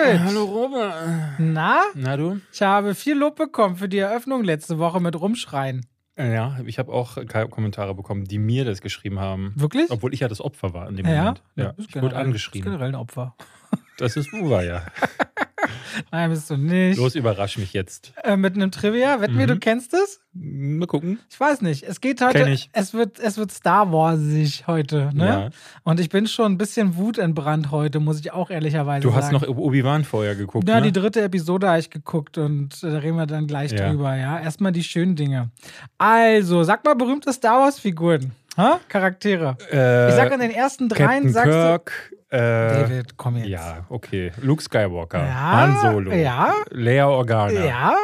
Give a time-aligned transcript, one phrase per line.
[0.00, 0.20] David.
[0.20, 0.94] Hallo Robert.
[1.38, 1.82] Na?
[1.94, 2.40] Na du?
[2.52, 5.86] Ich habe viel Lob bekommen für die Eröffnung letzte Woche mit Rumschreien.
[6.16, 7.16] Ja, ich habe auch
[7.50, 9.52] Kommentare bekommen, die mir das geschrieben haben.
[9.56, 9.90] Wirklich?
[9.90, 11.16] Obwohl ich ja das Opfer war in dem Ja?
[11.18, 11.42] Moment.
[11.56, 12.64] Ja, Ja, ich wurde angeschrieben.
[12.64, 13.34] bist generell ein Opfer.
[13.98, 14.82] Das ist Uwe, ja.
[16.10, 16.98] Nein, bist du nicht.
[16.98, 18.12] Los, überrasch mich jetzt.
[18.22, 19.20] Äh, mit einem Trivia.
[19.20, 19.50] Wetten wir, Mhm.
[19.50, 20.20] du kennst es?
[20.32, 21.18] Mal gucken.
[21.28, 21.82] Ich weiß nicht.
[21.82, 22.56] Es geht heute.
[22.72, 25.24] Es wird, es wird Star Warsig heute, ne?
[25.26, 25.50] Ja.
[25.82, 29.22] Und ich bin schon ein bisschen wutentbrannt heute, muss ich auch ehrlicherweise Du sagen.
[29.22, 30.82] hast noch Obi-Wan vorher geguckt, Ja, ne?
[30.82, 33.88] die dritte Episode habe ich geguckt und äh, da reden wir dann gleich Ja.
[33.88, 34.38] drüber, ja.
[34.38, 35.50] Erstmal die schönen Dinge.
[35.98, 38.30] Also, sag mal berühmte Star Wars-Figuren.
[38.56, 38.80] Ha?
[38.88, 39.56] Charaktere.
[39.70, 41.92] Äh, Ich sag an den ersten dreien, Captain sagst Kirk.
[42.30, 42.36] du.
[42.36, 42.38] Äh,
[42.82, 43.48] David, komm jetzt.
[43.48, 44.32] ja, okay.
[44.40, 45.18] Luke Skywalker.
[45.24, 46.12] Ja, Han Solo.
[46.12, 46.54] ja.
[46.70, 47.64] Leia Organa.
[47.64, 47.96] Ja?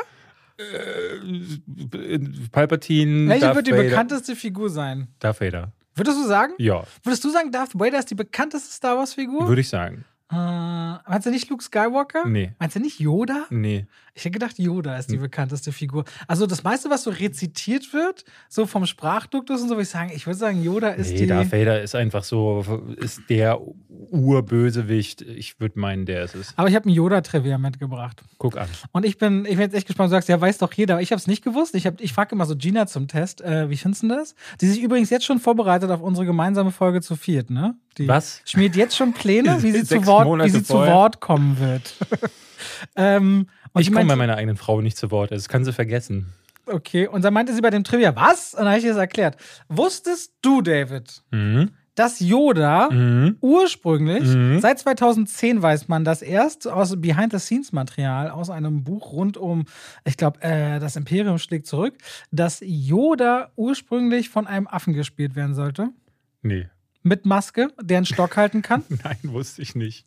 [0.59, 2.19] Äh,
[2.51, 3.29] Palpatine.
[3.29, 3.83] Welche Darth wird die Vader.
[3.85, 5.09] bekannteste Figur sein?
[5.21, 5.73] Darth Vader.
[5.95, 6.53] Würdest du sagen?
[6.59, 9.49] Ja, Würdest du sagen, Darth Vader ist die bekannteste Star Wars-Figur?
[9.49, 10.05] würde ich sagen.
[10.29, 12.27] Äh, meinst du nicht Luke Skywalker?
[12.27, 12.53] Nee.
[12.59, 13.45] Meinst du nicht Yoda?
[13.51, 13.87] Nee.
[14.15, 15.23] Ich hätte gedacht, Yoda ist die Hm.
[15.23, 16.05] bekannteste Figur.
[16.27, 20.11] Also das meiste, was so rezitiert wird, so vom Sprachduktus und so, würde ich sagen,
[20.13, 21.27] ich würde sagen, Yoda ist Nee, die.
[21.29, 22.65] Darth Vader ist einfach so,
[22.97, 23.61] ist der
[24.27, 25.23] Urbösewicht.
[25.23, 26.53] Ich würde meinen, der ist es.
[26.57, 28.23] Aber ich habe ein Yoda-Trivia mitgebracht.
[28.39, 28.69] Guck an.
[28.93, 30.95] Und ich bin, ich bin jetzt echt gespannt, du sagst, ja, weiß doch jeder.
[30.95, 31.75] Aber ich habe es nicht gewusst.
[31.75, 34.35] Ich, hab- ich frage immer so Gina zum Test, äh, wie findest du das?
[34.61, 37.77] Die sich übrigens jetzt schon vorbereitet auf unsere gemeinsame Folge zu viert, ne?
[37.99, 38.43] Die Was?
[38.45, 40.75] Schmiert jetzt schon Pläne, wie sie, zu Wort, wie sie zu.
[40.75, 41.95] Wort kommen wird.
[42.97, 45.31] ähm, Ich die komme bei meiner eigenen Frau nicht zu Wort.
[45.31, 46.33] Das kann sie vergessen.
[46.67, 48.53] Okay, und dann meinte sie bei dem Trivia, was?
[48.55, 49.37] Und dann habe ich ihr das erklärt.
[49.69, 51.71] Wusstest du, David, Mhm.
[51.95, 53.37] dass Yoda Mhm.
[53.41, 54.59] ursprünglich, Mhm.
[54.61, 59.65] seit 2010 weiß man das erst, aus Behind-the-Scenes-Material, aus einem Buch rund um,
[60.05, 61.95] ich glaube, äh, das Imperium schlägt zurück,
[62.33, 65.91] dass Yoda ursprünglich von einem Affen gespielt werden sollte.
[66.43, 66.69] Nee.
[67.07, 68.83] Mit Maske, der einen Stock halten kann.
[69.05, 70.05] Nein, wusste ich nicht.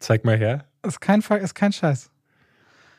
[0.00, 0.66] Zeig mal her.
[0.86, 2.10] Ist kein, ist kein Scheiß.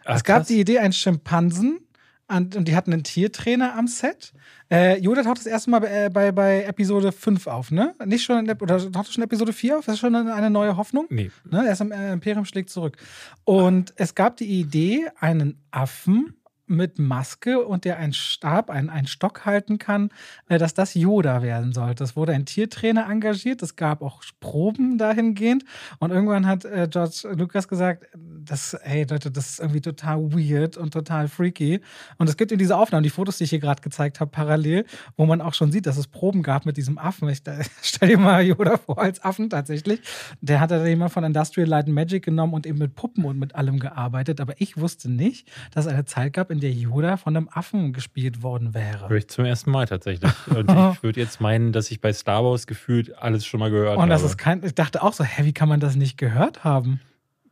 [0.06, 0.48] Ach, es gab krass.
[0.48, 1.82] die Idee, einen Schimpansen
[2.28, 4.34] an, und die hatten einen Tiertrainer am Set.
[4.72, 7.94] Äh, Yoda taucht das erste Mal bei, äh, bei, bei Episode 5 auf, ne?
[8.06, 9.86] Nicht schon, in, der- oder taucht schon Episode 4 auf?
[9.86, 11.06] Das ist schon eine, eine neue Hoffnung?
[11.12, 11.30] Nee.
[11.48, 11.64] Ne?
[11.68, 12.98] Erst im äh, Imperium schlägt zurück.
[13.44, 16.41] Und es gab die Idee, einen Affen
[16.72, 20.10] mit Maske und der einen Stab, einen, einen Stock halten kann,
[20.50, 22.04] äh, dass das Yoda werden sollte.
[22.04, 25.66] Es wurde ein Tiertrainer engagiert, es gab auch Proben dahingehend
[26.00, 30.78] und irgendwann hat äh, George Lucas gesagt, das, hey Leute, das ist irgendwie total weird
[30.78, 31.82] und total freaky.
[32.18, 34.86] Und es gibt in diese Aufnahmen, die Fotos, die ich hier gerade gezeigt habe, parallel,
[35.18, 37.30] wo man auch schon sieht, dass es Proben gab mit diesem Affen.
[37.30, 40.02] Ich da, stell dir mal Yoda vor als Affen tatsächlich.
[40.42, 43.38] Der hat dann jemand von Industrial Light and Magic genommen und eben mit Puppen und
[43.38, 44.42] mit allem gearbeitet.
[44.42, 47.92] Aber ich wusste nicht, dass es eine Zeit gab, in der Yoda von einem Affen
[47.92, 49.10] gespielt worden wäre.
[49.10, 50.32] Höre ich zum ersten Mal tatsächlich.
[50.48, 53.98] Und ich würde jetzt meinen, dass ich bei Star Wars gefühlt alles schon mal gehört
[53.98, 54.30] Und das habe.
[54.30, 57.02] ist kein, ich dachte auch so, hä, wie kann man das nicht gehört haben?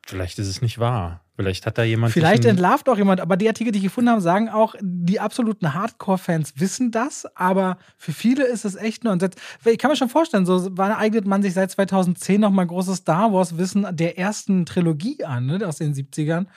[0.10, 1.22] Vielleicht ist es nicht wahr.
[1.40, 2.12] Vielleicht hat da jemand.
[2.12, 5.74] Vielleicht entlarvt auch jemand, aber die Artikel, die ich gefunden habe, sagen auch, die absoluten
[5.74, 9.18] Hardcore-Fans wissen das, aber für viele ist es echt nur.
[9.66, 13.32] Ich kann mir schon vorstellen, so wann eignet man sich seit 2010 nochmal großes Star
[13.32, 16.48] Wars-Wissen der ersten Trilogie an, ne, aus den 70ern.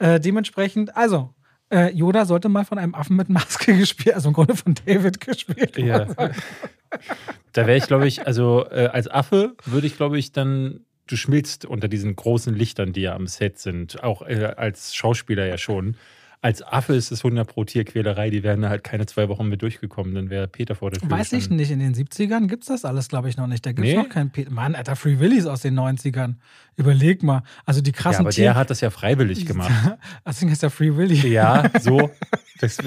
[0.00, 1.32] Äh, dementsprechend, also.
[1.72, 5.20] Äh, Yoda sollte mal von einem Affen mit Maske gespielt, also im Grunde von David
[5.20, 5.78] gespielt.
[5.78, 6.06] Ja.
[7.52, 10.80] Da wäre ich, glaube ich, also äh, als Affe würde ich, glaube ich, dann.
[11.08, 14.02] Du schmilzt unter diesen großen Lichtern, die ja am Set sind.
[14.04, 15.96] Auch äh, als Schauspieler ja schon.
[16.44, 18.28] Als Affe ist es 100 pro Tierquälerei.
[18.28, 20.12] Die wären halt keine zwei Wochen mit durchgekommen.
[20.14, 21.08] Dann wäre Peter vor der Tür.
[21.08, 21.56] Weiß ich gestanden.
[21.58, 23.64] nicht, in den 70ern gibt es das alles, glaube ich, noch nicht.
[23.64, 24.02] Da gibt es Nee?
[24.02, 24.50] noch keinen Peter.
[24.50, 26.34] Mann, Alter, Free Willies aus den 90ern.
[26.76, 27.44] Überleg mal.
[27.64, 29.70] Also die Ja, krassen aber Tier- der hat das ja freiwillig gemacht.
[30.26, 31.28] Deswegen heißt er Free Willy.
[31.28, 32.10] ja, so.
[32.60, 32.76] Das,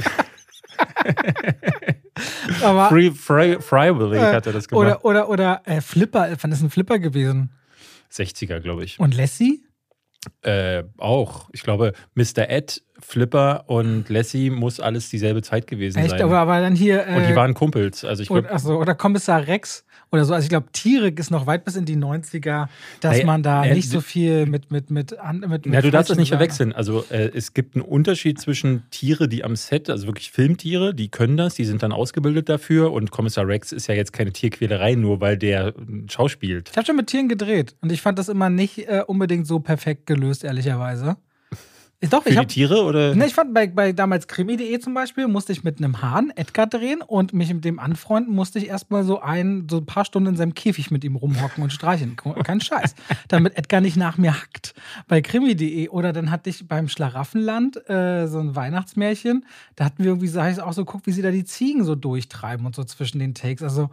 [2.63, 4.85] Aber, free, free, freiwillig äh, hat er das gemacht.
[4.85, 7.51] oder oder, oder äh, Flipper, wann ist ein Flipper gewesen?
[8.11, 8.99] 60er, glaube ich.
[8.99, 9.63] Und Lassie?
[10.41, 11.49] Äh, auch.
[11.53, 12.49] Ich glaube, Mr.
[12.49, 16.21] Ed, Flipper und Lassie muss alles dieselbe Zeit gewesen Echt, sein.
[16.23, 17.07] aber, aber dann hier.
[17.07, 18.03] Äh, und die waren Kumpels.
[18.03, 20.33] Also ich oder, glaube, achso, oder Kommissar Rex oder so.
[20.33, 22.67] Also ich glaube, Tiere ist noch weit bis in die 90er,
[23.01, 25.81] dass Naja, man da äh, nicht so viel mit mit mit an- mit, mit ja,
[25.81, 26.73] du darfst das nicht verwechseln.
[26.73, 31.09] Also äh, es gibt einen Unterschied zwischen Tiere, die am Set, also wirklich Filmtiere, die
[31.09, 32.91] können das, die sind dann ausgebildet dafür.
[32.91, 35.73] Und Kommissar Rex ist ja jetzt keine Tierquälerei, nur weil der äh,
[36.09, 36.69] schauspielt.
[36.71, 39.59] Ich habe schon mit Tieren gedreht und ich fand das immer nicht äh, unbedingt so
[39.59, 41.17] perfekt gelöst, ehrlicherweise.
[42.01, 43.15] Ist Doch, Für ich die hab, Tiere oder?
[43.15, 46.67] Ne, ich fand bei, bei damals Krimi.de zum Beispiel, musste ich mit einem Hahn Edgar
[46.67, 50.29] drehen und mich mit dem anfreunden, musste ich erstmal so ein, so ein paar Stunden
[50.29, 52.15] in seinem Käfig mit ihm rumhocken und streicheln.
[52.15, 52.95] Kein Scheiß.
[53.29, 54.73] Damit Edgar nicht nach mir hackt.
[55.07, 59.45] Bei Krimi.de oder dann hatte ich beim Schlaraffenland äh, so ein Weihnachtsmärchen.
[59.77, 61.95] Da hatten wir irgendwie, sag ich auch so, guck, wie sie da die Ziegen so
[61.95, 63.63] durchtreiben und so zwischen den Takes.
[63.63, 63.89] Also,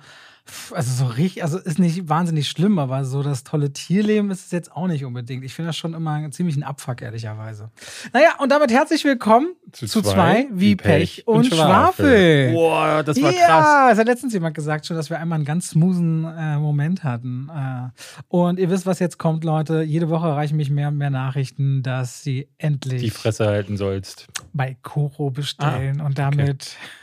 [0.73, 4.51] Also so richtig, also ist nicht wahnsinnig schlimm, aber so das tolle Tierleben ist es
[4.51, 5.45] jetzt auch nicht unbedingt.
[5.45, 7.71] Ich finde das schon immer ziemlich ein Abfuck, ehrlicherweise.
[8.13, 12.53] Naja, und damit herzlich willkommen zu, zu zwei, zwei, wie Pech, und, und Schwafel.
[12.53, 13.67] Boah, das war ja, krass.
[13.67, 17.05] Ja, es hat letztens jemand gesagt schon, dass wir einmal einen ganz smoothen äh, Moment
[17.05, 17.49] hatten.
[17.49, 17.91] Äh,
[18.29, 19.83] und ihr wisst, was jetzt kommt, Leute.
[19.83, 24.27] Jede Woche erreichen mich mehr und mehr Nachrichten, dass sie endlich die Fresse halten sollst.
[24.53, 27.02] Bei Koro bestellen ah, und damit okay.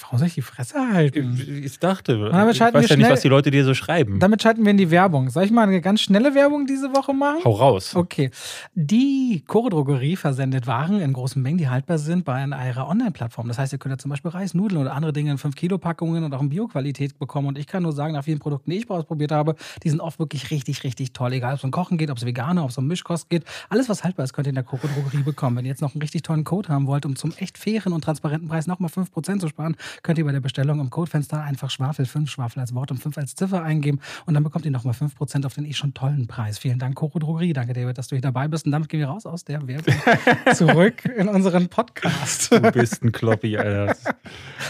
[0.00, 1.62] Warum soll ich die Fresse halten?
[1.64, 4.18] Ich dachte, ich weiß ja schnell, nicht, was die Leute dir so schreiben.
[4.20, 5.30] Damit schalten wir in die Werbung.
[5.30, 7.44] Soll ich mal eine ganz schnelle Werbung diese Woche machen?
[7.44, 7.96] Hau raus.
[7.96, 8.30] Okay.
[8.74, 13.48] Die Chore Drogerie versendet Waren in großen Mengen, die haltbar sind bei einer Online-Plattform.
[13.48, 16.34] Das heißt, ihr könnt ja zum Beispiel Reis, Nudeln oder andere Dinge in 5-Kilo-Packungen und
[16.34, 17.48] auch in Bio-Qualität bekommen.
[17.48, 20.18] Und ich kann nur sagen, nach vielen Produkten, die ich ausprobiert habe, die sind oft
[20.18, 21.32] wirklich richtig, richtig toll.
[21.32, 23.44] Egal, ob es um Kochen geht, ob es vegane, ob es um Mischkost geht.
[23.68, 25.56] Alles, was haltbar ist, könnt ihr in der Chore Drogerie bekommen.
[25.56, 28.04] Wenn ihr jetzt noch einen richtig tollen Code haben wollt, um zum echt fairen und
[28.04, 32.06] transparenten Preis nochmal 5% zu sparen, könnt ihr bei der Bestellung im Codefenster einfach Schwafel
[32.06, 35.46] 5, Schwafel als Wort und 5 als Ziffer eingeben und dann bekommt ihr nochmal 5%
[35.46, 36.58] auf den eh schon tollen Preis.
[36.58, 37.52] Vielen Dank, Coro Drogerie.
[37.52, 38.66] Danke, David, dass du hier dabei bist.
[38.66, 39.94] Und damit gehen wir raus aus der Werbung
[40.54, 42.52] zurück in unseren Podcast.
[42.52, 43.96] Du bist ein Kloppi, Alter.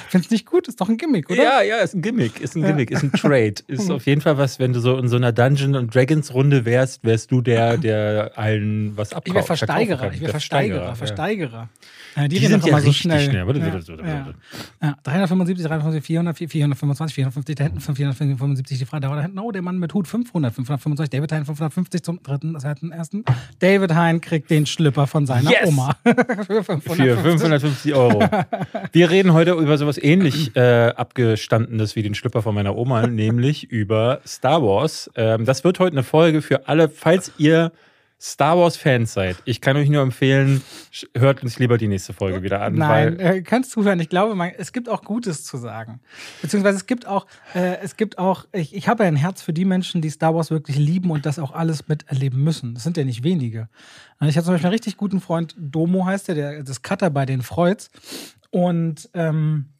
[0.09, 0.69] Findest nicht gut?
[0.69, 1.43] Ist doch ein Gimmick, oder?
[1.43, 3.55] Ja, ja, ist ein Gimmick, ist ein Gimmick, ist ein Trade.
[3.67, 6.65] Ist auf jeden Fall was, wenn du so in so einer Dungeon und Dragons Runde
[6.65, 9.29] wärst, wärst du der, der allen was abkauft.
[9.29, 11.53] Ich wäre Versteigerer, ich wäre Versteigerer, Versteigerer.
[11.53, 11.69] Ja,
[12.16, 13.31] die, die sind ja so schnell.
[13.31, 13.46] schnell.
[13.46, 14.34] Warte, warte, warte, ja.
[14.82, 14.96] Ja.
[15.02, 19.78] 375, 375, 400, 425, 450, da hinten 475 die Frage, da hinten, oh, der Mann
[19.78, 23.25] mit Hut 500, 525, David Hein 550 zum dritten, das hat den ersten.
[23.58, 25.69] David Hein kriegt den Schlipper von seiner yes!
[25.69, 25.96] Oma.
[26.05, 26.96] Für 550.
[26.96, 28.28] Für 550 Euro.
[28.93, 33.70] Wir reden heute über sowas ähnlich äh, abgestandenes wie den Schlipper von meiner Oma, nämlich
[33.70, 35.10] über Star Wars.
[35.17, 37.72] Ähm, das wird heute eine Folge für alle, falls ihr
[38.20, 40.62] Star Wars-Fans seid, ich kann euch nur empfehlen,
[41.14, 42.75] hört uns lieber die nächste Folge wieder an.
[42.75, 44.00] Nein, äh, kannst du hören.
[44.00, 46.00] Ich glaube, man, es gibt auch Gutes zu sagen.
[46.40, 49.64] Beziehungsweise es gibt auch, äh, es gibt auch, ich, ich habe ein Herz für die
[49.64, 52.75] Menschen, die Star Wars wirklich lieben und das auch alles miterleben müssen.
[52.75, 53.69] Das sind ja nicht wenige.
[54.22, 57.26] Ich habe zum Beispiel einen richtig guten Freund, Domo heißt der, der das Cutter bei
[57.26, 57.90] den Freuds.
[58.50, 59.74] Und ähm,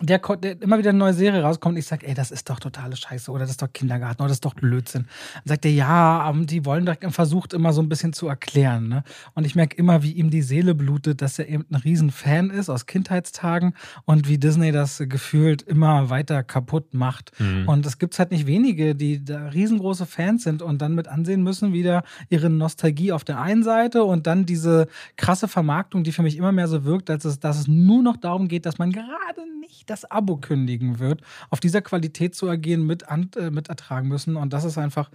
[0.00, 2.58] der, der, immer wieder eine neue Serie rauskommt und ich sage, ey, das ist doch
[2.58, 5.06] totale Scheiße oder das ist doch Kindergarten oder das ist doch Blödsinn.
[5.34, 8.88] Dann sagt er, ja, die wollen direkt versucht immer so ein bisschen zu erklären.
[8.88, 9.04] Ne?
[9.34, 12.70] Und ich merke immer, wie ihm die Seele blutet, dass er eben ein Riesenfan ist
[12.70, 13.74] aus Kindheitstagen
[14.04, 17.38] und wie Disney das gefühlt immer weiter kaputt macht.
[17.38, 17.68] Mhm.
[17.68, 21.42] Und es gibt halt nicht wenige, die da riesengroße Fans sind und dann mit ansehen
[21.42, 26.22] müssen, wieder ihre Nostalgie auf der einen Seite und dann diese krasse Vermarktung, die für
[26.22, 28.90] mich immer mehr so wirkt, als es, dass es nur noch darum geht, dass man
[28.90, 33.04] gerade nicht das Abo kündigen wird, auf dieser Qualität zu agieren, mit,
[33.36, 34.36] äh, mit ertragen müssen.
[34.36, 35.10] Und das ist einfach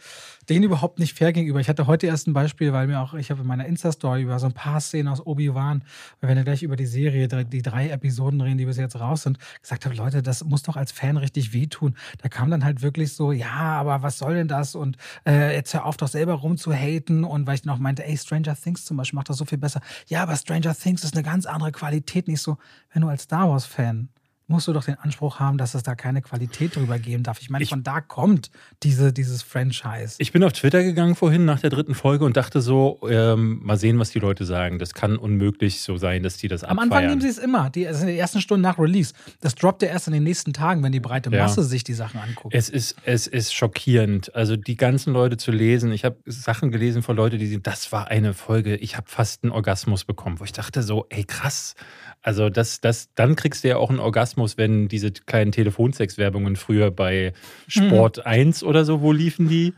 [0.50, 1.60] denen überhaupt nicht fair gegenüber.
[1.60, 4.40] Ich hatte heute erst ein Beispiel, weil mir auch, ich habe in meiner Insta-Story über
[4.40, 5.84] so ein paar Szenen aus Obi-Wan,
[6.20, 9.24] wir werden ja gleich über die Serie, die drei Episoden reden, die bis jetzt raus
[9.24, 11.96] sind, gesagt habe, Leute, das muss doch als Fan richtig wehtun.
[12.22, 14.76] Da kam dann halt wirklich so, ja, aber was soll denn das?
[14.76, 17.24] Und äh, jetzt hör auf, doch selber rumzuhaten.
[17.24, 19.82] Und weil ich auch meinte, ey, Stranger Things zum Beispiel macht das so viel besser.
[20.08, 22.28] Ja, aber Stranger Things ist eine ganz andere Qualität.
[22.28, 22.58] Nicht so,
[22.94, 24.10] wenn du als Star Wars-Fan
[24.48, 27.40] musst du doch den Anspruch haben, dass es da keine Qualität drüber geben darf.
[27.42, 28.50] Ich meine, ich, von da kommt
[28.84, 30.16] diese, dieses Franchise.
[30.20, 33.78] Ich bin auf Twitter gegangen vorhin nach der dritten Folge und dachte so, ähm, mal
[33.78, 34.80] sehen, was die Leute sagen.
[34.80, 36.92] Das kann unmöglich so sein, dass die das Am abfeiern.
[36.92, 37.70] Am Anfang nehmen sie es immer.
[37.70, 39.14] Die, also in den ersten Stunden nach Release.
[39.42, 41.68] Das droppt ja erst in den nächsten Tagen, wenn die breite Masse ja.
[41.68, 42.56] sich die Sachen anguckt.
[42.56, 44.34] Es ist, es ist schockierend.
[44.34, 45.92] Also die ganzen Leute zu lesen.
[45.92, 49.44] Ich habe Sachen gelesen von Leuten, die sagen, das war eine Folge, ich habe fast
[49.44, 51.76] einen Orgasmus bekommen, wo ich dachte so, ey krass.
[52.22, 56.92] Also das, das, dann kriegst du ja auch einen Orgasmus, wenn diese kleinen Telefonsex-Werbungen früher
[56.92, 57.34] bei
[57.68, 58.24] Sport mhm.
[58.26, 59.74] 1 oder so, wo liefen die?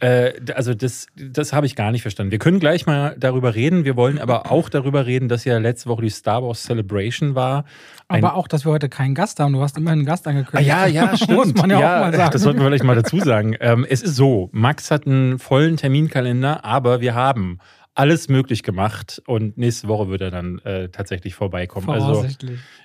[0.00, 2.32] Äh, also das, das habe ich gar nicht verstanden.
[2.32, 3.84] Wir können gleich mal darüber reden.
[3.84, 7.64] Wir wollen aber auch darüber reden, dass ja letzte Woche die Star Wars Celebration war.
[8.08, 9.52] Ein aber auch, dass wir heute keinen Gast haben.
[9.52, 10.72] Du hast immer einen Gast angekündigt.
[10.72, 11.56] Ah, ja, ja, stimmt.
[11.56, 12.30] Muss ja, ja.
[12.30, 13.56] Das sollten wir vielleicht mal dazu sagen.
[13.60, 17.58] Ähm, es ist so, Max hat einen vollen Terminkalender, aber wir haben
[17.94, 21.90] alles möglich gemacht und nächste Woche wird er dann äh, tatsächlich vorbeikommen.
[21.90, 22.24] Also,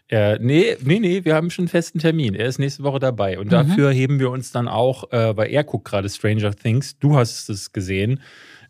[0.09, 2.33] äh, nee, nee, nee, wir haben schon einen festen Termin.
[2.33, 3.51] Er ist nächste Woche dabei und mhm.
[3.51, 6.97] dafür heben wir uns dann auch, äh, weil er guckt gerade Stranger Things.
[6.97, 8.19] Du hast es gesehen.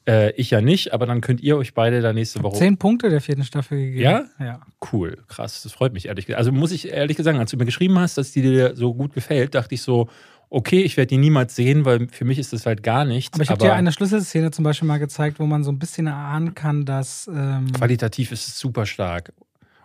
[0.08, 2.58] Äh, ich ja nicht, aber dann könnt ihr euch beide da nächste Woche.
[2.58, 4.02] Zehn Punkte der vierten Staffel gegeben.
[4.04, 4.26] Ja?
[4.40, 4.62] Ja.
[4.92, 5.64] Cool, krass.
[5.64, 6.38] Das freut mich ehrlich gesagt.
[6.38, 9.14] Also muss ich ehrlich gesagt, als du mir geschrieben hast, dass die dir so gut
[9.14, 10.08] gefällt, dachte ich so,
[10.56, 13.34] okay, ich werde die niemals sehen, weil für mich ist das halt gar nichts.
[13.34, 16.08] Aber ich habe dir eine Schlüsselszene zum Beispiel mal gezeigt, wo man so ein bisschen
[16.08, 17.30] erahnen kann, dass.
[17.34, 19.34] Ähm qualitativ ist es super stark.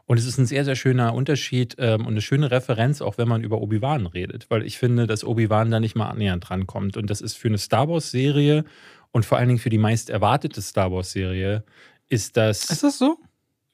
[0.07, 3.29] Und es ist ein sehr, sehr schöner Unterschied ähm, und eine schöne Referenz, auch wenn
[3.29, 4.47] man über Obi-Wan redet.
[4.49, 6.97] Weil ich finde, dass Obi-Wan da nicht mal annähernd drankommt.
[6.97, 8.65] Und das ist für eine Star Wars-Serie
[9.13, 11.65] und vor allen Dingen für die meist erwartete Star Wars-Serie
[12.09, 12.71] ist das.
[12.71, 13.19] Ist das so?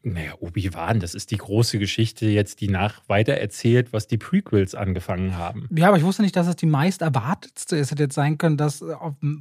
[0.09, 4.77] Naja, Obi-Wan, das ist die große Geschichte jetzt, die nach weiter erzählt, was die Prequels
[4.77, 5.69] angefangen haben.
[5.75, 7.91] Ja, aber ich wusste nicht, dass es die meist erwartetste ist.
[7.91, 8.85] Hätte jetzt sein können, dass,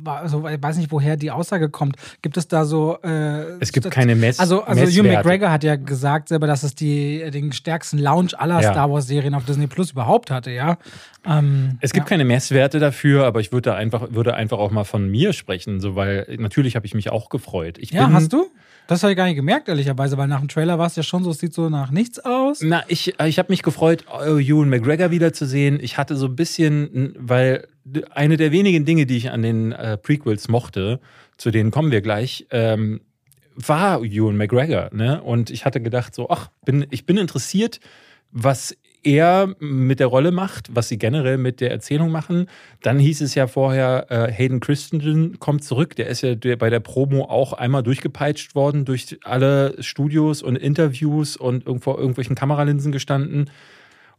[0.06, 1.98] also ich weiß nicht, woher die Aussage kommt.
[2.24, 2.98] Gibt es da so.
[3.04, 6.74] Äh, es gibt keine Mess Also, also Hugh McGregor hat ja gesagt selber, dass es
[6.74, 8.72] die, den stärksten Launch aller ja.
[8.72, 10.80] Star Wars-Serien auf Disney Plus überhaupt hatte, ja.
[11.28, 12.10] Ähm, es gibt ja.
[12.10, 15.96] keine Messwerte dafür, aber ich würde einfach, würde einfach auch mal von mir sprechen, so,
[15.96, 17.78] weil natürlich habe ich mich auch gefreut.
[17.78, 18.48] Ich ja, hast du?
[18.88, 21.24] Das habe ich gar nicht gemerkt, ehrlicherweise, weil nach dem Trailer war es ja schon
[21.24, 22.62] so, es sieht so nach nichts aus.
[22.62, 25.80] Na, ich, ich habe mich gefreut, Ewan McGregor wiederzusehen.
[25.82, 27.68] Ich hatte so ein bisschen, weil
[28.12, 31.00] eine der wenigen Dinge, die ich an den äh, Prequels mochte,
[31.38, 33.02] zu denen kommen wir gleich, ähm,
[33.56, 34.90] war Ewan McGregor.
[34.94, 35.22] Ne?
[35.22, 37.80] Und ich hatte gedacht, so, ach, bin, ich bin interessiert,
[38.32, 38.76] was
[39.06, 42.48] er mit der Rolle macht, was sie generell mit der Erzählung machen.
[42.82, 45.96] Dann hieß es ja vorher, äh, Hayden Christensen kommt zurück.
[45.96, 51.38] Der ist ja bei der Promo auch einmal durchgepeitscht worden durch alle Studios und Interviews
[51.38, 53.52] und irgendwo irgendwelchen Kameralinsen gestanden.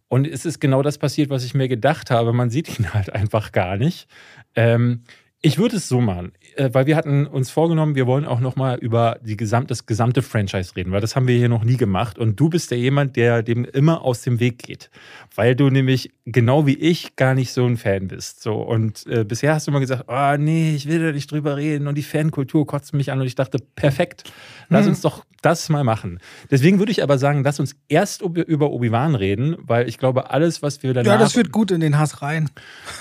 [0.08, 2.32] Und es ist genau das passiert, was ich mir gedacht habe.
[2.32, 4.06] Man sieht ihn halt einfach gar nicht.
[4.54, 5.02] Ähm,
[5.42, 8.56] ich würde es so machen, äh, weil wir hatten uns vorgenommen, wir wollen auch noch
[8.56, 11.76] mal über die gesamt, das gesamte Franchise reden, weil das haben wir hier noch nie
[11.76, 12.18] gemacht.
[12.18, 14.90] Und du bist ja jemand, der dem immer aus dem Weg geht,
[15.34, 18.42] weil du nämlich genau wie ich gar nicht so ein Fan bist.
[18.42, 21.56] So und äh, bisher hast du immer gesagt, oh nee, ich will da nicht drüber
[21.56, 23.20] reden und die Fankultur kotzt mich an.
[23.20, 24.24] Und ich dachte, perfekt,
[24.68, 24.90] lass mhm.
[24.90, 26.18] uns doch das mal machen.
[26.50, 30.30] Deswegen würde ich aber sagen, lass uns erst über Obi Wan reden, weil ich glaube,
[30.30, 32.50] alles, was wir danach ja, das wird gut in den Hass rein.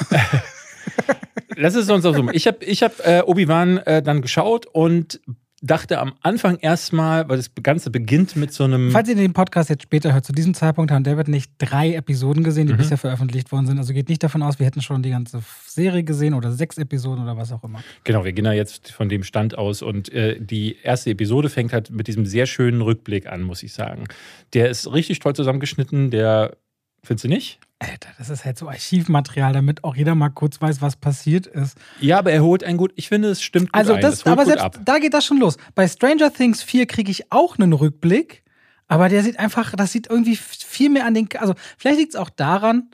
[1.58, 2.36] Lass es uns auch so machen.
[2.36, 5.20] Ich habe ich hab, äh, Obi-Wan äh, dann geschaut und
[5.62, 8.92] dachte am Anfang erstmal, weil das Ganze beginnt mit so einem.
[8.92, 12.44] Falls ihr den Podcast jetzt später hört, zu diesem Zeitpunkt haben David nicht drei Episoden
[12.44, 12.78] gesehen, die mhm.
[12.78, 13.78] bisher veröffentlicht worden sind.
[13.78, 17.24] Also geht nicht davon aus, wir hätten schon die ganze Serie gesehen oder sechs Episoden
[17.24, 17.84] oder was auch immer.
[18.04, 21.74] Genau, wir gehen da jetzt von dem Stand aus und äh, die erste Episode fängt
[21.74, 24.06] halt mit diesem sehr schönen Rückblick an, muss ich sagen.
[24.54, 26.58] Der ist richtig toll zusammengeschnitten, der
[27.06, 27.60] Findest du nicht?
[27.92, 31.78] Alter, das ist halt so Archivmaterial, damit auch jeder mal kurz weiß, was passiert ist.
[32.00, 34.46] Ja, aber er holt ein gut, ich finde, es stimmt gut Also, das, das aber
[34.46, 34.80] selbst ab.
[34.84, 35.58] da geht das schon los.
[35.74, 38.44] Bei Stranger Things 4 kriege ich auch einen Rückblick,
[38.88, 42.20] aber der sieht einfach, das sieht irgendwie viel mehr an den, also vielleicht liegt es
[42.20, 42.90] auch daran,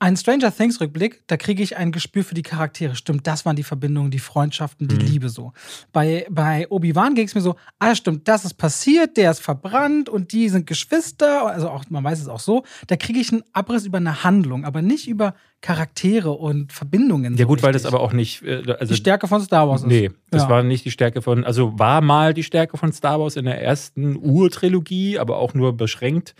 [0.00, 2.96] ein Stranger Things Rückblick, da kriege ich ein Gespür für die Charaktere.
[2.96, 5.00] Stimmt, das waren die Verbindungen, die Freundschaften, die mhm.
[5.02, 5.52] Liebe so.
[5.92, 10.08] Bei, bei Obi-Wan ging es mir so, ah stimmt, das ist passiert, der ist verbrannt
[10.08, 12.64] und die sind Geschwister, also auch, man weiß es auch so.
[12.86, 17.34] Da kriege ich einen Abriss über eine Handlung, aber nicht über Charaktere und Verbindungen.
[17.34, 17.64] Ja, so gut, richtig.
[17.66, 18.42] weil das aber auch nicht.
[18.42, 19.88] Äh, also, die Stärke von Star Wars ist.
[19.88, 20.48] Nee, das ja.
[20.48, 21.44] war nicht die Stärke von.
[21.44, 25.76] Also war mal die Stärke von Star Wars in der ersten Urtrilogie, aber auch nur
[25.76, 26.34] beschränkt.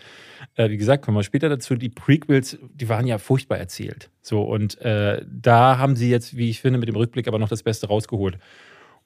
[0.55, 1.75] Äh, wie gesagt, kommen wir später dazu.
[1.75, 4.11] Die Prequels, die waren ja furchtbar erzählt.
[4.23, 7.49] So, und äh, da haben sie jetzt, wie ich finde, mit dem Rückblick aber noch
[7.49, 8.39] das Beste rausgeholt.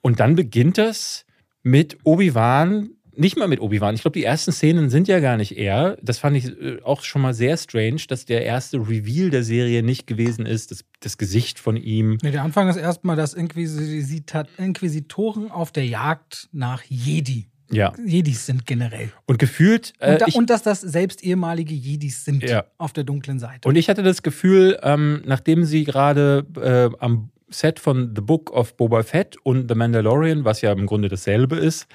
[0.00, 1.26] Und dann beginnt das
[1.62, 3.94] mit Obi-Wan, nicht mal mit Obi-Wan.
[3.94, 5.96] Ich glaube, die ersten Szenen sind ja gar nicht er.
[6.02, 9.82] Das fand ich äh, auch schon mal sehr strange, dass der erste Reveal der Serie
[9.82, 12.18] nicht gewesen ist, das, das Gesicht von ihm.
[12.22, 17.92] Nee, der Anfang ist erstmal, dass Inquisitoren auf der Jagd nach Jedi ja.
[18.04, 19.10] Jedis sind generell.
[19.26, 19.92] Und gefühlt.
[19.98, 22.64] Äh, und, da, ich, und, dass das selbst ehemalige Jedis sind ja.
[22.78, 23.68] auf der dunklen Seite.
[23.68, 28.52] Und ich hatte das Gefühl, ähm, nachdem sie gerade äh, am Set von The Book
[28.52, 31.86] of Boba Fett und The Mandalorian, was ja im Grunde dasselbe ist,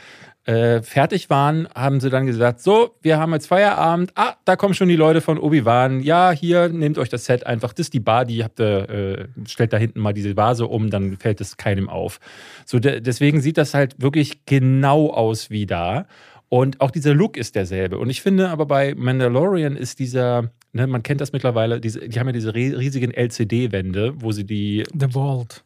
[0.50, 4.12] äh, fertig waren, haben sie dann gesagt, so, wir haben jetzt Feierabend.
[4.16, 6.00] Ah, da kommen schon die Leute von Obi-Wan.
[6.00, 7.72] Ja, hier, nehmt euch das Set einfach.
[7.72, 10.90] Das ist die Bar, die habt ihr, äh, stellt da hinten mal diese Vase um,
[10.90, 12.20] dann fällt es keinem auf.
[12.66, 16.08] So, de deswegen sieht das halt wirklich genau aus wie da.
[16.48, 18.00] Und auch dieser Look ist derselbe.
[18.00, 22.20] Und ich finde aber bei Mandalorian ist dieser, ne, man kennt das mittlerweile, diese, die
[22.20, 24.84] haben ja diese riesigen LCD-Wände, wo sie die.
[25.00, 25.64] The Vault.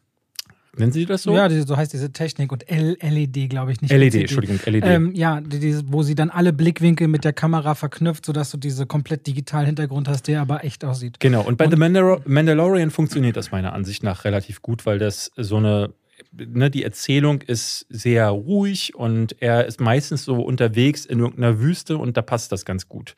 [0.76, 1.34] Nennen Sie das so?
[1.34, 3.90] Ja, so heißt diese Technik und LED, glaube ich nicht.
[3.90, 4.20] LED, LCD.
[4.22, 4.84] Entschuldigung, LED.
[4.84, 8.86] Ähm, ja, die, wo sie dann alle Blickwinkel mit der Kamera verknüpft, sodass du diese
[8.86, 11.20] komplett digitalen Hintergrund hast, der aber echt aussieht.
[11.20, 14.98] Genau, und bei und, The Mandalor Mandalorian funktioniert das meiner Ansicht nach relativ gut, weil
[14.98, 15.94] das so eine
[16.36, 21.96] Ne, die Erzählung ist sehr ruhig und er ist meistens so unterwegs in irgendeiner Wüste
[21.96, 23.14] und da passt das ganz gut.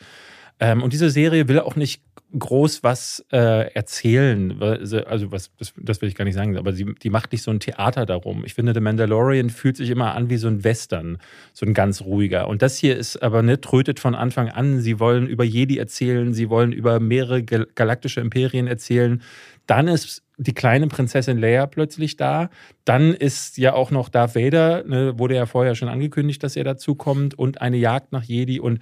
[0.60, 2.02] Ähm, und diese Serie will auch nicht
[2.38, 4.60] groß was äh, erzählen.
[4.60, 7.50] Also, was, das, das, will ich gar nicht sagen, aber sie, die macht nicht so
[7.50, 8.44] ein Theater darum.
[8.44, 11.18] Ich finde, The Mandalorian fühlt sich immer an wie so ein Western,
[11.52, 12.48] so ein ganz ruhiger.
[12.48, 14.80] Und das hier ist aber nicht, trötet von Anfang an.
[14.80, 19.22] Sie wollen über Jedi erzählen, sie wollen über mehrere galaktische Imperien erzählen.
[19.66, 22.50] Dann ist die kleine Prinzessin Leia plötzlich da.
[22.84, 26.64] Dann ist ja auch noch Darth Vader, ne, wurde ja vorher schon angekündigt, dass er
[26.64, 28.80] dazu kommt und eine Jagd nach Jedi und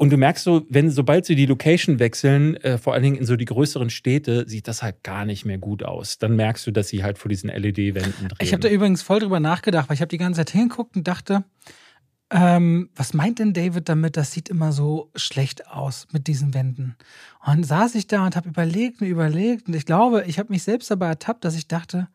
[0.00, 3.26] und du merkst so, wenn sobald sie die Location wechseln, äh, vor allen Dingen in
[3.26, 6.16] so die größeren Städte, sieht das halt gar nicht mehr gut aus.
[6.16, 8.38] Dann merkst du, dass sie halt vor diesen LED-Wänden drehen.
[8.40, 11.06] Ich habe da übrigens voll drüber nachgedacht, weil ich habe die ganze Zeit hingeguckt und
[11.06, 11.44] dachte,
[12.30, 14.16] ähm, was meint denn David damit?
[14.16, 16.96] Das sieht immer so schlecht aus mit diesen Wänden.
[17.44, 19.68] Und saß ich da und habe überlegt und überlegt.
[19.68, 22.08] Und ich glaube, ich habe mich selbst dabei ertappt, dass ich dachte,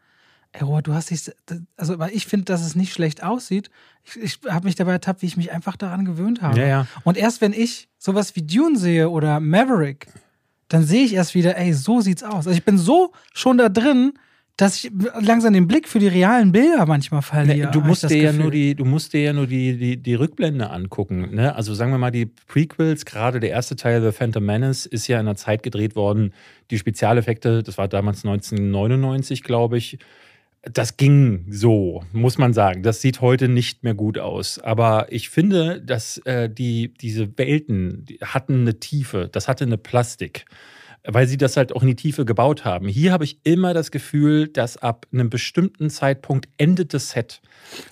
[0.58, 1.32] ey, Robert, du hast dich,
[1.78, 3.70] also, weil ich finde, dass es nicht schlecht aussieht.
[4.04, 6.60] Ich, ich habe mich dabei ertappt, wie ich mich einfach daran gewöhnt habe.
[6.60, 6.88] Ja, ja.
[7.04, 10.08] Und erst wenn ich sowas wie Dune sehe oder Maverick,
[10.68, 12.48] dann sehe ich erst wieder, ey, so sieht's aus.
[12.48, 14.14] Also ich bin so schon da drin,
[14.58, 17.68] dass ich langsam den Blick für die realen Bilder manchmal verliere.
[17.68, 20.14] Ne, du musst dir ja nur die, du musst dir ja nur die, die, die
[20.14, 21.36] Rückblende angucken.
[21.36, 21.54] Ne?
[21.54, 25.20] Also sagen wir mal, die Prequels, gerade der erste Teil, The Phantom Menace, ist ja
[25.20, 26.34] in einer Zeit gedreht worden.
[26.72, 30.00] Die Spezialeffekte, das war damals 1999, glaube ich.
[30.72, 32.82] Das ging so, muss man sagen.
[32.82, 34.60] Das sieht heute nicht mehr gut aus.
[34.60, 39.78] Aber ich finde, dass äh, die, diese Welten die hatten eine Tiefe, das hatte eine
[39.78, 40.46] Plastik
[41.08, 42.88] weil sie das halt auch in die Tiefe gebaut haben.
[42.88, 47.42] Hier habe ich immer das Gefühl, dass ab einem bestimmten Zeitpunkt endet das Set.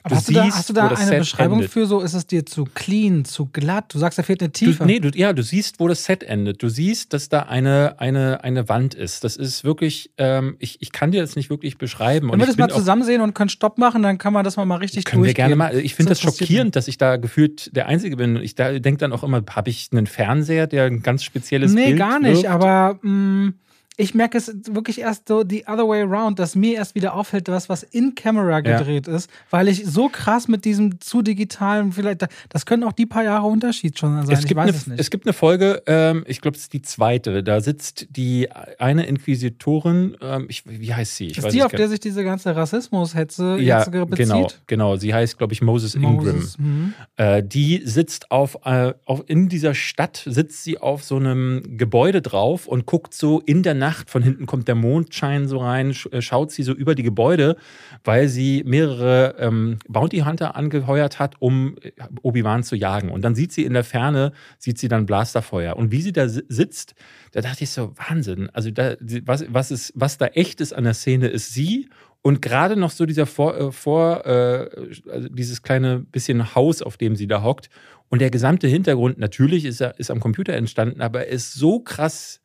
[0.03, 1.71] Aber hast, du da, hast du da das eine Set Beschreibung endet.
[1.71, 3.93] für so, ist es dir zu clean, zu glatt?
[3.93, 4.79] Du sagst, da fehlt eine Tiefe.
[4.79, 6.61] Du, nee, du, ja, du siehst, wo das Set endet.
[6.61, 9.23] Du siehst, dass da eine, eine, eine Wand ist.
[9.23, 12.31] Das ist wirklich, ähm, ich, ich kann dir das nicht wirklich beschreiben.
[12.31, 14.65] Wenn wir das mal zusammen sehen und können Stopp machen, dann kann man das mal,
[14.65, 15.47] mal richtig Können wir durchgehen.
[15.47, 15.77] gerne mal.
[15.77, 18.35] Ich finde das interessiert schockierend, dass ich da gefühlt der Einzige bin.
[18.37, 21.87] Ich da denke dann auch immer, habe ich einen Fernseher, der ein ganz spezielles Nee,
[21.87, 22.47] Bild gar nicht, wirft?
[22.47, 23.53] aber 嗯
[23.97, 27.47] ich merke es wirklich erst so the other way around, dass mir erst wieder auffällt,
[27.47, 32.25] was, was in Camera gedreht ist, weil ich so krass mit diesem zu digitalen, vielleicht,
[32.49, 34.33] das können auch die paar Jahre Unterschied schon sein.
[34.33, 34.99] Es ich gibt, weiß eine, es nicht.
[34.99, 37.43] es gibt eine Folge, ähm, ich glaube, es ist die zweite.
[37.43, 41.27] Da sitzt die eine Inquisitorin, ähm, ich, wie heißt sie?
[41.27, 44.17] Ich ist weiß die, auf der sich diese ganze Rassismus-Hetze ja, jetzt bezieht?
[44.17, 44.95] genau, genau.
[44.95, 46.13] Sie heißt, glaube ich, Moses Ingram.
[46.13, 46.93] Moses, mhm.
[47.17, 52.21] Äh, die sitzt auf, äh, auf, in dieser Stadt, sitzt sie auf so einem Gebäude
[52.21, 56.21] drauf und guckt so in der Nacht, von hinten kommt der Mondschein so rein, äh,
[56.21, 57.57] schaut sie so über die Gebäude,
[58.03, 63.09] weil sie mehrere ähm, Bounty Hunter angeheuert hat, um äh, Obi-Wan zu jagen.
[63.09, 65.75] Und dann sieht sie in der Ferne, sieht sie dann Blasterfeuer.
[65.75, 66.95] Und wie sie da si- sitzt,
[67.33, 68.49] da dachte ich so, Wahnsinn.
[68.53, 71.89] Also da, was, was, ist, was da echt ist an der Szene, ist sie
[72.25, 74.69] und gerade noch so dieser vor, äh, vor äh,
[75.11, 77.69] also dieses kleine bisschen Haus, auf dem sie da hockt.
[78.09, 81.79] Und der gesamte Hintergrund, natürlich ist er ist am Computer entstanden, aber er ist so
[81.79, 82.39] krass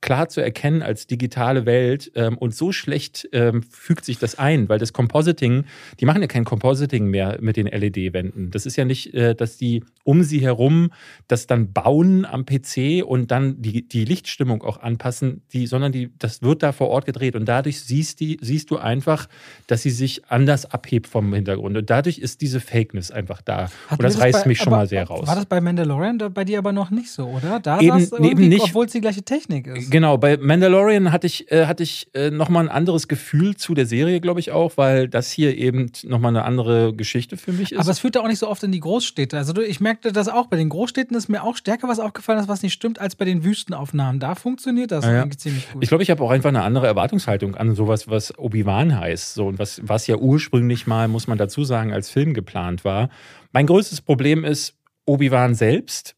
[0.00, 4.68] klar zu erkennen als digitale Welt ähm, und so schlecht ähm, fügt sich das ein,
[4.68, 5.64] weil das Compositing,
[5.98, 8.50] die machen ja kein Compositing mehr mit den LED-Wänden.
[8.52, 10.90] Das ist ja nicht, äh, dass die um sie herum
[11.26, 16.10] das dann bauen am PC und dann die, die Lichtstimmung auch anpassen, die, sondern die,
[16.18, 19.28] das wird da vor Ort gedreht und dadurch siehst, die, siehst du einfach,
[19.66, 23.98] dass sie sich anders abhebt vom Hintergrund und dadurch ist diese Fakeness einfach da Hat
[23.98, 25.26] und das mir reißt bei- mich schon aber mal sehr raus.
[25.26, 27.58] War das bei Mandalorian da bei dir aber noch nicht so, oder?
[27.60, 28.62] Da Eben- eben nicht.
[28.62, 29.87] obwohl es die gleiche Technik ist.
[29.90, 33.86] Genau, bei Mandalorian hatte ich, äh, hatte ich äh, nochmal ein anderes Gefühl zu der
[33.86, 37.78] Serie, glaube ich auch, weil das hier eben nochmal eine andere Geschichte für mich ist.
[37.78, 39.36] Aber es führt ja auch nicht so oft in die Großstädte.
[39.36, 40.46] Also du, ich merkte das auch.
[40.46, 43.44] Bei den Großstädten ist mir auch stärker was aufgefallen, was nicht stimmt, als bei den
[43.44, 44.20] Wüstenaufnahmen.
[44.20, 45.22] Da funktioniert das Ja, ja.
[45.22, 45.82] eigentlich ziemlich gut.
[45.82, 49.34] ich glaube, ich habe auch einfach eine andere Erwartungshaltung an sowas, was Obi-Wan heißt.
[49.34, 53.08] So, und was, was ja ursprünglich mal, muss man dazu sagen, als Film geplant war.
[53.52, 54.74] Mein größtes Problem ist
[55.06, 56.14] Obi-Wan selbst,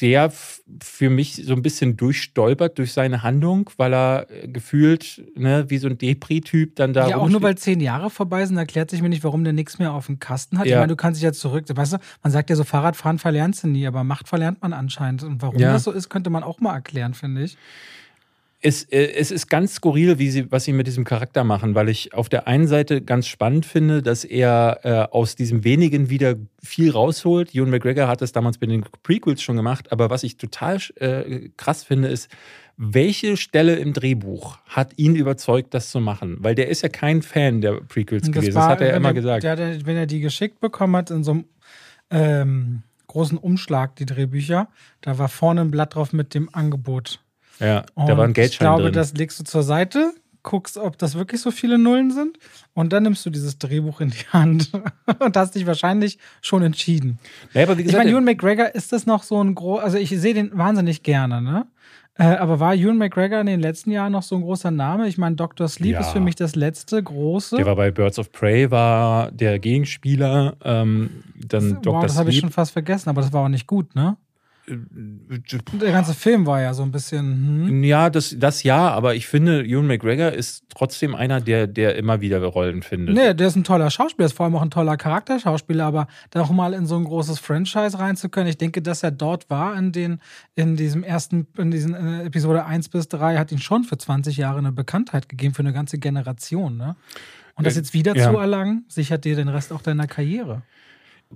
[0.00, 5.22] der f- für mich so ein bisschen durchstolpert durch seine Handlung, weil er äh, gefühlt
[5.34, 8.58] ne, wie so ein Depri-Typ dann da ja, auch nur weil zehn Jahre vorbei sind,
[8.58, 10.66] erklärt sich mir nicht, warum der nichts mehr auf dem Kasten hat.
[10.66, 10.80] Ich Ja.
[10.80, 11.64] meine, du kannst dich ja zurück.
[11.74, 15.22] Weißt du, man sagt ja so, Fahrradfahren verlernst du nie, aber Macht verlernt man anscheinend.
[15.22, 15.72] Und warum Ja.
[15.72, 17.56] das so ist, könnte man auch mal erklären, finde ich.
[18.66, 21.88] Es, äh, es ist ganz skurril, wie sie, was sie mit diesem Charakter machen, weil
[21.88, 26.34] ich auf der einen Seite ganz spannend finde, dass er äh, aus diesem wenigen wieder
[26.60, 27.54] viel rausholt.
[27.54, 31.50] Ewan McGregor hat das damals bei den Prequels schon gemacht, aber was ich total äh,
[31.56, 32.28] krass finde, ist,
[32.76, 36.38] welche Stelle im Drehbuch hat ihn überzeugt, das zu machen?
[36.40, 38.52] Weil der ist ja kein Fan der Prequels gewesen.
[38.52, 39.44] Das hat er ja immer der, gesagt.
[39.44, 41.44] Der, der, wenn er die geschickt bekommen hat in so einem
[42.10, 44.66] ähm, großen Umschlag, die Drehbücher,
[45.02, 47.20] da war vorne ein Blatt drauf mit dem Angebot.
[47.60, 48.92] Ja, Und da war ein ich Geldschein glaube, drin.
[48.92, 52.38] das legst du zur Seite, guckst, ob das wirklich so viele Nullen sind
[52.72, 54.70] und dann nimmst du dieses Drehbuch in die Hand
[55.18, 57.18] und hast dich wahrscheinlich schon entschieden.
[57.52, 59.98] naja, aber wie Ich gesagt, meine, Ewan McGregor ist das noch so ein groß, also
[59.98, 61.66] ich sehe den wahnsinnig gerne, ne?
[62.18, 65.06] Äh, aber war Ewan McGregor in den letzten Jahren noch so ein großer Name?
[65.08, 65.68] Ich meine, Dr.
[65.68, 66.00] Sleep Ja.
[66.00, 67.56] ist für mich das letzte große.
[67.56, 70.56] der war bei Birds of Prey, war der Gegenspieler.
[70.64, 71.10] Ähm,
[71.46, 72.02] dann wow, Dr.
[72.02, 74.16] das habe ich schon fast vergessen, aber das war auch nicht gut, ne?
[74.68, 77.68] Der ganze Film war ja so ein bisschen.
[77.68, 77.84] Hm.
[77.84, 82.20] Ja, das, das ja, aber ich finde, Ewan McGregor ist trotzdem einer, der, der immer
[82.20, 83.14] wieder Rollen findet.
[83.14, 86.42] Nee, der ist ein toller Schauspieler, ist vor allem auch ein toller Charakterschauspieler, aber da
[86.42, 89.48] auch mal in so ein großes Franchise rein zu können, ich denke, dass er dort
[89.50, 90.20] war in den,
[90.54, 94.36] in diesem ersten, in diesen äh, Episode 1 bis 3, hat ihn schon für 20
[94.36, 96.96] Jahre eine Bekanntheit gegeben für eine ganze Generation, ne?
[97.56, 98.30] Und das Äh, jetzt wieder ja.
[98.30, 100.62] zu erlangen, sichert dir den Rest auch deiner Karriere.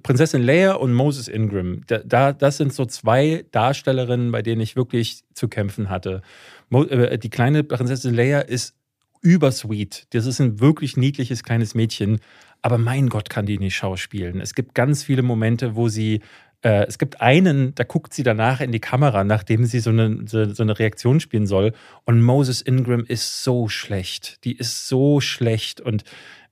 [0.02, 4.76] Prinzessin Leia und Moses Ingram, da, da, das sind so zwei Darstellerinnen, bei denen ich
[4.76, 6.22] wirklich zu kämpfen hatte.
[6.68, 8.74] Mo, äh, die kleine Prinzessin Leia ist
[9.22, 10.06] übersweet.
[10.10, 12.20] Das ist ein wirklich niedliches kleines Mädchen.
[12.62, 14.40] Aber mein Gott, kann die nicht schauspielen.
[14.40, 16.20] Es gibt ganz viele Momente, wo sie
[16.62, 20.24] äh, es gibt einen, da guckt sie danach in die Kamera, nachdem sie so eine,
[20.26, 21.72] so, so, eine Reaktion spielen soll.
[22.04, 24.44] Und Moses Ingram ist so schlecht.
[24.44, 25.80] Die ist so schlecht.
[25.80, 26.04] Und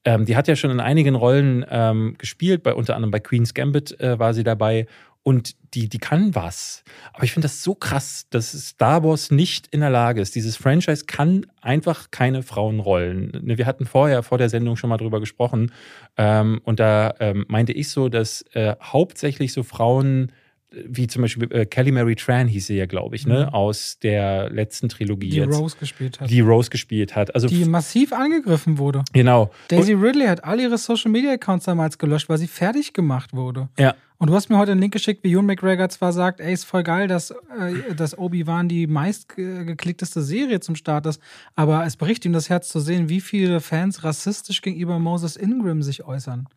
[0.04, 3.54] ähm, die hat ja schon in einigen Rollen ähm, gespielt, bei, unter anderem bei Queen's
[3.54, 4.86] Gambit äh, war sie dabei
[5.28, 6.82] und die, die kann was.
[7.12, 10.34] Aber ich finde das so krass, dass Star Wars nicht in der Lage ist.
[10.34, 13.32] Dieses Franchise kann einfach keine Frauenrollen.
[13.42, 15.72] Ne, wir hatten vorher vor der Sendung schon mal drüber gesprochen.
[16.16, 20.32] Ähm, und da ähm, meinte ich so, dass äh, hauptsächlich so Frauen
[20.70, 23.54] wie zum Beispiel äh, Kelly Mary Tran hieß sie ja, glaube ich, ne, mhm.
[23.54, 25.30] aus der letzten Trilogie.
[25.30, 26.30] Die jetzt, Rose gespielt hat.
[26.30, 27.34] Die Rose gespielt hat.
[27.34, 29.02] Also die massiv angegriffen wurde.
[29.12, 29.50] Genau.
[29.68, 33.68] Daisy Ridley hat all ihre Social Media Accounts damals gelöscht, weil sie fertig gemacht wurde.
[33.78, 33.94] Ja.
[34.20, 36.64] Und du hast mir heute einen Link geschickt, wie Ewan McGregor zwar sagt, ey, ist
[36.64, 41.22] voll geil, dass, äh, dass Obi-Wan die meistgeklickteste Serie zum Start ist,
[41.54, 45.82] aber es bricht ihm das Herz zu sehen, wie viele Fans rassistisch gegenüber Moses Ingram
[45.82, 46.48] sich äußern.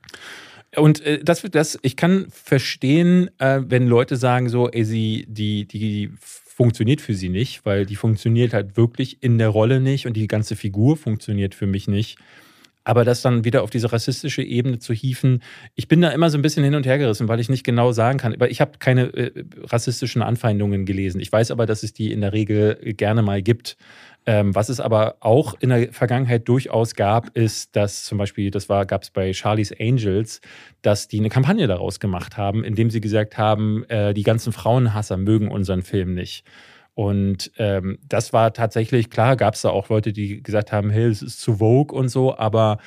[0.76, 5.66] Und äh, das, das, ich kann verstehen, äh, wenn Leute sagen so, ey, sie, die,
[5.66, 10.14] die funktioniert für sie nicht, weil die funktioniert halt wirklich in der Rolle nicht und
[10.14, 12.18] die ganze Figur funktioniert für mich nicht.
[12.84, 15.44] Aber das dann wieder auf diese rassistische Ebene zu hieven,
[15.76, 17.92] ich bin da immer so ein bisschen hin und her gerissen, weil ich nicht genau
[17.92, 18.34] sagen kann.
[18.34, 21.22] Aber ich habe keine äh, rassistischen Anfeindungen gelesen.
[21.22, 23.78] Ich weiß aber, dass es die in der Regel gerne mal gibt.
[24.28, 28.70] Ähm, was es aber auch in der Vergangenheit durchaus gab, ist, dass zum Beispiel, das
[28.70, 30.42] war, gab es bei Charlie's Angels,
[30.84, 35.18] dass die eine Kampagne daraus gemacht haben, indem sie gesagt haben, äh, die ganzen Frauenhasser
[35.18, 36.46] mögen unseren Film nicht.
[36.94, 41.06] Und ähm, das war tatsächlich, klar, gab es da auch Leute, die gesagt haben, hey,
[41.06, 42.78] es ist zu Vogue und so, aber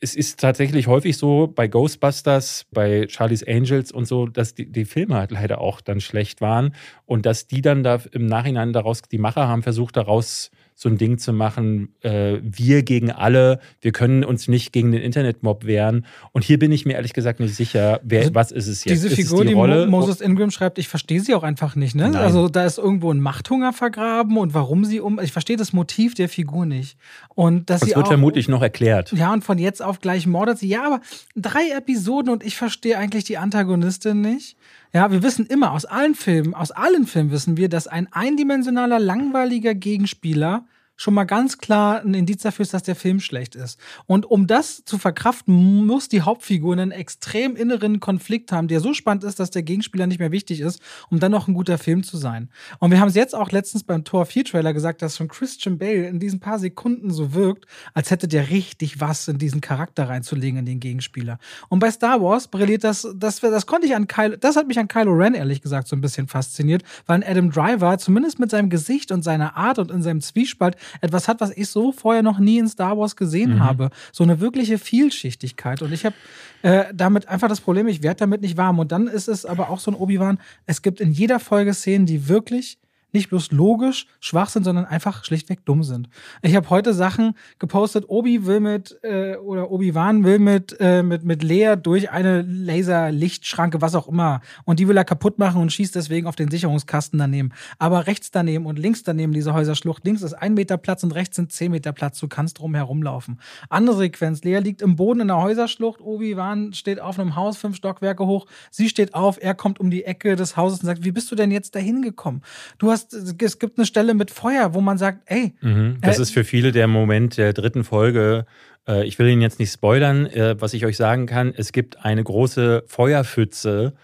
[0.00, 4.84] es ist tatsächlich häufig so bei Ghostbusters, bei Charlie's Angels und so, dass die, die,
[4.84, 6.74] Filme halt leider auch dann schlecht waren
[7.06, 10.98] und dass die dann da im Nachhinein daraus, die Macher haben versucht, daraus so ein
[10.98, 16.04] Ding zu machen, äh, wir gegen alle, wir können uns nicht gegen den Internetmob wehren.
[16.32, 19.04] Und hier bin ich mir ehrlich gesagt nicht sicher, wer, also was ist es jetzt?
[19.04, 19.86] Diese Figur, die, die Rolle?
[19.86, 21.94] Moses Ingram schreibt, ich verstehe sie auch einfach nicht.
[21.94, 22.18] Ne?
[22.18, 25.20] Also da ist irgendwo ein Machthunger vergraben und warum sie um.
[25.20, 26.98] Ich verstehe das Motiv der Figur nicht.
[27.28, 29.12] Und dass das sie wird auch, vermutlich noch erklärt.
[29.12, 30.68] Ja, und von jetzt auf gleich mordet sie.
[30.68, 31.00] Ja, aber
[31.36, 34.56] drei Episoden und ich verstehe eigentlich die Antagonistin nicht.
[34.94, 39.00] Ja, wir wissen immer, aus allen Filmen, aus allen Filmen wissen wir, dass ein eindimensionaler,
[39.00, 43.78] langweiliger Gegenspieler schon mal ganz klar ein Indiz dafür ist, dass der Film schlecht ist.
[44.06, 48.94] Und um das zu verkraften, muss die Hauptfigur einen extrem inneren Konflikt haben, der so
[48.94, 50.80] spannend ist, dass der Gegenspieler nicht mehr wichtig ist,
[51.10, 52.48] um dann noch ein guter Film zu sein.
[52.78, 55.78] Und wir haben es jetzt auch letztens beim Tor 4 Trailer gesagt, dass schon Christian
[55.78, 60.08] Bale in diesen paar Sekunden so wirkt, als hätte der richtig was in diesen Charakter
[60.08, 61.38] reinzulegen in den Gegenspieler.
[61.68, 64.78] Und bei Star Wars brilliert das, das, das konnte ich an Kylo, das hat mich
[64.78, 68.70] an Kylo Ren ehrlich gesagt so ein bisschen fasziniert, weil Adam Driver zumindest mit seinem
[68.70, 72.38] Gesicht und seiner Art und in seinem Zwiespalt etwas hat, was ich so vorher noch
[72.38, 73.60] nie in Star Wars gesehen mhm.
[73.60, 73.90] habe.
[74.12, 75.82] So eine wirkliche Vielschichtigkeit.
[75.82, 76.14] Und ich habe
[76.62, 78.78] äh, damit einfach das Problem, ich werde damit nicht warm.
[78.78, 82.06] Und dann ist es aber auch so ein Obi-Wan, es gibt in jeder Folge Szenen,
[82.06, 82.78] die wirklich
[83.14, 86.08] nicht bloß logisch schwach sind, sondern einfach schlichtweg dumm sind.
[86.42, 91.24] Ich habe heute Sachen gepostet, Obi will mit äh, oder Obi-Wan will mit, äh, mit,
[91.24, 94.40] mit Lea durch eine Laserlichtschranke, was auch immer.
[94.64, 97.52] Und die will er kaputt machen und schießt deswegen auf den Sicherungskasten daneben.
[97.78, 101.36] Aber rechts daneben und links daneben diese Häuserschlucht, links ist ein Meter Platz und rechts
[101.36, 102.18] sind zehn Meter Platz.
[102.18, 103.40] Du kannst drum herumlaufen.
[103.68, 107.76] Andere Sequenz, Lea liegt im Boden in der Häuserschlucht, Obi-Wan steht auf einem Haus, fünf
[107.76, 111.12] Stockwerke hoch, sie steht auf, er kommt um die Ecke des Hauses und sagt, wie
[111.12, 112.42] bist du denn jetzt dahin gekommen?
[112.78, 115.54] Du hast hast, es gibt eine Stelle mit Feuer, wo man sagt, ey.
[115.60, 115.98] Mhm.
[116.00, 118.46] Das äh, ist für viele der Moment der dritten Folge.
[118.86, 121.52] Äh, ich will Ihnen jetzt nicht spoilern, äh, was ich euch sagen kann.
[121.56, 123.94] Es gibt eine große Feuerpfütze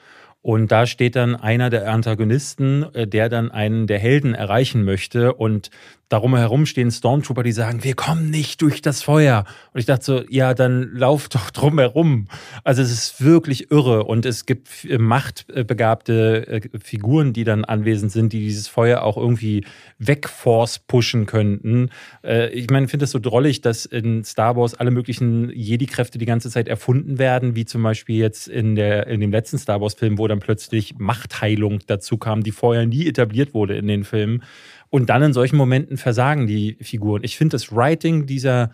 [0.42, 5.34] und da steht dann einer der Antagonisten, äh, der dann einen der Helden erreichen möchte.
[5.34, 5.70] Und
[6.10, 9.44] darum herum stehen Stormtrooper, die sagen, wir kommen nicht durch das Feuer.
[9.72, 12.26] Und ich dachte so, ja, dann lauf doch drum herum.
[12.64, 18.32] Also es ist wirklich irre und es gibt machtbegabte äh, Figuren, die dann anwesend sind,
[18.32, 19.64] die dieses Feuer auch irgendwie
[19.98, 21.90] wegforce pushen könnten.
[22.24, 26.18] Äh, ich meine, ich finde es so drollig, dass in Star Wars alle möglichen Jedi-Kräfte
[26.18, 29.80] die ganze Zeit erfunden werden, wie zum Beispiel jetzt in, der, in dem letzten Star
[29.80, 34.42] Wars-Film, wo dann plötzlich Machtheilung dazu kam, die vorher nie etabliert wurde in den Filmen.
[34.90, 37.22] Und dann in solchen Momenten versagen die Figuren.
[37.24, 38.70] Ich finde das Writing dieser,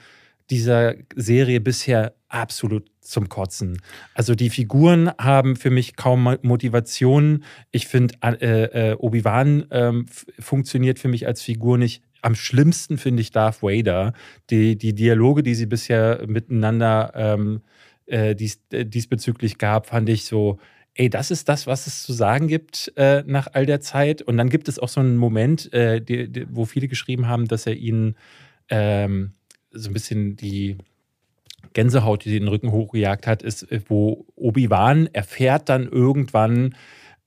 [0.50, 3.80] dieser Serie bisher absolut zum Kotzen.
[4.14, 7.44] Also die Figuren haben für mich kaum Motivation.
[7.70, 10.06] Ich finde, äh, äh, Obi-Wan ähm,
[10.38, 12.02] funktioniert für mich als Figur nicht.
[12.22, 14.12] Am schlimmsten finde ich Darth Vader.
[14.50, 17.60] Die, die Dialoge, die sie bisher miteinander ähm,
[18.06, 20.58] äh, dies, äh, diesbezüglich gab, fand ich so,
[20.96, 24.22] ey, das ist das, was es zu sagen gibt äh, nach all der Zeit.
[24.22, 27.46] Und dann gibt es auch so einen Moment, äh, die, die, wo viele geschrieben haben,
[27.48, 28.16] dass er ihnen
[28.70, 29.32] ähm,
[29.70, 30.78] so ein bisschen die
[31.74, 36.74] Gänsehaut, die den Rücken hochgejagt hat, ist, äh, wo Obi-Wan erfährt dann irgendwann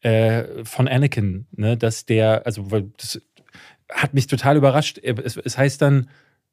[0.01, 2.63] äh, von Anakin, ne, dass der, also
[2.97, 3.21] das
[3.91, 4.97] hat mich total überrascht.
[4.97, 6.09] Es, es heißt dann,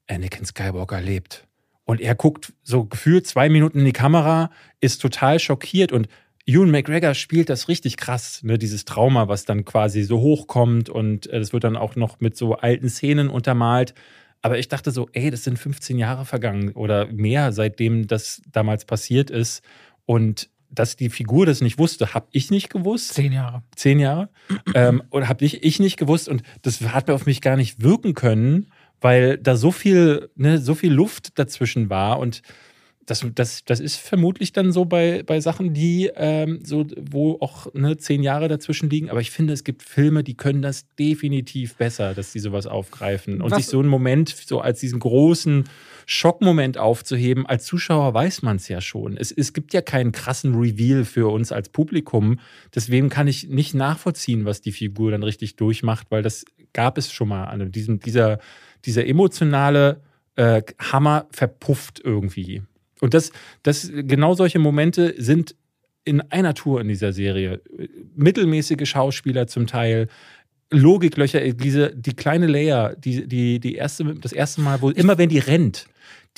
[0.07, 1.47] Anakin Skywalker lebt.
[1.85, 4.51] Und er guckt so gefühlt zwei Minuten in die Kamera,
[4.81, 6.09] ist total schockiert und
[6.47, 11.27] Ewan McGregor spielt das richtig krass, ne, dieses Trauma, was dann quasi so hochkommt und
[11.27, 13.95] äh, das wird dann auch noch mit so alten Szenen untermalt.
[14.43, 18.85] Aber ich dachte so, ey, das sind 15 Jahre vergangen oder mehr, seitdem das damals
[18.85, 19.65] passiert ist.
[20.05, 23.15] Und dass die Figur das nicht wusste, habe ich nicht gewusst.
[23.15, 23.65] Zehn Jahre.
[23.75, 24.29] Zehn Jahre.
[24.75, 26.29] ähm, oder habe ich, ich nicht gewusst.
[26.29, 30.77] Und das hat auf mich gar nicht wirken können, weil da so viel, ne, so
[30.77, 32.21] viel Luft dazwischen war.
[32.21, 32.43] Und
[33.07, 37.73] das, das, das ist vermutlich dann so bei, bei Sachen, die ähm, so, wo auch
[37.73, 39.11] ne, zehn Jahre dazwischen liegen.
[39.11, 43.41] Aber ich finde, es gibt Filme, die können das definitiv besser, dass die sowas aufgreifen.
[43.41, 43.59] Und Was?
[43.59, 45.65] sich so einen Moment, so als diesen großen
[46.07, 49.17] Schockmoment aufzuheben, als Zuschauer weiß man es ja schon.
[49.17, 52.41] Es, es gibt ja keinen krassen Reveal für uns als Publikum.
[52.75, 57.13] Deswegen kann ich nicht nachvollziehen, was die Figur dann richtig durchmacht, weil das gab es
[57.13, 58.41] schon mal an diesem, dieser,
[58.85, 60.03] dieser emotionale
[60.35, 62.63] äh, Hammer verpufft irgendwie.
[63.01, 63.33] Und das,
[63.63, 65.55] das, genau solche Momente sind
[66.05, 67.61] in einer Tour in dieser Serie.
[68.15, 70.09] Mittelmäßige Schauspieler zum Teil,
[70.71, 75.29] Logiklöcher, diese, die kleine Leia, die, die, die erste, das erste Mal, wo immer wenn
[75.29, 75.87] die rennt,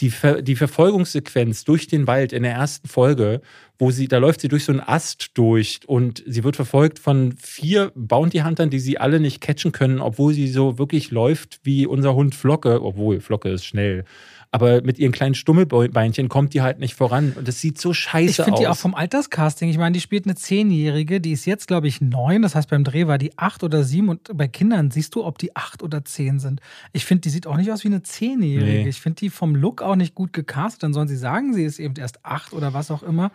[0.01, 3.41] die, Ver, die Verfolgungssequenz durch den Wald in der ersten Folge,
[3.79, 7.35] wo sie, da läuft sie durch so einen Ast durch und sie wird verfolgt von
[7.39, 11.87] vier Bounty Huntern, die sie alle nicht catchen können, obwohl sie so wirklich läuft wie
[11.87, 14.05] unser Hund Flocke, obwohl Flocke ist schnell
[14.51, 17.35] aber mit ihren kleinen Stummelbeinchen kommt die halt nicht voran.
[17.37, 18.39] Und das sieht so scheiße ich aus.
[18.39, 21.69] Ich finde die auch vom Alterscasting, ich meine, die spielt eine Zehnjährige, die ist jetzt,
[21.69, 22.43] glaube ich, neun.
[22.43, 25.39] Das heißt, beim Dreh war die acht oder sieben und bei Kindern siehst du, ob
[25.39, 26.61] die acht oder zehn sind.
[26.93, 28.85] Ich finde, die sieht auch nicht aus wie eine Zehnjährige.
[28.85, 28.89] Nee.
[28.89, 30.83] Ich finde die vom Look auch nicht gut gecastet.
[30.83, 33.31] Dann sollen sie sagen, sie ist eben erst acht oder was auch immer.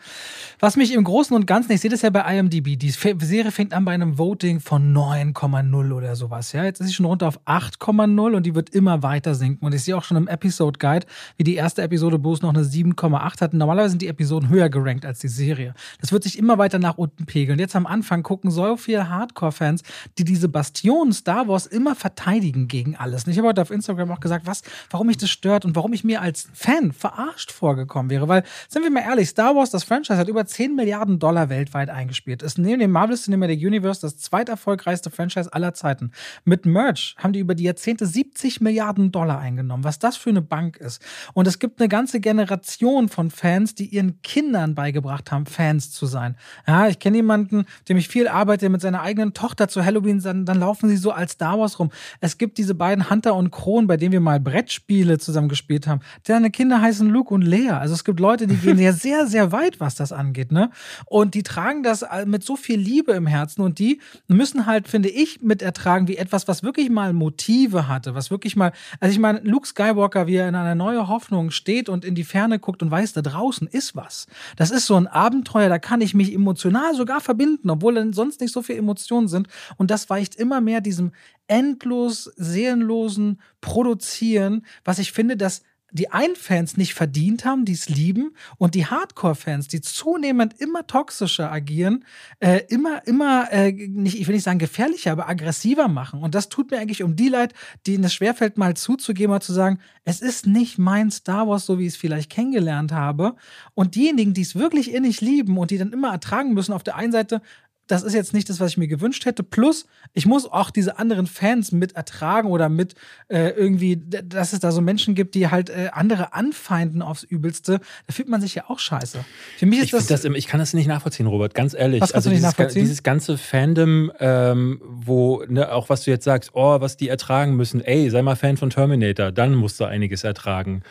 [0.60, 3.74] Was mich im Großen und Ganzen, ich sehe das ja bei IMDb, die Serie fängt
[3.74, 6.54] an bei einem Voting von 9,0 oder sowas.
[6.54, 9.66] Ja, jetzt ist sie schon runter auf 8,0 und die wird immer weiter sinken.
[9.66, 12.54] Und ich sehe auch schon im Episode Guide, Zeit, wie die erste Episode bloß noch
[12.54, 13.58] eine 7,8 hatten.
[13.58, 15.74] Normalerweise sind die Episoden höher gerankt als die Serie.
[16.02, 17.60] Das wird sich immer weiter nach unten pegeln.
[17.60, 19.84] Jetzt am Anfang gucken so viele Hardcore-Fans,
[20.18, 23.28] die diese Bastion Star Wars immer verteidigen gegen alles.
[23.28, 26.04] Ich habe heute auf Instagram auch gesagt, was, warum mich das stört und warum ich
[26.04, 28.28] mir als Fan verarscht vorgekommen wäre.
[28.28, 31.90] Weil, sind wir mal ehrlich, Star Wars, das Franchise, hat über 10 Milliarden Dollar weltweit
[31.90, 32.44] eingespielt.
[32.44, 36.12] Ist neben dem Marvel Cinematic Universe das zweiterfolgreichste Franchise aller Zeiten.
[36.46, 39.84] Mit Merch haben die über die Jahrzehnte 70 Milliarden Dollar eingenommen.
[39.84, 41.02] Was das für eine Bank ist ist.
[41.34, 46.06] Und es gibt eine ganze Generation von Fans, die ihren Kindern beigebracht haben, Fans zu
[46.06, 46.36] sein.
[46.68, 50.46] Ja, ich kenne jemanden, dem ich viel arbeite, mit seiner eigenen Tochter zu Halloween, dann,
[50.46, 51.92] dann laufen sie so als Star Wars rum.
[52.22, 56.02] Es gibt diese beiden Hunter und Kron, bei denen wir mal Brettspiele zusammen gespielt haben.
[56.26, 57.70] Deine Kinder heißen Luke und Lea.
[57.70, 60.52] Also es gibt Leute, die gehen ja sehr, sehr weit, was das angeht.
[60.52, 60.70] Ne?
[61.06, 65.10] Und die tragen das mit so viel Liebe im Herzen und die müssen halt, finde
[65.10, 69.20] ich, mit ertragen wie etwas, was wirklich mal Motive hatte, was wirklich mal, also ich
[69.20, 72.84] meine, Luke Skywalker, wie er in einer neue Hoffnung steht und in die Ferne guckt
[72.84, 74.28] und weiß, da draußen ist was.
[74.58, 78.42] Das ist so ein Abenteuer, da kann ich mich emotional sogar verbinden, obwohl dann sonst
[78.42, 79.48] nicht so viele Emotionen sind.
[79.78, 81.14] Und das weicht immer mehr diesem
[81.48, 87.88] endlos seelenlosen Produzieren, was ich finde, dass die einen Fans nicht verdient haben, die es
[87.88, 92.04] lieben, und die Hardcore-Fans, die zunehmend immer toxischer agieren,
[92.40, 96.22] äh, immer, immer, äh, nicht, ich will nicht sagen gefährlicher, aber aggressiver machen.
[96.22, 97.54] Und das tut mir eigentlich um die Leid,
[97.86, 101.78] denen es schwerfällt, mal zuzugeben, mal zu sagen, es ist nicht mein Star Wars, so
[101.78, 103.36] wie ich es vielleicht kennengelernt habe.
[103.76, 106.96] Und diejenigen, die es wirklich innig lieben und die dann immer ertragen müssen, auf der
[106.96, 107.42] einen Seite,
[107.88, 109.44] das ist jetzt nicht das, was ich mir gewünscht hätte.
[109.44, 112.96] Plus, ich muss auch diese anderen Fans mit ertragen oder mit
[113.28, 117.80] äh, irgendwie, dass es da so Menschen gibt, die halt äh, andere anfeinden aufs Übelste.
[118.08, 119.24] Da fühlt man sich ja auch scheiße.
[119.58, 122.02] Für mich ist ich das, das, Ich kann das nicht nachvollziehen, Robert, ganz ehrlich.
[122.02, 122.84] Was kannst also du nicht dieses, nachvollziehen?
[122.84, 127.56] Dieses ganze Fandom, ähm, wo, ne, auch was du jetzt sagst, oh, was die ertragen
[127.56, 130.84] müssen, ey, sei mal Fan von Terminator, dann musst du einiges ertragen.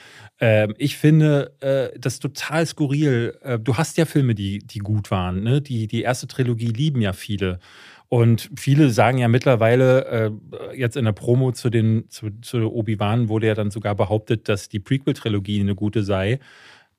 [0.42, 3.38] Ähm, ich finde äh, das total skurril.
[3.42, 5.44] Äh, du hast ja Filme, die, die gut waren.
[5.44, 5.62] Ne?
[5.62, 7.61] Die, die erste Trilogie lieben ja viele.
[8.09, 11.70] Und viele sagen ja mittlerweile, äh, jetzt in der Promo zu,
[12.09, 16.40] zu, zu Obi-Wan wurde ja dann sogar behauptet, dass die Prequel-Trilogie eine gute sei,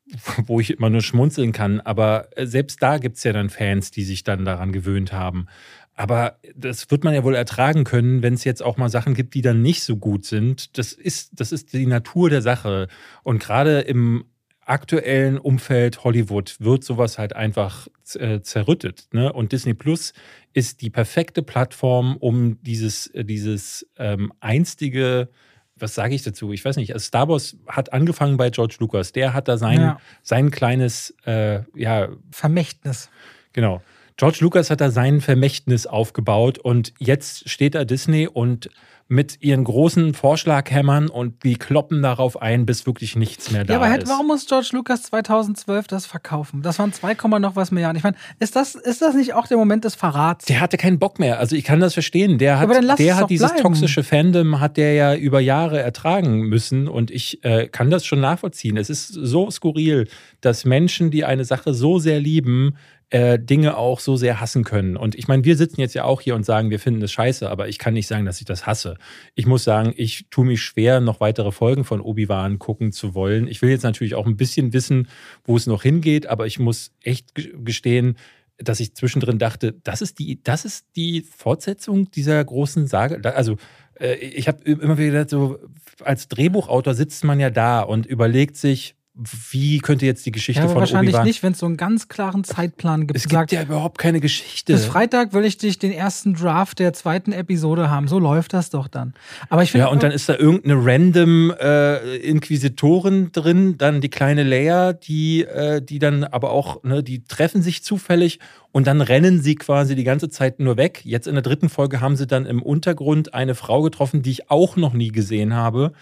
[0.45, 1.81] wo ich immer nur schmunzeln kann.
[1.81, 5.47] Aber äh, selbst da gibt es ja dann Fans, die sich dann daran gewöhnt haben.
[5.95, 9.35] Aber das wird man ja wohl ertragen können, wenn es jetzt auch mal Sachen gibt,
[9.35, 10.77] die dann nicht so gut sind.
[10.77, 12.87] Das ist, das ist die Natur der Sache.
[13.23, 14.25] Und gerade im
[14.65, 19.07] aktuellen Umfeld Hollywood wird sowas halt einfach äh, zerrüttet.
[19.11, 19.31] Ne?
[19.31, 20.13] Und Disney Plus
[20.53, 25.29] ist die perfekte Plattform, um dieses, äh, dieses ähm, einstige,
[25.75, 26.53] was sage ich dazu?
[26.53, 26.93] Ich weiß nicht.
[26.93, 29.11] Also Star Wars hat angefangen bei George Lucas.
[29.11, 29.99] Der hat da sein, ja.
[30.21, 32.09] sein kleines, äh, ja.
[32.31, 33.09] Vermächtnis.
[33.51, 33.81] Genau.
[34.17, 38.69] George Lucas hat da sein Vermächtnis aufgebaut und jetzt steht da Disney und
[39.09, 43.79] mit ihren großen Vorschlaghämmern und die kloppen darauf ein, bis wirklich nichts mehr da ja,
[43.79, 44.09] aber hätte, ist.
[44.09, 46.61] Warum muss George Lucas 2012 das verkaufen?
[46.61, 47.97] Das waren 2, noch was Milliarden.
[47.97, 50.45] Ich meine, ist das, ist das nicht auch der Moment des Verrats?
[50.45, 51.39] Der hatte keinen Bock mehr.
[51.39, 52.37] Also ich kann das verstehen.
[52.37, 53.61] Der hat, der hat dieses bleiben.
[53.61, 58.21] toxische Fandom, hat der ja über Jahre ertragen müssen und ich äh, kann das schon
[58.21, 58.77] nachvollziehen.
[58.77, 60.07] Es ist so skurril,
[60.41, 62.77] dass Menschen, die eine Sache so sehr lieben,
[63.13, 64.97] äh, Dinge auch so sehr hassen können.
[64.97, 67.47] Und ich meine, wir sitzen jetzt ja auch hier und sagen, wir finden das scheiße,
[67.47, 68.97] aber ich kann nicht sagen, dass ich das hasse.
[69.35, 73.47] Ich muss sagen, ich tue mich schwer, noch weitere Folgen von Obi-Wan gucken zu wollen.
[73.47, 75.09] Ich will jetzt natürlich auch ein bisschen wissen,
[75.43, 78.17] wo es noch hingeht, aber ich muss echt gestehen,
[78.57, 83.21] dass ich zwischendrin dachte, das ist die, das ist die Fortsetzung dieser großen Sage.
[83.35, 83.57] Also
[83.99, 85.59] äh, ich habe immer wieder gedacht, so
[86.03, 90.67] als Drehbuchautor sitzt man ja da und überlegt sich, wie könnte jetzt die Geschichte ja,
[90.67, 91.27] von wahrscheinlich Obi-Wan...
[91.27, 93.15] nicht, wenn es so einen ganz klaren Zeitplan gibt.
[93.15, 94.73] Es gibt sagt, ja überhaupt keine Geschichte.
[94.73, 98.07] Bis Freitag will ich dich den ersten Draft der zweiten Episode haben.
[98.07, 99.13] So läuft das doch dann.
[99.49, 104.41] Aber ich Ja, und dann ist da irgendeine random äh, Inquisitorin drin, dann die kleine
[104.41, 108.39] Leia, die, äh, die dann aber auch, ne, die treffen sich zufällig
[108.71, 111.01] und dann rennen sie quasi die ganze Zeit nur weg.
[111.03, 114.49] Jetzt in der dritten Folge haben sie dann im Untergrund eine Frau getroffen, die ich
[114.49, 115.93] auch noch nie gesehen habe.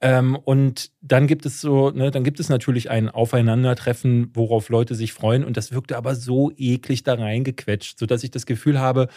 [0.00, 4.94] Ähm, und dann gibt es so, ne, dann gibt es natürlich ein Aufeinandertreffen, worauf Leute
[4.94, 5.44] sich freuen.
[5.44, 9.08] Und das wirkte aber so eklig da reingequetscht, sodass ich das Gefühl habe,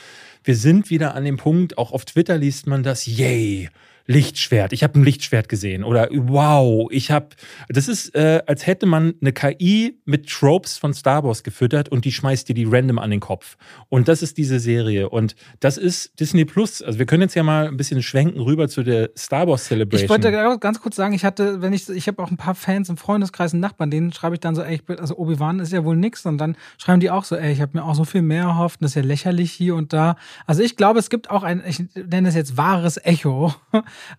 [0.43, 3.69] wir sind wieder an dem Punkt, auch auf Twitter liest man das, yay.
[4.09, 7.27] Lichtschwert, ich habe ein Lichtschwert gesehen oder wow, ich habe,
[7.69, 12.05] das ist, äh, als hätte man eine KI mit Tropes von Star Wars gefüttert und
[12.05, 13.55] die schmeißt dir die random an den Kopf.
[13.87, 16.81] Und das ist diese Serie und das ist Disney Plus.
[16.81, 20.05] Also wir können jetzt ja mal ein bisschen schwenken rüber zu der Star Wars Celebration.
[20.05, 22.89] Ich wollte ganz kurz sagen, ich hatte, wenn ich, ich habe auch ein paar Fans
[22.89, 25.71] im Freundeskreis und Nachbarn, denen schreibe ich dann so, ey, ich bin, also Obi-Wan ist
[25.71, 28.05] ja wohl nix und dann schreiben die auch so, ey, ich habe mir auch so
[28.05, 30.15] viel mehr erhofft und das ist ja lächerlich hier und da.
[30.47, 33.53] Also ich glaube, es gibt auch ein, ich nenne es jetzt wahres Echo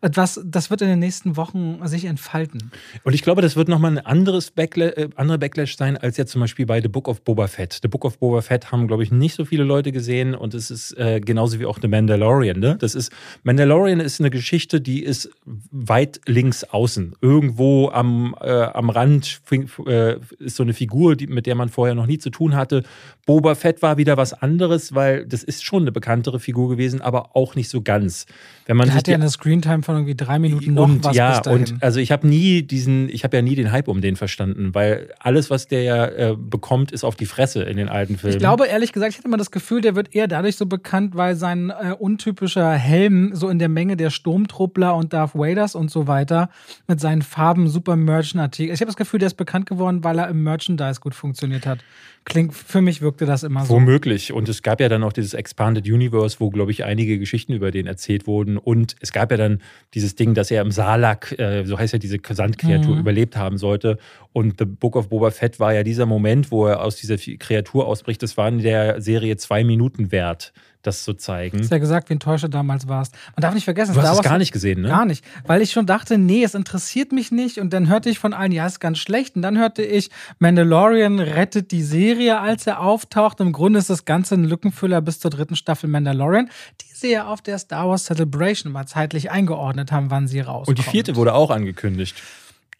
[0.01, 2.71] etwas, das wird in den nächsten Wochen sich entfalten.
[3.05, 6.33] Und ich glaube, das wird nochmal ein anderes Backla äh, andere Backlash sein, als jetzt
[6.33, 7.79] zum Beispiel bei The Book of Boba Fett.
[7.83, 10.71] The Book of Boba Fett haben, glaube ich, nicht so viele Leute gesehen und es
[10.71, 12.59] ist äh, genauso wie auch The Mandalorian.
[12.59, 12.77] Ne?
[12.79, 13.13] Das ist,
[13.43, 15.31] Mandalorian ist eine Geschichte, die ist
[15.71, 17.17] weit links außen.
[17.21, 19.41] Irgendwo am, äh, am Rand
[19.87, 22.83] äh, ist so eine Figur, die, mit der man vorher noch nie zu tun hatte.
[23.27, 27.37] Boba Fett war wieder was anderes, weil das ist schon eine bekanntere Figur gewesen, aber
[27.37, 28.27] auch nicht so ganz.
[28.71, 31.43] Wenn man Der hat ja eine Screentime von irgendwie drei Minuten noch und, was Ja,
[31.45, 34.77] und also ich habe nie diesen, ich habe ja nie den Hype um den verstanden,
[34.77, 38.37] weil alles, was der ja äh, bekommt, ist auf die Fresse in den alten Filmen.
[38.37, 41.17] Ich glaube, ehrlich gesagt, ich hatte immer das Gefühl, der wird eher dadurch so bekannt,
[41.17, 45.91] weil sein äh, untypischer Helm so in der Menge der Sturmtruppler und Darth Vaders und
[45.91, 46.49] so weiter
[46.87, 48.73] mit seinen Farben super Merchantartikel.
[48.73, 51.81] Ich habe das Gefühl, der ist bekannt geworden, weil er im Merchandise gut funktioniert hat.
[52.27, 53.75] Klingt, für mich wirkte das immer so.
[53.75, 54.33] Womöglich.
[54.33, 57.71] Und es gab ja dann auch dieses Expanded Universe, wo, glaube ich, einige Geschichten über
[57.71, 58.59] den erzählt wurden.
[58.61, 59.61] Und es gab ja dann
[59.95, 63.01] dieses Ding, dass er im Salak, äh, so heißt ja diese Sandkreatur, mhm.
[63.01, 63.99] überlebt haben sollte.
[64.33, 67.87] Und The Book of Boba Fett war ja dieser Moment, wo er aus dieser Kreatur
[67.87, 68.23] ausbricht.
[68.23, 71.59] Das war in der Serie zwei Minuten wert das zu zeigen.
[71.59, 73.15] Du hast ja gesagt, wie enttäuscht du damals warst.
[73.37, 74.89] Man darf nicht vergessen, du hast es gar nicht gesehen, ne?
[74.89, 77.59] Gar nicht, weil ich schon dachte, nee, es interessiert mich nicht.
[77.59, 79.37] Und dann hörte ich von allen, ja, ist ganz schlecht.
[79.37, 83.41] Und dann hörte ich, Mandalorian rettet die Serie, als er auftaucht.
[83.41, 86.49] Im Grunde ist das Ganze ein Lückenfüller bis zur dritten Staffel Mandalorian,
[86.81, 90.79] die sie ja auf der Star Wars Celebration mal zeitlich eingeordnet haben, wann sie rauskommt.
[90.79, 92.17] Und die vierte wurde auch angekündigt.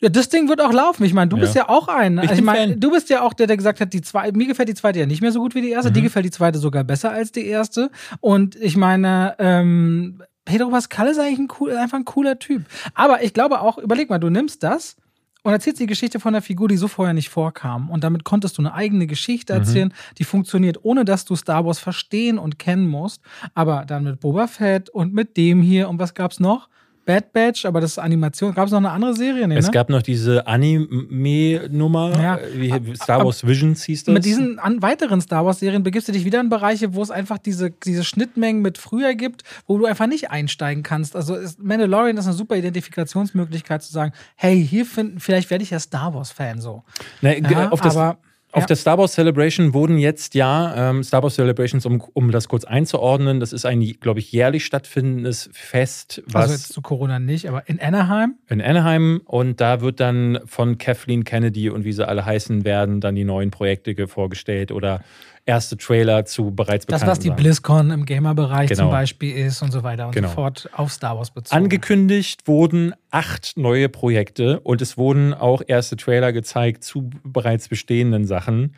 [0.01, 1.05] Ja, das Ding wird auch laufen.
[1.05, 1.43] Ich meine, du ja.
[1.43, 2.19] bist ja auch ein.
[2.19, 4.47] Ich, also ich meine, du bist ja auch der, der gesagt hat, die zwei, mir
[4.47, 5.91] gefällt die zweite ja nicht mehr so gut wie die erste.
[5.91, 5.95] Mhm.
[5.95, 7.91] Die gefällt die zweite sogar besser als die erste.
[8.21, 12.65] Und ich meine, ähm, Pedro Pascal ist eigentlich ein cool, einfach ein cooler Typ.
[12.95, 14.97] Aber ich glaube auch, überleg mal, du nimmst das
[15.43, 17.91] und erzählst die Geschichte von einer Figur, die so vorher nicht vorkam.
[17.91, 19.59] Und damit konntest du eine eigene Geschichte mhm.
[19.59, 20.15] erzählen, mhm.
[20.19, 23.23] die funktioniert, ohne dass du Star Wars verstehen und kennen musst.
[23.55, 26.71] Aber dann mit Boba Fett und mit dem hier und was gab's noch?
[27.11, 28.55] Bad Batch, aber das ist Animation.
[28.55, 29.49] Gab es noch eine andere Serie?
[29.49, 29.73] Nee, es ne?
[29.73, 32.39] gab noch diese Anime-Nummer, ja.
[32.55, 34.13] wie Star Wars Visions hieß das.
[34.13, 37.73] Mit diesen weiteren Star Wars-Serien begibst du dich wieder in Bereiche, wo es einfach diese,
[37.73, 41.17] diese Schnittmengen mit früher gibt, wo du einfach nicht einsteigen kannst.
[41.17, 45.71] Also ist, Mandalorian ist eine super Identifikationsmöglichkeit zu sagen, hey, hier finden, vielleicht werde ich
[45.71, 46.85] ja Star Wars-Fan so.
[47.23, 48.19] Na, ja, auf das, aber
[48.53, 48.67] Auf Ja.
[48.67, 52.65] der Star Wars Celebration wurden jetzt ja ähm, Star Wars Celebrations, um, um das kurz
[52.65, 57.49] einzuordnen, das ist ein, glaube ich, jährlich stattfindendes Fest, was Also jetzt zu Corona nicht,
[57.49, 58.35] aber in Anaheim.
[58.49, 63.01] in Anaheim und da wird dann von Kathleen Kennedy und wie sie alle heißen werden,
[63.01, 65.05] dann die neuen Projekte ge- vorgestellt oder
[65.47, 67.31] erste Trailer zu bereits Das, bekannten was die.
[67.31, 68.83] BlizzCon im Gamer-Bereich Genau.
[68.85, 70.29] zum Beispiel ist und so weiter und Genau.
[70.29, 71.57] so fort auf Star Wars bezogen.
[71.63, 78.27] Angekündigt wurden acht neue Projekte und es wurden auch erste Trailer gezeigt zu bereits bestehenden
[78.27, 78.75] Sachen.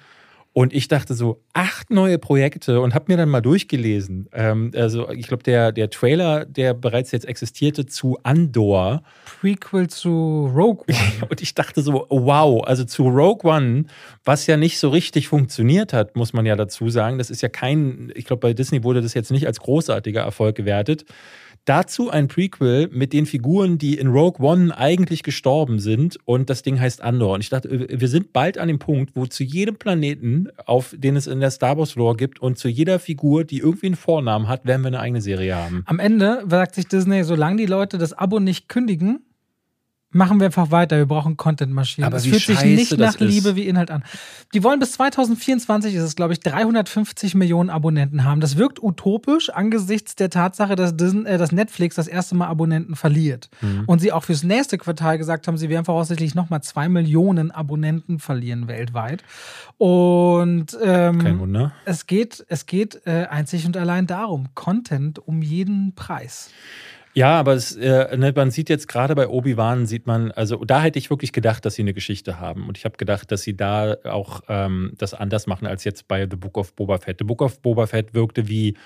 [0.55, 4.29] Und ich dachte so, acht neue Projekte und habe mir dann mal durchgelesen.
[4.33, 9.03] Ähm, also ich glaube, der, der Trailer, der bereits jetzt existierte zu Andor.
[9.41, 11.27] Prequel zu Rogue One.
[11.31, 13.87] Und ich dachte so, wow, also zu Rogue One,
[14.25, 17.17] was ja nicht so richtig funktioniert hat, muss man ja dazu sagen.
[17.17, 20.55] Das ist ja kein, ich glaube, bei Disney wurde das jetzt nicht als großartiger Erfolg
[20.55, 21.07] gewertet.
[21.65, 26.19] Dazu ein Prequel mit den Figuren, die in Rogue One eigentlich gestorben sind.
[26.25, 27.35] Und das Ding heißt Andor.
[27.35, 31.15] Und ich dachte, wir sind bald an dem Punkt, wo zu jedem Planeten, auf den
[31.15, 34.49] es in der Star Wars Lore gibt, und zu jeder Figur, die irgendwie einen Vornamen
[34.49, 35.85] hat, werden wir eine eigene Serie haben.
[35.87, 39.21] Am Ende sagt sich Disney, solange die Leute das Abo nicht kündigen,
[40.13, 40.97] machen wir einfach weiter.
[40.99, 42.07] Wir brauchen Content-Maschinen.
[42.07, 43.21] Aber Es fühlt sich nicht nach ist.
[43.21, 44.05] Liebe wie Inhalt an.
[44.55, 48.41] Die wollen bis 2024 ist es, glaube ich, 350 Millionen Abonnenten haben.
[48.41, 52.95] Das wirkt utopisch angesichts der Tatsache, dass, Disney, äh, dass Netflix das erste Mal Abonnenten
[52.95, 53.49] verliert.
[53.61, 53.85] Mhm.
[53.87, 58.19] Und sie auch fürs nächste Quartal gesagt haben, sie werden voraussichtlich nochmal zwei Millionen Abonnenten
[58.19, 59.25] verlieren weltweit.
[59.79, 61.73] Und ähm, Kein Wunder.
[61.85, 66.51] es geht, es geht äh, einzig und allein darum, Content um jeden Preis.
[67.15, 70.81] Ja, aber es, äh, ne, man sieht jetzt gerade bei Obi-Wan, sieht man, also da
[70.81, 72.67] hätte ich wirklich gedacht, dass sie eine Geschichte haben.
[72.69, 76.27] Und ich habe gedacht, dass sie da auch ähm, das anders machen als jetzt bei
[76.29, 77.19] The Book of Boba Fett.
[77.19, 78.77] The Book of Boba Fett wirkte wie,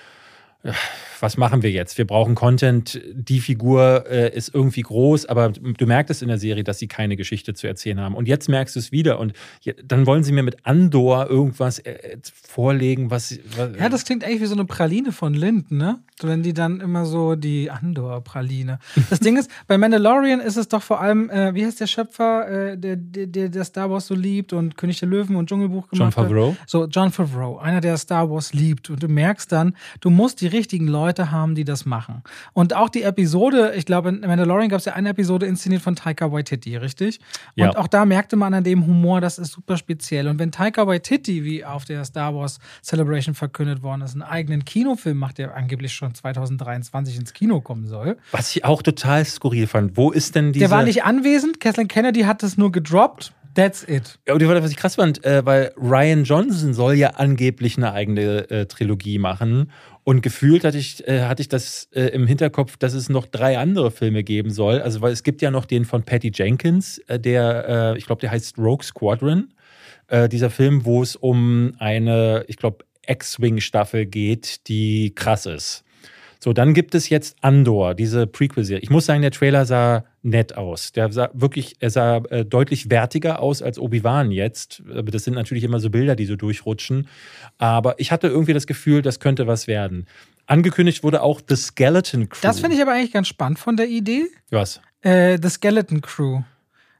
[1.21, 1.99] was machen wir jetzt?
[1.99, 3.01] Wir brauchen Content.
[3.13, 6.89] Die Figur äh, ist irgendwie groß, aber du merkst es in der Serie, dass sie
[6.89, 8.15] keine Geschichte zu erzählen haben.
[8.15, 9.19] Und jetzt merkst du es wieder.
[9.19, 13.39] Und je, dann wollen sie mir mit Andor irgendwas äh, vorlegen, was.
[13.57, 16.01] was Ja, das klingt eigentlich wie so eine Praline von Lind, ne?
[16.23, 18.79] Wenn die dann immer so die Andor-Praline.
[19.11, 22.73] Das Ding ist, bei Mandalorian ist es doch vor allem, äh, wie heißt der Schöpfer,
[22.73, 26.11] äh, der, der, der Star Wars so liebt und König der Löwen und Dschungelbuch John
[26.11, 26.29] gemacht hat?
[26.29, 26.57] Favreau.
[26.67, 28.89] So, John Favreau, einer, der Star Wars liebt.
[28.89, 32.23] Und du merkst dann, du musst die richtigen Leute haben, die das machen.
[32.53, 35.95] Und auch die Episode, ich glaube, in Mandalorian gab es ja eine Episode inszeniert von
[35.95, 37.21] Taika Waititi, richtig?
[37.57, 37.77] Und Ja.
[37.77, 40.29] auch da merkte man an dem Humor, das ist super speziell.
[40.29, 44.65] Und wenn Taika Waititi, wie auf der Star Wars Celebration verkündet worden ist, einen eigenen
[44.65, 48.17] Kinofilm macht, der angeblich schon 2023 ins Kino kommen soll.
[48.33, 49.97] Was ich auch total skurril fand.
[49.97, 50.65] Wo ist denn diese.
[50.67, 53.33] Der war nicht anwesend, Kathleen Kennedy hat das nur gedroppt.
[53.57, 54.19] That's it.
[54.29, 58.51] Ja, und was ich krass fand, äh, weil Ryan Johnson soll ja angeblich eine eigene
[58.51, 59.71] äh, Trilogie machen.
[60.09, 63.59] Und gefühlt hatte ich, äh, hatte ich das äh, im Hinterkopf, dass es noch drei
[63.59, 64.81] andere Filme geben soll.
[64.81, 68.21] Also, weil es gibt ja noch den von Patty Jenkins, äh, der, äh, ich glaube,
[68.21, 69.53] der heißt Rogue Squadron.
[70.07, 75.83] Äh, dieser Film, wo es um eine, ich glaube, X-Wing-Staffel geht, die krass ist.
[76.39, 78.85] So, dann gibt es jetzt Andor, diese Prequel-Serie.
[78.85, 80.93] Ich muss sagen, der Trailer sah nett aus.
[80.93, 84.83] Der sah wirklich, er sah äh, deutlich wertiger aus als Obi-Wan jetzt.
[84.95, 87.09] Aber das sind natürlich immer so Bilder, die so durchrutschen.
[87.59, 90.07] Aber ich hatte irgendwie das Gefühl, das könnte was werden.
[90.47, 92.39] Angekündigt wurde auch The Skeleton Crew.
[92.43, 94.27] Das finde ich aber eigentlich ganz spannend von der Idee.
[94.51, 94.81] Was?
[95.01, 96.43] Äh, The Skeleton Crew.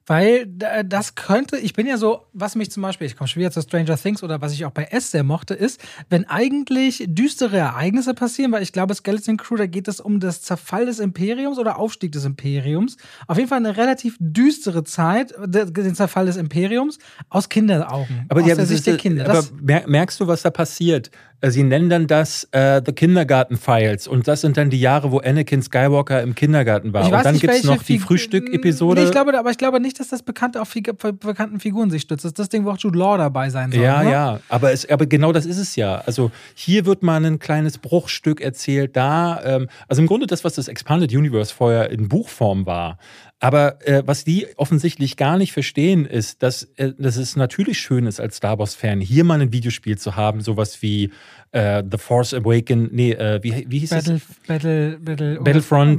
[0.09, 0.47] Weil
[0.85, 3.61] das könnte, ich bin ja so, was mich zum Beispiel, ich komme schon wieder zu
[3.61, 8.15] Stranger Things oder was ich auch bei S sehr mochte, ist, wenn eigentlich düstere Ereignisse
[8.15, 11.79] passieren, weil ich glaube, Skeleton Crew, da geht es um das Zerfall des Imperiums oder
[11.79, 12.97] Aufstieg des Imperiums.
[13.27, 16.99] Auf jeden Fall eine relativ düstere Zeit, de- den Zerfall des Imperiums
[17.29, 18.27] aus Kinderaugen.
[18.29, 19.29] Aber aus ja, der Sicht ist, der Kinder.
[19.29, 19.45] Aber
[19.89, 21.11] merkst du, was da passiert?
[21.41, 25.13] Äh, Sie nennen dann das äh, The Kindergarten Files und das sind dann die Jahre,
[25.13, 27.07] wo Anakin Skywalker im Kindergarten war.
[27.07, 29.01] ich und dann gibt es noch die Frühstück-Episode.
[29.01, 32.03] Nee, ich glaube, aber ich glaube nicht, dass das bekannte auf Figu bekannten Figuren sich
[32.03, 32.25] stützt.
[32.25, 33.83] Das ist das Ding, wo auch Jude Law dabei sein soll.
[33.83, 34.11] Ja, ne?
[34.11, 36.03] ja, aber, es, aber genau das ist es ja.
[36.07, 40.55] Also hier wird mal ein kleines Bruchstück erzählt, da, ähm, also im Grunde das, was
[40.55, 42.99] das Expanded Universe vorher in Buchform war.
[43.39, 48.07] Aber äh, was die offensichtlich gar nicht verstehen, ist, dass, äh, dass es natürlich schön
[48.07, 51.11] ist, als Star Wars-Fan hier mal ein Videospiel zu haben, sowas wie
[51.53, 54.05] äh, The Force Awaken, nee, äh, wie, wie hieß es?
[54.05, 55.45] Battle, Battle, Battle, Battlefront,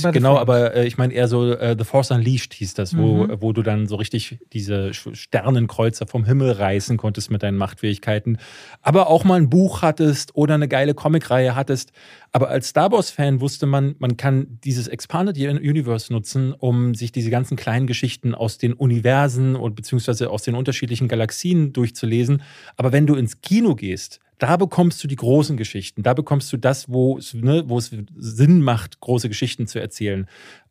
[0.04, 0.14] Battlefront.
[0.14, 3.38] genau, aber äh, ich meine eher so äh, The Force Unleashed hieß das, wo, Mhm.
[3.42, 8.38] wo du dann so richtig diese Sternenkreuzer vom Himmel reißen konntest mit deinen Machtfähigkeiten.
[8.82, 11.92] Aber auch mal ein Buch hattest oder eine geile Comicreihe hattest.
[12.32, 17.30] Aber als Star Wars-Fan wusste man, man kann dieses Expanded Universe nutzen, um sich diese
[17.30, 22.42] ganzen kleinen Geschichten aus den Universen und beziehungsweise aus den unterschiedlichen Galaxien durchzulesen.
[22.76, 26.04] Aber wenn du ins Kino gehst, Da bekommst du die großen Geschichten.
[26.04, 30.28] Da bekommst du das, wo es, ne, wo es Sinn macht, große Geschichten zu erzählen.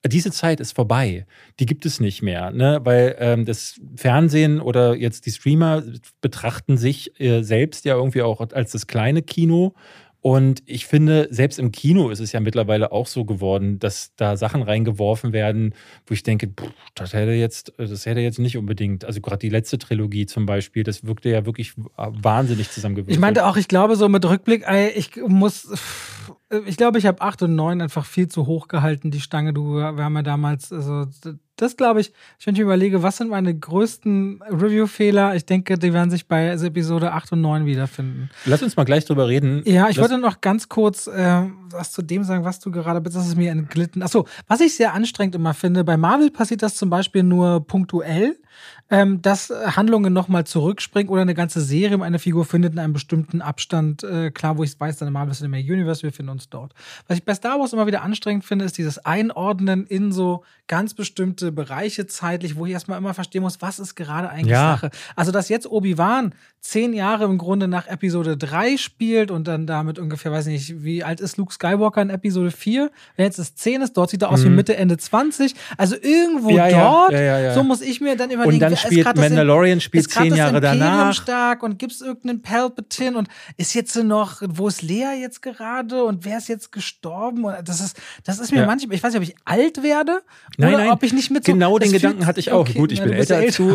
[0.07, 1.27] Diese Zeit ist vorbei.
[1.59, 2.81] Die gibt es nicht mehr, ne?
[2.85, 5.83] weil ähm, das Fernsehen oder jetzt die Streamer
[6.21, 9.75] betrachten sich äh, selbst ja irgendwie auch als das kleine Kino
[10.27, 14.37] und ich finde, selbst im Kino ist es ja mittlerweile auch so geworden, dass da
[14.37, 15.73] Sachen reingeworfen werden,
[16.05, 19.51] wo ich denke, pff, das hätte jetzt, das hätte jetzt nicht unbedingt, also gerade die
[19.51, 23.15] letzte Trilogie zum Beispiel, das wirkte ja wirklich wahnsinnig zusammengewürfelt.
[23.15, 24.65] Ich meinte auch, ich glaube so mit Rückblick,
[24.97, 25.73] ich muss,
[26.67, 29.53] ich glaube, ich habe 8 und 9 einfach viel zu hoch gehalten, die Stange.
[29.53, 31.07] Du, wir haben ja damals, also
[31.57, 32.13] das glaube ich,
[32.45, 37.13] wenn ich überlege, was sind meine größten Review-Fehler, ich denke, die werden sich bei Episode
[37.13, 38.31] 8 und 9 wiederfinden.
[38.45, 39.63] Lass uns mal gleich drüber reden.
[39.65, 43.01] Ja, ich Lass wollte noch ganz kurz äh, was zu dem sagen, was du gerade
[43.01, 43.17] bist.
[43.17, 44.03] Das ist mir entglitten.
[44.03, 48.37] Achso, was ich sehr anstrengend immer finde, bei Marvel passiert das zum Beispiel nur punktuell
[48.91, 53.43] ähm, dass Handlungen nochmal zurückspringen oder eine ganze Serie eine Figur findet in einem bestimmten
[53.43, 54.05] Abstand.
[54.05, 56.73] Äh, klar, wo ich es weiß, dann Marvel Cinematic Universe, wir finden uns dort.
[57.09, 60.95] Was ich bei Star Wars immer wieder anstrengend finde, ist dieses Einordnen in so ganz
[60.95, 64.73] bestimmte Bereiche zeitlich, wo ich erstmal immer verstehen muss, was ist gerade eigentlich ja.
[64.75, 64.91] Sache.
[65.17, 66.35] Also, dass jetzt Obi-Wan
[66.69, 71.05] zehn Jahre im Grunde nach Episode 3 spielt und dann damit ungefähr, weiß nicht, wie
[71.05, 72.91] alt ist Luke Skywalker in Episode 4?
[73.17, 74.47] Wenn jetzt es 10 ist, dort sieht er aus mhm.
[74.47, 75.55] wie Mitte, Ende 20.
[75.77, 79.81] Also irgendwo ja, dort, ja, so muss ich mir dann überlegen, und dann spielt Mandalorian
[79.81, 81.15] spielt zehn Jahre das danach.
[81.15, 86.05] stark und gibt es irgendeinen Palpatine und ist jetzt noch, wo ist Lea jetzt gerade
[86.05, 87.45] und wer ist jetzt gestorben?
[87.45, 88.67] Und das ist, das ist mir ja.
[88.67, 90.21] manchmal, ich weiß nicht, ob ich alt werde
[90.59, 92.61] nein, oder nein, ob ich nicht mit so, Genau den Gedanken hatte ich auch.
[92.61, 93.75] Okay, Gut, ich bin älter als du.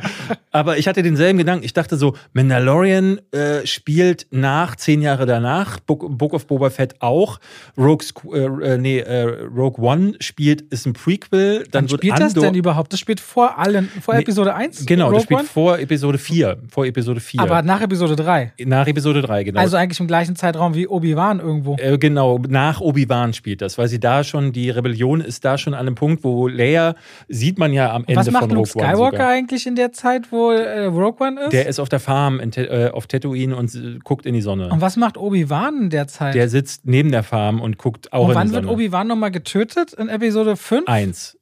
[0.50, 1.64] Aber ich hatte denselben Gedanken.
[1.64, 6.94] Ich dachte so, Mandalorian äh, spielt nach zehn Jahre danach, Book, Book of Boba Fett
[7.00, 7.38] auch,
[7.76, 11.64] Rogue, äh, äh, nee, äh, Rogue One spielt, ist ein Prequel.
[11.70, 12.92] Dann Wann wird spielt Andor, das denn überhaupt?
[12.92, 14.86] Das spielt vor allen, vor nee, Episode 1?
[14.86, 15.48] Genau, Rogue das spielt One?
[15.48, 16.58] vor Episode 4.
[16.68, 17.40] Vor Episode 4.
[17.40, 18.52] Aber nach Episode 3.
[18.64, 19.60] Nach Episode 3, genau.
[19.60, 21.76] Also eigentlich im gleichen Zeitraum wie Obi-Wan irgendwo.
[21.78, 25.74] Äh, genau, nach Obi-Wan spielt das, weil sie da schon, die Rebellion ist da schon
[25.74, 26.94] an einem Punkt, wo Leia
[27.28, 29.92] sieht man ja am Ende Was macht von Luke Rogue Skywalker One eigentlich in der
[29.92, 31.52] Zeit, wo äh, Rogue One ist?
[31.52, 34.68] Der ist auf der Farm äh, auf Tatooine und äh, guckt in die Sonne.
[34.68, 36.06] Und was macht Obi-Wan in der
[36.48, 38.54] sitzt neben der Farm und guckt auch und in die Sonne.
[38.54, 39.94] wann wird Obi-Wan nochmal getötet?
[39.94, 40.88] In Episode 5?
[40.88, 41.38] Eins.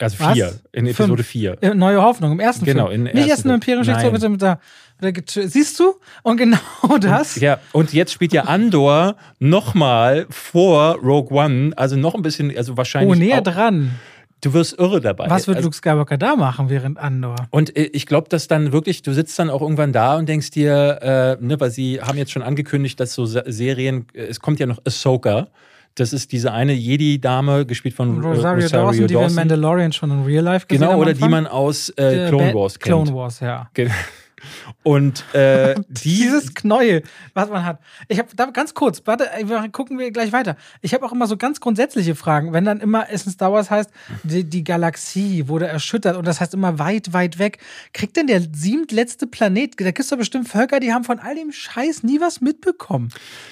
[0.00, 0.62] Also vier, Was?
[0.72, 1.62] in Episode 4.
[1.62, 3.04] Äh, Neue Hoffnung, im ersten genau, Film.
[3.04, 4.58] Nicht erst im Imperium steht so bitte mit der,
[5.00, 5.94] mit der Siehst du?
[6.24, 6.58] Und genau
[7.00, 7.36] das.
[7.36, 12.54] Und, ja, und jetzt spielt ja Andor nochmal vor Rogue One, also noch ein bisschen,
[12.56, 13.16] also wahrscheinlich.
[13.16, 13.92] Oh, näher dran.
[14.40, 15.30] Du wirst irre dabei.
[15.30, 17.36] Was wird also, Luke Skywalker da machen während Andor?
[17.50, 20.50] Und äh, ich glaube, dass dann wirklich, du sitzt dann auch irgendwann da und denkst
[20.50, 20.98] dir,
[21.40, 24.66] äh, ne, weil sie haben jetzt schon angekündigt, dass so Serien, äh, es kommt ja
[24.66, 25.48] noch Ahsoka.
[25.94, 29.92] Das ist diese eine Jedi-Dame, gespielt von Rosario, Rosario Dawson, Dawson, die wir in Mandalorian
[29.92, 32.82] schon in Real Life gesehen Genau, oder die man aus äh, Clone Wars kennt.
[32.84, 33.70] Clone Wars, ja.
[34.82, 37.02] Und äh, dieses Knäuel,
[37.34, 37.80] was man hat.
[38.08, 39.28] Ich habe da ganz kurz, warte,
[39.72, 40.56] gucken wir gleich weiter.
[40.82, 43.70] Ich habe auch immer so ganz grundsätzliche Fragen, wenn dann immer es in Star Wars
[43.70, 43.90] heißt,
[44.22, 47.58] die, die, Galaxie wurde erschüttert und das heißt immer weit, weit weg.
[47.92, 49.78] Kriegt denn der siebtletzte Planet?
[49.78, 53.10] Da gibt es doch bestimmt Völker, die haben von all dem Scheiß nie was mitbekommen,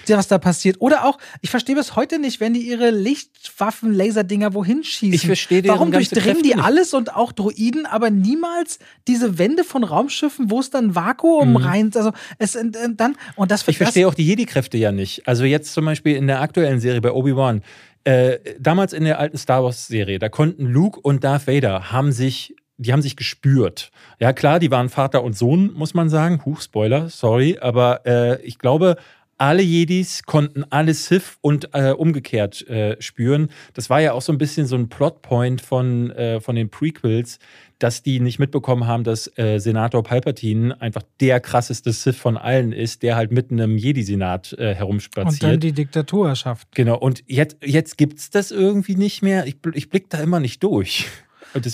[0.09, 0.80] was da passiert.
[0.80, 5.14] Oder auch, ich verstehe bis heute nicht, wenn die ihre Lichtwaffen, Laserdinger wohin schießen.
[5.14, 8.78] Ich verstehe Warum durchdringen die alles und auch Droiden, aber niemals
[9.09, 11.57] diese Wände von Raumschiffen, wo es dann Vakuum mhm.
[11.57, 11.91] rein.
[11.95, 12.64] Also es äh,
[12.97, 13.66] dann und das.
[13.68, 15.26] Ich verstehe auch die Jedi-Kräfte ja nicht.
[15.26, 17.62] Also jetzt zum Beispiel in der aktuellen Serie bei Obi Wan.
[18.05, 22.11] Äh, damals in der alten Star Wars Serie, da konnten Luke und Darth Vader haben
[22.11, 23.91] sich die haben sich gespürt.
[24.18, 26.45] Ja, klar, die waren Vater und Sohn, muss man sagen.
[26.45, 27.59] Huch, Spoiler, sorry.
[27.61, 28.97] Aber äh, ich glaube,
[29.43, 33.51] alle Jedis konnten alle Sith und äh, umgekehrt äh, spüren.
[33.74, 37.40] Das war ja auch so ein bisschen so ein Plotpoint von, äh, von den Prequels,
[37.80, 42.70] dass die nicht mitbekommen haben, dass äh, Senator Palpatine einfach der krasseste Sith von allen
[42.70, 45.43] ist, der halt mitten im Jedi-Senat äh, herumspaziert.
[45.43, 46.68] Und dann die Diktatur erschafft.
[46.76, 49.49] Genau, und jetzt, jetzt gibt es das irgendwie nicht mehr.
[49.49, 51.09] Ich, ich blick da immer nicht durch.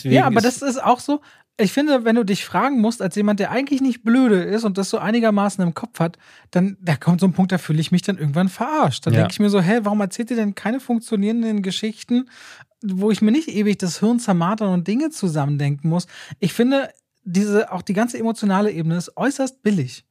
[0.04, 1.20] ja, aber das ist auch so,
[1.60, 4.78] ich finde, wenn du dich fragen musst, als jemand, der eigentlich nicht blöde ist und
[4.78, 6.16] das so einigermaßen im Kopf hat,
[6.52, 9.04] dann da kommt so ein Punkt, da fühle ich mich dann irgendwann verarscht.
[9.04, 9.20] Dann ja.
[9.20, 12.30] denke ich mir so, hä, warum erzählt ihr denn keine funktionierenden Geschichten,
[12.82, 16.06] wo ich mir nicht ewig das Hirn zermartern und Dinge zusammendenken muss?
[16.38, 16.90] Ich finde,
[17.24, 20.04] diese, auch die ganze emotionale Ebene ist äußerst billig.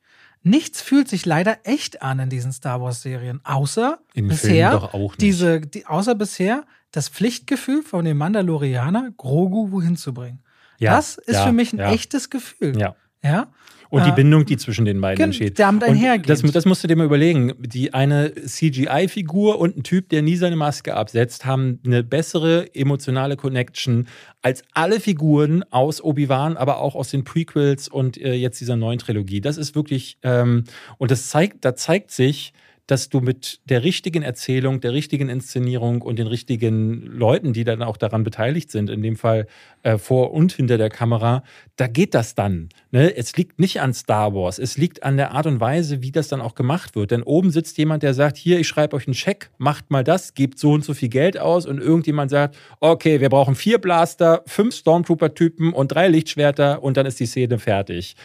[0.43, 4.89] Nichts fühlt sich leider echt an in diesen Star Wars Serien, außer in bisher
[5.20, 10.43] diese, die, außer bisher das Pflichtgefühl von dem Mandalorianer Grogu wohin zu bringen.
[10.78, 11.91] Ja, das ist ja, für mich ein ja.
[11.91, 12.78] echtes Gefühl.
[12.80, 12.95] Ja.
[13.23, 13.47] Ja.
[13.89, 15.59] Und die Äh, Bindung, die zwischen den beiden entsteht.
[15.59, 16.30] damit einhergeht.
[16.30, 17.53] Das, das musst du dir mal überlegen.
[17.57, 23.38] Die eine CGI-Figur und ein Typ, der nie seine Maske absetzt, haben eine bessere emotionale
[23.38, 24.07] Connection
[24.41, 28.99] als alle Figuren aus Obi-Wan, aber auch aus den Prequels und äh, jetzt dieser neuen
[28.99, 29.39] Trilogie.
[29.41, 30.65] Das ist wirklich, ähm,
[30.97, 32.53] und das zeigt, da zeigt sich,
[32.88, 37.83] dass du mit der richtigen Erzählung, der richtigen Inszenierung und den richtigen Leuten, die dann
[37.83, 39.45] auch daran beteiligt sind, in dem Fall
[39.83, 41.43] äh, vor und hinter der Kamera,
[41.75, 42.69] da geht das dann.
[42.91, 43.15] Ne?
[43.15, 46.29] Es liegt nicht an Star Wars, es liegt an der Art und Weise, wie das
[46.29, 47.11] dann auch gemacht wird.
[47.11, 50.33] Denn oben sitzt jemand, der sagt, hier, ich schreibe euch einen Scheck, macht mal das,
[50.33, 54.43] gebt so und so viel Geld aus und irgendjemand sagt, okay, wir brauchen vier Blaster,
[54.45, 58.15] fünf Stormtrooper-Typen und drei Lichtschwerter und dann ist die Szene fertig.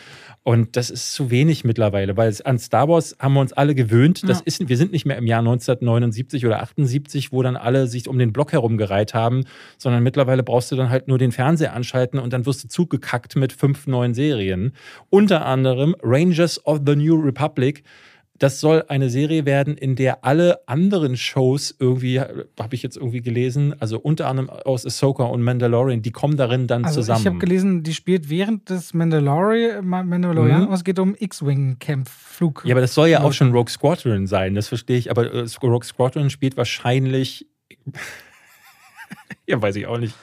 [0.44, 4.28] Und das ist zu wenig mittlerweile, weil an Star Wars haben wir uns alle gewöhnt.
[4.28, 4.42] Das Ja.
[4.44, 8.18] ist, wir sind nicht mehr im Jahr 1979 oder 78, wo dann alle sich um
[8.18, 9.44] den Block herumgereiht haben,
[9.78, 13.36] sondern mittlerweile brauchst du dann halt nur den Fernseher anschalten und dann wirst du zugekackt
[13.36, 14.72] mit fünf neuen Serien.
[15.10, 17.84] Unter anderem Rangers of the New Republic.
[18.42, 23.22] Das soll eine Serie werden, in der alle anderen Shows irgendwie, habe ich jetzt irgendwie
[23.22, 27.20] gelesen, also unter anderem aus Ahsoka und Mandalorian, die kommen darin dann Also zusammen.
[27.20, 30.72] ich habe gelesen, die spielt während des Mandalorian, Mandalorian Mhm.
[30.72, 32.64] es geht um X-Wing-Camp-Flug.
[32.66, 35.08] Ja, aber das soll ja auch schon Rogue Squadron sein, das verstehe ich.
[35.12, 37.46] Aber äh, Rogue Squadron spielt wahrscheinlich.
[39.46, 40.16] ja, weiß ich auch nicht.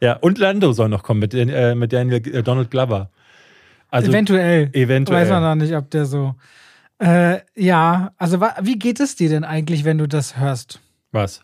[0.00, 3.10] Ja, und Lando soll noch kommen mit, äh, mit Daniel äh, Donald Glover.
[3.90, 4.70] Also eventuell.
[4.72, 5.22] eventuell.
[5.22, 6.34] Weiß man noch nicht, ob der so.
[7.00, 10.80] Äh, ja, also wie geht es dir denn eigentlich, wenn du das hörst?
[11.12, 11.42] was?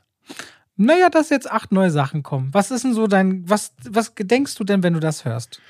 [0.76, 2.52] Naja, dass jetzt acht neue Sachen kommen.
[2.52, 5.60] Was ist denn so dein, was, was denkst du denn, wenn du das hörst?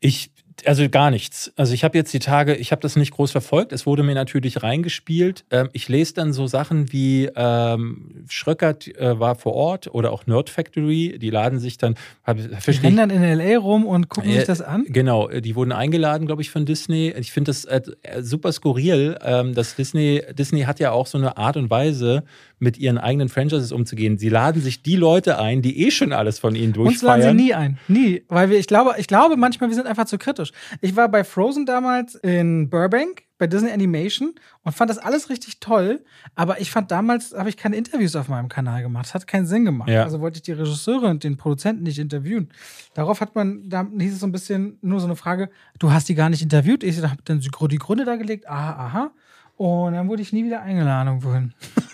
[0.00, 0.30] Ich,
[0.66, 1.52] also gar nichts.
[1.56, 3.72] Also ich habe jetzt die Tage, ich habe das nicht groß verfolgt.
[3.72, 5.44] Es wurde mir natürlich reingespielt.
[5.50, 10.26] Ähm, ich lese dann so Sachen wie ähm, Schröckert äh, war vor Ort oder auch
[10.26, 11.18] Nerd Factory.
[11.18, 11.94] Die laden sich dann,
[12.24, 13.58] hab, Die rennen dann in L.A.
[13.58, 14.84] rum und gucken Äh, sich das an?
[14.88, 17.12] Genau, die wurden eingeladen, glaube ich, von Disney.
[17.18, 17.82] Ich finde das äh,
[18.20, 22.24] super skurril, ähm, dass Disney, Disney hat ja auch so eine Art und Weise,
[22.60, 24.16] mit ihren eigenen Franchises umzugehen.
[24.16, 27.26] Sie laden sich die Leute ein, die eh schon alles von ihnen Uns laden sie
[27.28, 27.36] durchfeiern.
[27.36, 27.78] nie ein.
[27.88, 28.22] Nie.
[28.28, 30.43] Weil wir, ich glaube, ich glaube manchmal, wir sind einfach zu kritisch.
[30.80, 35.60] Ich war bei Frozen damals in Burbank bei Disney Animation und fand das alles richtig
[35.60, 36.04] toll.
[36.34, 39.06] Aber ich fand damals, habe ich keine Interviews auf meinem Kanal gemacht.
[39.06, 39.88] Das hat keinen Sinn gemacht.
[39.88, 40.04] Ja.
[40.04, 42.48] Also wollte ich die Regisseure und den Produzenten nicht interviewen.
[42.94, 46.08] Darauf hat man, da hieß es so ein bisschen nur so eine Frage, du hast
[46.08, 46.84] die gar nicht interviewt.
[46.84, 49.10] Ich habe dann die Gründe da gelegt, aha, aha.
[49.56, 51.54] Und dann wurde ich nie wieder eingeladen wohin.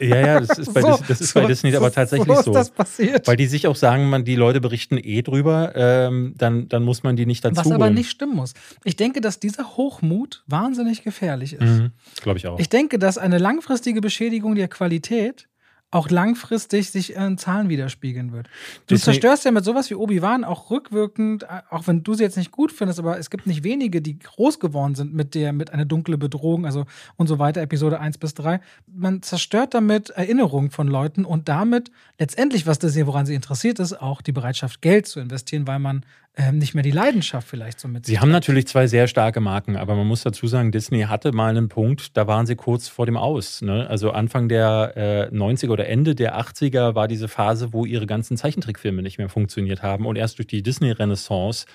[0.00, 2.38] Ja, ja, das ist bei, So, Dis- das ist bei so- Disney aber tatsächlich so.
[2.40, 2.52] ist so.
[2.52, 3.26] das passiert.
[3.26, 7.02] Weil die sich auch sagen, man, die Leute berichten eh drüber, ähm, dann, dann muss
[7.02, 7.94] man die nicht dazu Was aber holen.
[7.94, 8.54] nicht stimmen muss.
[8.84, 11.60] Ich denke, dass dieser Hochmut wahnsinnig gefährlich ist.
[11.62, 12.58] Mhm, Glaube ich auch.
[12.58, 15.48] Ich denke, dass eine langfristige Beschädigung der Qualität
[15.94, 18.48] auch langfristig sich in Zahlen widerspiegeln wird.
[18.86, 22.24] Du Disney- zerstörst ja mit sowas wie Obi-Wan auch rückwirkend, äh, auch wenn du sie
[22.24, 25.52] jetzt nicht gut findest, aber es gibt nicht wenige, die groß geworden sind mit der,
[25.52, 26.84] mit einer dunkle Bedrohung, also
[27.16, 28.60] und so weiter, Episode 1 bis 3.
[28.92, 33.78] Man zerstört damit Erinnerungen von Leuten und damit letztendlich, was das hier, woran sie interessiert
[33.78, 36.04] ist, auch die Bereitschaft, Geld zu investieren, weil man
[36.36, 39.76] ähm, nicht mehr die Leidenschaft vielleicht so mit Sie haben natürlich zwei sehr starke Marken,
[39.76, 43.06] aber man muss dazu sagen, Disney hatte mal einen Punkt, da waren sie kurz vor
[43.06, 43.62] dem Aus.
[43.62, 43.88] Ne?
[43.88, 48.36] Also Anfang der äh, 90er oder Ende der 80er war diese Phase, wo ihre ganzen
[48.36, 50.06] Zeichentrickfilme nicht mehr funktioniert haben.
[50.06, 51.66] Und erst durch die Disney-Renaissance,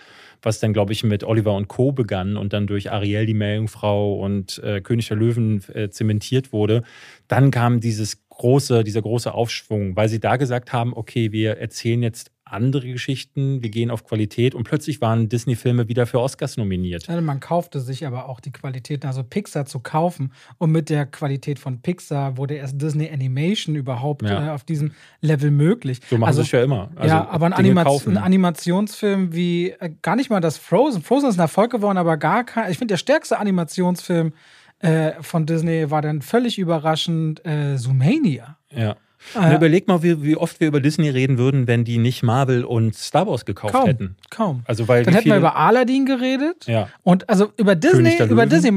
[0.41, 1.93] was dann, glaube ich, mit Oliver und Co.
[1.93, 6.83] begann und dann durch Ariel, die Meerjungfrau und äh, König der Löwen äh, zementiert wurde,
[7.29, 12.01] dann kam dieses große, dieser große Aufschwung, weil sie da gesagt haben, okay, wir erzählen
[12.01, 17.07] jetzt andere Geschichten, wir gehen auf Qualität und plötzlich waren Disney-Filme wieder für Oscars nominiert.
[17.07, 20.33] Ja, Man kaufte sich aber auch die Qualität, also Pixar zu kaufen.
[20.57, 24.47] Und mit der Qualität von Pixar wurde erst Disney Animation überhaupt Ja.
[24.47, 24.91] äh, auf diesem
[25.21, 25.99] Level möglich.
[26.09, 26.89] So machen also, sie es ja immer.
[26.95, 31.01] Also ja, aber ein, Anima ein Animationsfilm wie, äh, gar nicht mal das Frozen.
[31.01, 34.33] Frozen ist ein Erfolg geworden, aber gar kein, ich finde, der stärkste Animationsfilm
[34.79, 38.57] äh, von Disney war dann völlig überraschend äh, Zoomania.
[38.71, 38.95] Ja.
[39.35, 42.23] Äh, Und überleg mal, wie, wie oft wir über Disney reden würden, wenn die nicht
[42.23, 44.15] Marvel und Star Wars gekauft kaum, hätten.
[44.29, 44.61] kaum.
[44.65, 46.65] Also weil Dann hätten wir über Aladdin geredet.
[46.67, 46.87] ja.
[47.03, 48.49] Und also über Disney, über Löwen.
[48.49, 48.75] Disney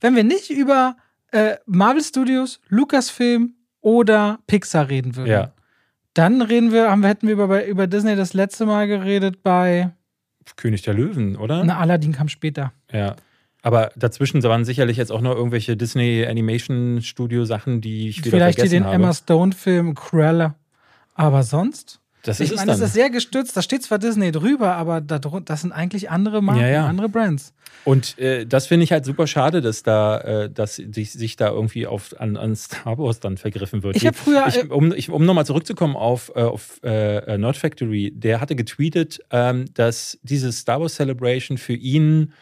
[0.00, 0.96] wenn wir nicht über
[1.32, 5.52] äh, Marvel Studios, Lucasfilm oder Pixar reden würden, Ja.
[6.14, 9.90] dann reden wir, haben hätten wir über, über Disney das letzte Mal geredet bei
[10.56, 11.64] König der Löwen, oder?
[11.64, 12.72] Na, Aladdin kam später.
[12.92, 13.16] Ja.
[13.64, 18.30] Aber dazwischen waren sicherlich jetzt auch noch irgendwelche Disney Animation Studio Sachen, die ich wieder
[18.36, 18.96] Vielleicht vergessen den habe.
[18.96, 20.54] Emma Stone-Film Cruella.
[21.14, 21.98] Aber sonst?
[22.24, 23.56] Das ich ist meine, es ist sehr gestützt.
[23.56, 26.86] Da steht zwar Disney drüber, aber das sind eigentlich andere Marken, Ja, ja.
[26.86, 27.54] andere Brands.
[27.84, 31.48] Und äh, das finde ich halt super schade, dass da, äh, dass sich, sich da
[31.48, 33.96] irgendwie auf, an, an Star Wars dann vergriffen wird.
[33.96, 37.56] Ich hab früher, äh, ich, um, ich, um nochmal zurückzukommen auf, äh, auf äh, Nerd
[37.56, 42.32] Factory, der hatte getweetet, ähm, dass diese Star Wars Celebration für ihn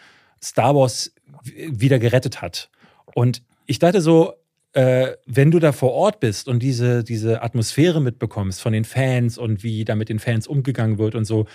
[0.42, 1.12] Star Wars
[1.44, 2.70] wieder gerettet hat.
[3.14, 4.34] Und ich dachte so,
[4.72, 9.38] äh, wenn du da vor Ort bist und diese, diese Atmosphäre mitbekommst von den Fans
[9.38, 11.46] und wie da mit den Fans umgegangen wird und so,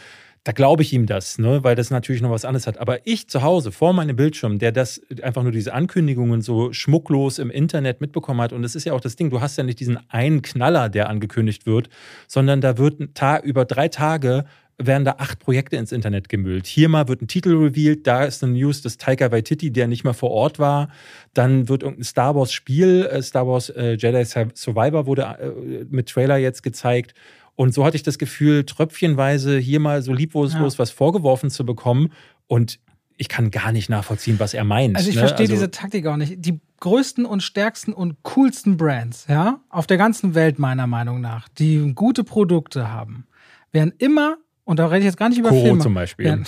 [0.43, 1.63] da glaube ich ihm das, ne?
[1.63, 2.77] weil das natürlich noch was anderes hat.
[2.77, 7.39] Aber ich zu Hause vor meinem Bildschirm, der das einfach nur diese Ankündigungen so schmucklos
[7.39, 9.79] im Internet mitbekommen hat, und das ist ja auch das Ding, du hast ja nicht
[9.79, 11.89] diesen einen Knaller, der angekündigt wird,
[12.27, 13.01] sondern da wird
[13.43, 14.45] über drei Tage
[14.77, 16.67] werden da acht Projekte ins Internet gemüllt.
[16.67, 20.03] Hier mal wird ein Titel revealed, da ist eine News, dass Taika Waititi, der nicht
[20.03, 20.89] mal vor Ort war,
[21.33, 26.09] dann wird irgendein Star Wars Spiel, äh, Star Wars äh, Jedi Survivor wurde äh, mit
[26.09, 27.15] Trailer jetzt gezeigt.
[27.55, 32.13] Und so hatte ich das Gefühl, tröpfchenweise hier mal so lieblos was vorgeworfen zu bekommen.
[32.45, 32.79] Und
[33.17, 34.95] ich kann gar nicht nachvollziehen, was er meint.
[34.95, 35.21] Also ich ne?
[35.21, 36.35] verstehe diese Taktik auch nicht.
[36.37, 41.49] Die größten und stärksten und coolsten Brands, ja, auf der ganzen Welt meiner Meinung nach,
[41.49, 43.25] die gute Produkte haben,
[43.71, 44.37] werden immer,
[44.67, 46.25] und da rede ich jetzt gar nicht über Koro Filme, zum Beispiel.
[46.25, 46.45] Werden,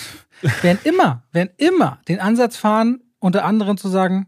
[0.60, 4.26] werden immer, werden immer den Ansatz fahren, unter anderem zu sagen,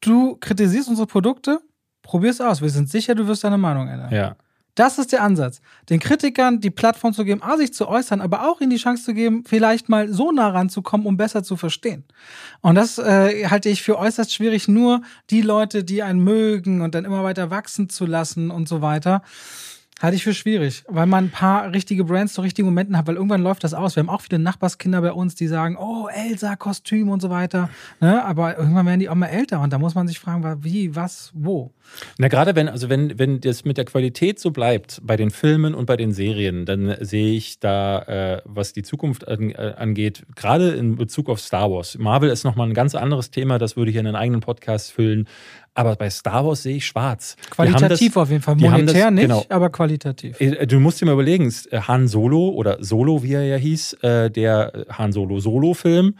[0.00, 1.60] du kritisierst unsere Produkte,
[2.02, 2.62] probier's aus.
[2.62, 4.14] Wir sind sicher, du wirst deine Meinung ändern.
[4.14, 4.36] Ja.
[4.76, 5.60] Das ist der Ansatz.
[5.90, 9.06] Den Kritikern die Plattform zu geben, A, sich zu äußern, aber auch ihnen die Chance
[9.06, 12.04] zu geben, vielleicht mal so nah ranzukommen, um besser zu verstehen.
[12.60, 16.94] Und das äh, halte ich für äußerst schwierig, nur die Leute, die einen mögen und
[16.94, 19.22] dann immer weiter wachsen zu lassen und so weiter.
[20.00, 23.16] Halte ich für schwierig, weil man ein paar richtige Brands zu richtigen Momenten hat, weil
[23.16, 23.96] irgendwann läuft das aus.
[23.96, 27.68] Wir haben auch viele Nachbarskinder bei uns, die sagen, oh, Elsa-Kostüm und so weiter.
[28.00, 28.24] Ne?
[28.24, 31.32] Aber irgendwann werden die auch mal älter und da muss man sich fragen, wie, was,
[31.34, 31.72] wo.
[32.18, 35.74] Na, gerade wenn, also wenn, wenn das mit der Qualität so bleibt, bei den Filmen
[35.74, 38.02] und bei den Serien, dann sehe ich da,
[38.36, 41.96] äh, was die Zukunft an, äh, angeht, gerade in Bezug auf Star Wars.
[41.98, 45.26] Marvel ist nochmal ein ganz anderes Thema, das würde ich in einen eigenen Podcast füllen.
[45.74, 47.36] Aber bei Star Wars sehe ich schwarz.
[47.50, 48.56] Qualitativ das- auf jeden Fall.
[48.56, 49.44] Monetär das- nicht, genau.
[49.48, 50.40] aber qualitativ.
[50.40, 53.92] Äh, Du musst dir mal überlegen, äh, Han Solo oder Solo, wie er ja hieß,
[54.02, 56.14] äh, der Han Solo Solo-Film,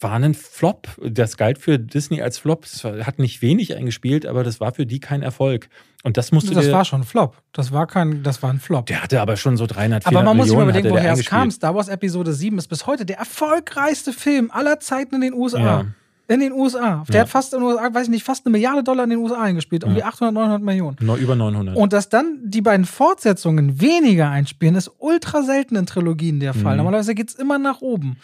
[0.00, 0.88] war ein Flop.
[1.02, 2.64] Das galt für Disney als Flop.
[2.64, 5.68] Es hat nicht wenig eingespielt, aber das war für die kein Erfolg.
[6.04, 7.36] Und das musst du Das war schon ein Flop.
[7.52, 8.86] Das war kein, das war ein Flop.
[8.86, 11.24] Der hatte aber schon so 300, 400 Aber man muss sich mal überlegen, woher es
[11.24, 11.50] kam.
[11.50, 15.58] Star Wars Episode 7 ist bis heute der erfolgreichste Film aller Zeiten in den USA.
[15.58, 15.86] Ja.
[16.28, 17.04] In den USA.
[17.08, 17.20] Der Ja.
[17.22, 19.40] hat fast in den USA, weiß ich nicht, fast eine Milliarde Dollar in den USA
[19.42, 19.82] eingespielt.
[19.84, 20.96] Um die 800, 900 Millionen.
[21.00, 21.74] Noch über 900.
[21.76, 26.76] Und dass dann die beiden Fortsetzungen weniger einspielen, ist ultra selten in Trilogien der Fall.
[26.76, 28.18] Normalerweise geht es immer nach oben.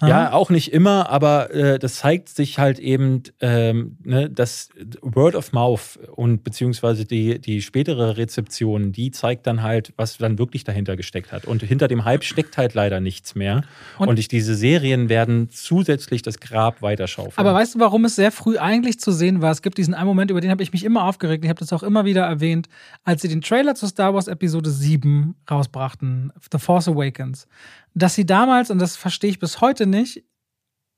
[0.00, 0.08] Mhm.
[0.08, 4.70] Ja, auch nicht immer, aber äh, das zeigt sich halt eben, ähm, ne, dass
[5.02, 10.38] Word of Mouth und beziehungsweise die, die spätere Rezeption, die zeigt dann halt, was dann
[10.38, 11.44] wirklich dahinter gesteckt hat.
[11.44, 13.64] Und hinter dem Hype steckt halt leider nichts mehr.
[13.98, 17.34] Und- Und, ich, diese Serien werden zusätzlich das Grab weiterschaufeln.
[17.36, 19.50] Aber weißt du, warum es sehr früh eigentlich zu sehen war?
[19.50, 21.44] Es gibt diesen einen Moment, über den habe ich mich immer aufgeregt.
[21.44, 22.68] Ich habe das auch immer wieder erwähnt,
[23.04, 27.46] als sie den Trailer zu Star Wars Episode 7 rausbrachten, The Force Awakens.
[27.94, 30.24] Dass sie damals, und das verstehe ich bis heute nicht,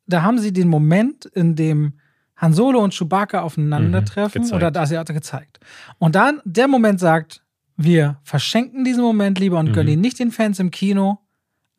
[0.06, 1.94] da haben sie den Moment, in dem
[2.36, 5.60] Han Solo und Chewbacca aufeinandertreffen Mhm, oder da sie hat er gezeigt.
[5.98, 7.42] Und dann der Moment sagt,
[7.76, 9.92] wir verschenken diesen Moment lieber und gönnen Mhm.
[9.92, 11.18] ihn nicht den Fans im Kino,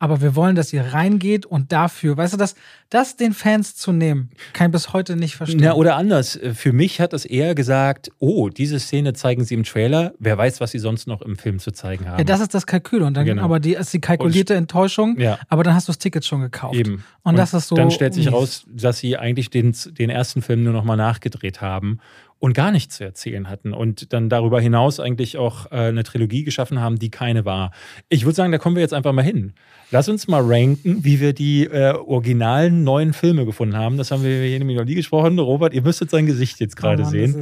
[0.04, 2.54] aber wir wollen, dass ihr reingeht und dafür, weißt du, das,
[2.90, 5.60] das den Fans zu nehmen, kann ich bis heute nicht verstehen.
[5.62, 6.38] Na, oder anders.
[6.52, 10.12] Für mich hat das eher gesagt, oh, diese Szene zeigen sie im Trailer.
[10.18, 12.18] Wer weiß, was sie sonst noch im Film zu zeigen haben.
[12.18, 13.42] ja, das ist das Kalkül und dann, Genau.
[13.42, 15.38] aber die ist die kalkulierte Enttäuschung, Ja.
[15.48, 16.74] aber dann hast du das Ticket schon gekauft.
[16.74, 17.02] Eben.
[17.22, 17.74] Und, das ist so.
[17.74, 18.34] Dann stellt sich mies.
[18.34, 21.98] raus, dass sie eigentlich den, den ersten Film nur noch mal nachgedreht haben
[22.44, 26.44] und gar nichts zu erzählen hatten und dann darüber hinaus eigentlich auch äh, eine Trilogie
[26.44, 27.70] geschaffen haben, die keine war.
[28.10, 29.54] Ich würde sagen, da kommen wir jetzt einfach mal hin.
[29.90, 33.96] Lass uns mal ranken, wie wir die äh, originalen neuen Filme gefunden haben.
[33.96, 35.38] Das haben wir hier nämlich noch nie gesprochen.
[35.38, 37.34] Robert, ihr müsstet sein Gesicht jetzt gerade Oh sehen.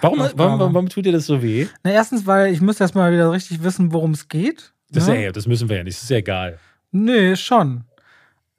[0.00, 1.66] Warum, warum, warum, warum tut dir das so weh?
[1.82, 4.72] Na, erstens, weil ich müsste erst mal wieder richtig wissen, worum es geht.
[4.92, 5.16] Das, ne?
[5.16, 6.60] ist ja, das müssen wir ja nicht, das ist ja egal.
[6.92, 7.87] Nee, schon.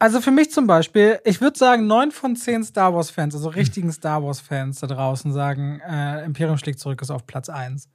[0.02, 3.92] Also für mich zum Beispiel, ich würde sagen, neun von zehn Star Wars-Fans, also richtigen
[3.92, 7.90] Star Wars-Fans da draußen, sagen, äh, Imperium schlägt zurück ist auf Platz 1.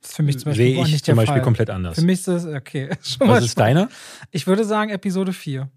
[0.00, 1.42] Das ist für mich zum Beispiel Sehe ich nicht zum Beispiel Fall.
[1.42, 1.94] komplett anders.
[1.94, 2.90] Für mich ist das, okay.
[3.20, 3.88] Was ist deiner?
[4.32, 5.70] Ich würde sagen Episode 4.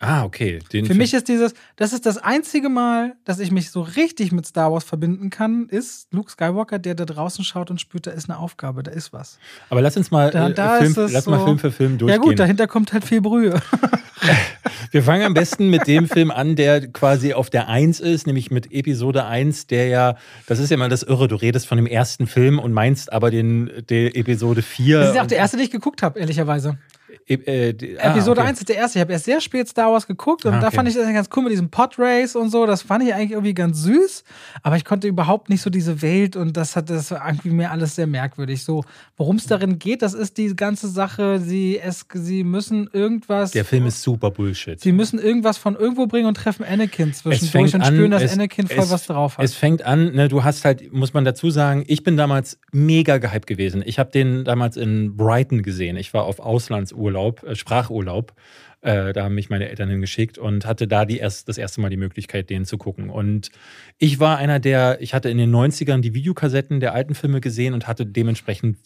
[0.00, 0.58] Ah, okay.
[0.72, 4.32] Den Für mich ist dieses, das ist das einzige Mal, dass ich mich so richtig
[4.32, 8.10] mit Star Wars verbinden kann, ist Luke Skywalker, der da draußen schaut und spürt, da
[8.10, 9.38] ist eine Aufgabe, da ist was.
[9.70, 11.98] Aber lass uns mal, Da- äh, da Film, lass mal so- Film für Film Ja
[11.98, 12.20] durchgehen.
[12.22, 13.60] gut, dahinter kommt halt viel Brühe.
[14.90, 18.50] Wir fangen am besten mit dem Film an, der quasi auf der Eins ist, nämlich
[18.50, 20.16] mit Episode 1, der ja,
[20.46, 23.30] das ist ja mal das Irre, du redest von dem ersten Film und meinst aber
[23.30, 24.98] den, der Episode 4.
[25.00, 26.78] Das ist ja auch der erste, den ich geguckt habe, ehrlicherweise.
[27.26, 28.50] Äh, die, ah, Episode okay.
[28.50, 28.98] 1 ist der erste.
[28.98, 30.76] Ich habe erst sehr spät Star Wars geguckt und Ah, da okay.
[30.76, 32.66] fand ich das ganz cool mit diesem Podrace und so.
[32.66, 34.24] Das fand ich eigentlich irgendwie ganz süß,
[34.62, 37.70] aber ich konnte überhaupt nicht so diese Welt und das hat das war irgendwie mir
[37.70, 38.62] alles sehr merkwürdig.
[38.62, 38.84] So,
[39.16, 41.40] worum es darin geht, das ist die ganze Sache.
[41.40, 43.52] Sie, es, sie müssen irgendwas.
[43.52, 44.78] Der Film ist super Bullshit.
[44.80, 48.32] Sie müssen irgendwas von irgendwo bringen und treffen Anakin zwischendurch und an, spüren, dass es-
[48.34, 49.44] Anakin voll es- was drauf hat.
[49.44, 53.16] Es fängt an, ne, du hast halt, muss man dazu sagen, ich bin damals mega
[53.16, 53.82] gehypt gewesen.
[53.86, 55.96] Ich habe den damals in Brighton gesehen.
[55.96, 58.34] Ich war auf Auslandsurlaub, äh, Sprachurlaub.
[58.82, 61.88] Äh, da haben mich meine Eltern hingeschickt und hatte da die erst, das erste Mal
[61.88, 63.08] die Möglichkeit, den zu gucken.
[63.08, 63.50] Und
[63.98, 67.72] ich war einer der, ich hatte in den 90ern die Videokassetten der alten Filme gesehen
[67.72, 68.76] und hatte dementsprechend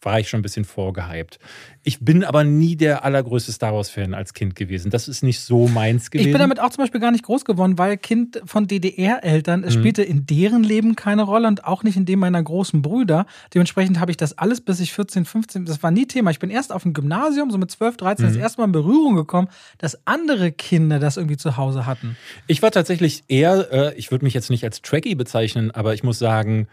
[0.00, 1.38] war ich schon ein bisschen vorgehypt.
[1.82, 4.90] Ich bin aber nie der allergrößte Star Wars-Fan als Kind gewesen.
[4.90, 6.26] Das ist nicht so meins gewesen.
[6.28, 9.66] Ich bin damit auch zum Beispiel gar nicht groß geworden, weil Kind von DDR-Eltern, Mhm.
[9.66, 13.26] es spielte in deren Leben keine Rolle und auch nicht in dem meiner großen Brüder.
[13.54, 16.30] Dementsprechend habe ich das alles bis ich 14, 15, das war nie Thema.
[16.30, 18.30] Ich bin erst auf dem Gymnasium, so mit 12, 13, Mhm.
[18.30, 19.48] das erste Mal in Berührung gekommen,
[19.78, 22.16] dass andere Kinder das irgendwie zu Hause hatten.
[22.46, 26.02] Ich war tatsächlich eher, äh, ich würde mich jetzt nicht als Trekkie bezeichnen, aber ich
[26.02, 26.68] muss sagen,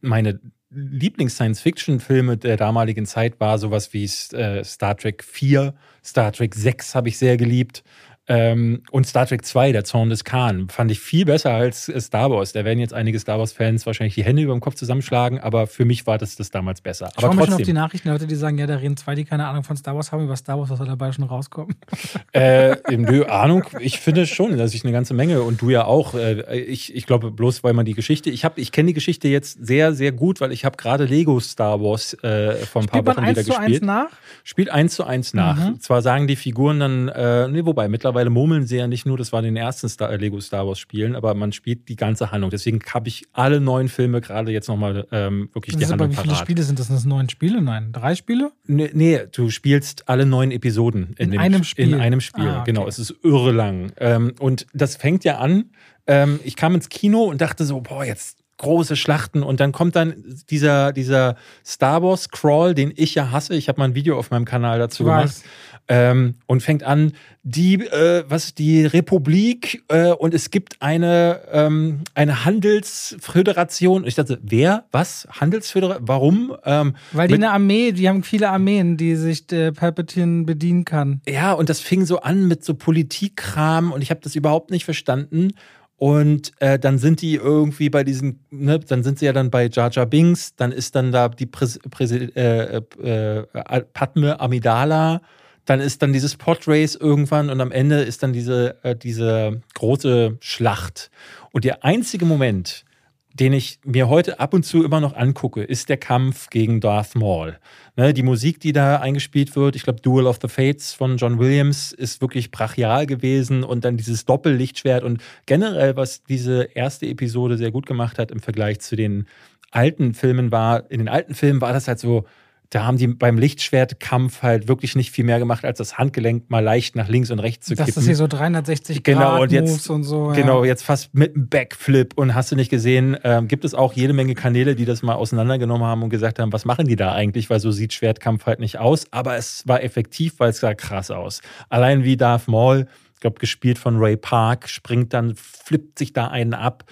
[0.00, 0.40] meine
[0.72, 7.08] Lieblings-Science-Fiction-Filme der damaligen Zeit war sowas wie äh, Star Trek 4, Star Trek 6 habe
[7.08, 7.82] ich sehr geliebt.
[8.30, 12.00] Ähm, und Star Trek 2, der Zorn des Khan, fand ich viel besser als äh,
[12.00, 12.52] Star Wars.
[12.52, 15.84] Da werden jetzt einige Star Wars-Fans wahrscheinlich die Hände über dem Kopf zusammenschlagen, aber für
[15.84, 17.08] mich war das das damals besser.
[17.10, 19.16] Ich Aber freue mich schon auf die Nachrichten, Leute, die sagen, ja, da reden zwei,
[19.16, 21.74] die keine Ahnung von Star Wars haben, über Star Wars, was soll dabei schon rauskommen.
[22.32, 26.14] äh, nö, Ahnung, ich finde schon, dass ich eine ganze Menge und du ja auch.
[26.14, 29.26] Äh, ich, ich glaube, bloß weil man die Geschichte, ich habe, ich kenne die Geschichte
[29.26, 33.00] jetzt sehr, sehr gut, weil ich habe gerade Lego Star Wars äh, vor ein paar
[33.00, 33.82] Spielt man Wochen wieder eins zu eins gespielt.
[33.82, 34.08] nach?
[34.44, 35.56] Spielt eins zu eins nach.
[35.56, 35.80] Mhm.
[35.80, 39.32] Zwar sagen die Figuren dann, äh, nee, wobei, mittlerweile murmeln sie ja nicht nur, das
[39.32, 42.30] war in den ersten Star, äh, Lego Star Wars Spielen, aber man spielt die ganze
[42.30, 42.50] Handlung.
[42.50, 46.18] Deswegen habe ich alle neuen Filme gerade jetzt nochmal ähm, wirklich die Das aber, Handlung
[46.24, 46.36] wie viele.
[46.36, 46.88] Spiele sind das?
[46.88, 47.62] Sind das neun Spiele?
[47.62, 48.52] Nein, drei Spiele?
[48.66, 51.94] Nee, nee, du spielst alle neun Episoden In dem, einem Spiel.
[51.94, 52.72] In einem Spiel, Ah, okay.
[52.72, 52.86] genau.
[52.86, 53.92] Es ist irre lang.
[53.96, 55.70] Ähm, und das fängt ja an.
[56.06, 59.96] Ähm, ich kam ins Kino und dachte so, boah, jetzt große Schlachten und dann kommt
[59.96, 60.14] dann
[60.50, 63.54] dieser, dieser Star Wars Crawl, den ich ja hasse.
[63.54, 65.42] Ich habe mal ein Video auf meinem Kanal dazu gemacht.
[65.88, 72.02] Ähm, und fängt an, die, äh, was, die Republik äh, und es gibt eine, ähm,
[72.14, 74.06] eine Handelsföderation.
[74.06, 74.84] Ich dachte, wer?
[74.92, 75.26] Was?
[75.32, 76.06] Handelsföderation?
[76.06, 76.54] Warum?
[76.64, 81.22] Ähm, Weil die eine Armee, die haben viele Armeen, die sich der Palpatine bedienen kann.
[81.26, 84.84] Ja, und das fing so an mit so Politikkram und ich habe das überhaupt nicht
[84.84, 85.54] verstanden.
[86.00, 89.66] Und äh, dann sind die irgendwie bei diesen, ne, dann sind sie ja dann bei
[89.66, 95.20] Jar Binks, dann ist dann da die Präs Präsi äh, äh, äh, Padme Amidala,
[95.66, 100.38] dann ist dann dieses Podrace irgendwann und am Ende ist dann diese, äh, diese große
[100.40, 101.10] Schlacht.
[101.52, 102.86] Und der einzige Moment,
[103.34, 107.14] den ich mir heute ab und zu immer noch angucke, ist der Kampf gegen Darth
[107.14, 107.58] Maul.
[107.96, 111.38] Ne, die Musik, die da eingespielt wird, ich glaube Duel of the Fates von John
[111.38, 117.56] Williams, ist wirklich brachial gewesen und dann dieses Doppellichtschwert und generell, was diese erste Episode
[117.56, 119.26] sehr gut gemacht hat im Vergleich zu den
[119.70, 122.24] alten Filmen war, in den alten Filmen war das halt so,
[122.70, 126.60] da haben die beim Lichtschwertkampf halt wirklich nicht viel mehr gemacht, als das Handgelenk mal
[126.62, 128.00] leicht nach links und rechts zu Das kippen.
[128.00, 130.28] ist hier so 360 Genau, Grad und jetzt- Moves und so.
[130.28, 130.68] Genau, ja.
[130.70, 134.12] jetzt fast mit einem Backflip und hast du nicht gesehen, ähm, gibt es auch jede
[134.12, 137.50] Menge Kanäle, die das mal auseinandergenommen haben und gesagt haben, was machen die da eigentlich,
[137.50, 141.10] weil so sieht Schwertkampf halt nicht aus, aber es war effektiv, weil es sah krass
[141.10, 141.40] aus.
[141.70, 146.28] Allein wie Darth Maul, ich glaube gespielt von Ray Park, springt dann, flippt sich da
[146.28, 146.84] einen ab.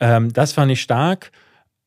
[0.00, 1.30] Ähm, das fand ich stark.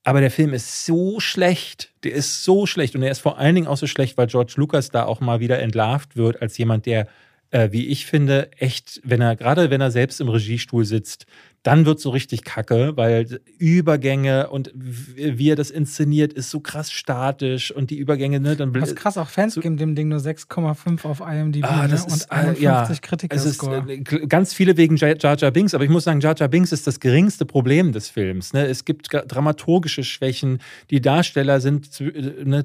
[0.03, 1.91] Aber der Film ist so schlecht.
[2.03, 2.95] Der ist so schlecht.
[2.95, 5.39] Und er ist vor allen Dingen auch so schlecht, weil George Lucas da auch mal
[5.39, 7.07] wieder entlarvt wird als jemand, der,
[7.51, 11.27] äh, wie ich finde, echt, wenn er, gerade wenn er selbst im Regiestuhl sitzt,
[11.63, 16.91] dann wird so richtig kacke, weil Übergänge und wie er das inszeniert, ist so krass
[16.91, 20.19] statisch und die Übergänge, ne, dann Was krass, auch Fans so- geben dem Ding nur
[20.19, 22.13] 6,5 auf IMDb Ah, das ne?
[22.15, 25.83] ist, und äh, 51 ja, es ist äh, ganz viele wegen Jar Jar Binks, aber
[25.83, 28.53] ich muss sagen, Jar Jar Binks ist das geringste Problem des Films.
[28.53, 28.65] Ne?
[28.65, 30.59] Es gibt dramaturgische Schwächen.
[30.89, 32.63] Die Darsteller sind äh, ne,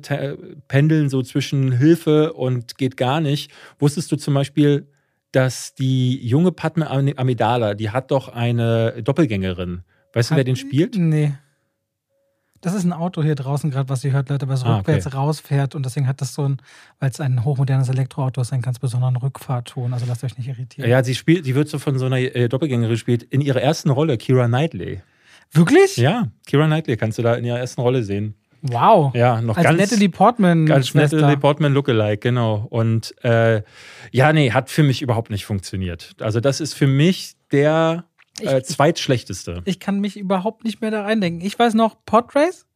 [0.69, 3.51] pendeln so zwischen Hilfe und geht gar nicht.
[3.79, 4.87] Wusstest du zum Beispiel,
[5.37, 9.83] dass die junge Padme Am- Amidala, die hat doch eine Doppelgängerin.
[10.15, 10.97] Weißt du, wer Hat- den spielt?
[10.97, 11.35] Nee.
[12.63, 15.17] Das ist ein Auto hier draußen gerade, was ihr hört, Leute, was Ah, rückwärts okay.
[15.17, 16.57] rausfährt und deswegen hat das so ein,
[16.99, 19.93] weil es ein hochmodernes Elektroauto ist, einen ganz besonderen Rückfahrton.
[19.93, 20.89] Also lasst euch nicht irritieren.
[20.89, 23.23] Ja, sie spielt, die wird so von so einer äh, Doppelgängerin gespielt.
[23.23, 25.03] In ihrer ersten Rolle, Kira Knightley.
[25.53, 25.97] Wirklich?
[25.99, 28.35] Ja, Kira Knightley kannst du da in ihrer ersten Rolle sehen.
[28.63, 29.15] Wow.
[29.15, 30.67] Ja, noch Als ganz Natalie Portman.
[30.83, 31.17] Schwester.
[31.17, 32.67] Natalie Portman Lookalike, genau.
[32.71, 33.63] Und äh,
[34.13, 36.15] ja, nee, hat für mich überhaupt nicht funktioniert.
[36.21, 38.05] Also das ist für mich der
[38.41, 39.63] äh, Ich- zweitschlechteste.
[39.65, 41.47] Ich kann mich überhaupt nicht mehr da reindenken.
[41.47, 42.67] Ich weiß noch Podrace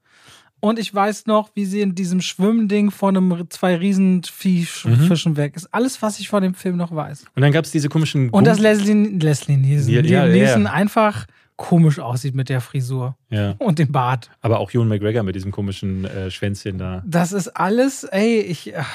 [0.60, 5.72] und ich weiß noch, wie sie in diesem Schwimmding von einem zwei Riesenfischen weg ist.
[5.72, 7.24] Alles, was ich von dem Film noch weiß.
[7.34, 10.54] Und dann gab es diese komischen Und dass Leslie, Leslie Nielsen, Ja, ja, ja.
[10.70, 11.26] einfach
[11.60, 13.54] komisch aussieht mit der Frisur ja.
[13.58, 14.30] und dem Bart.
[14.40, 17.02] Aber auch Ewan McGregor mit diesem komischen äh, Schwänzchen da.
[17.06, 18.74] Das ist alles, ey, ich.
[18.76, 18.88] ach,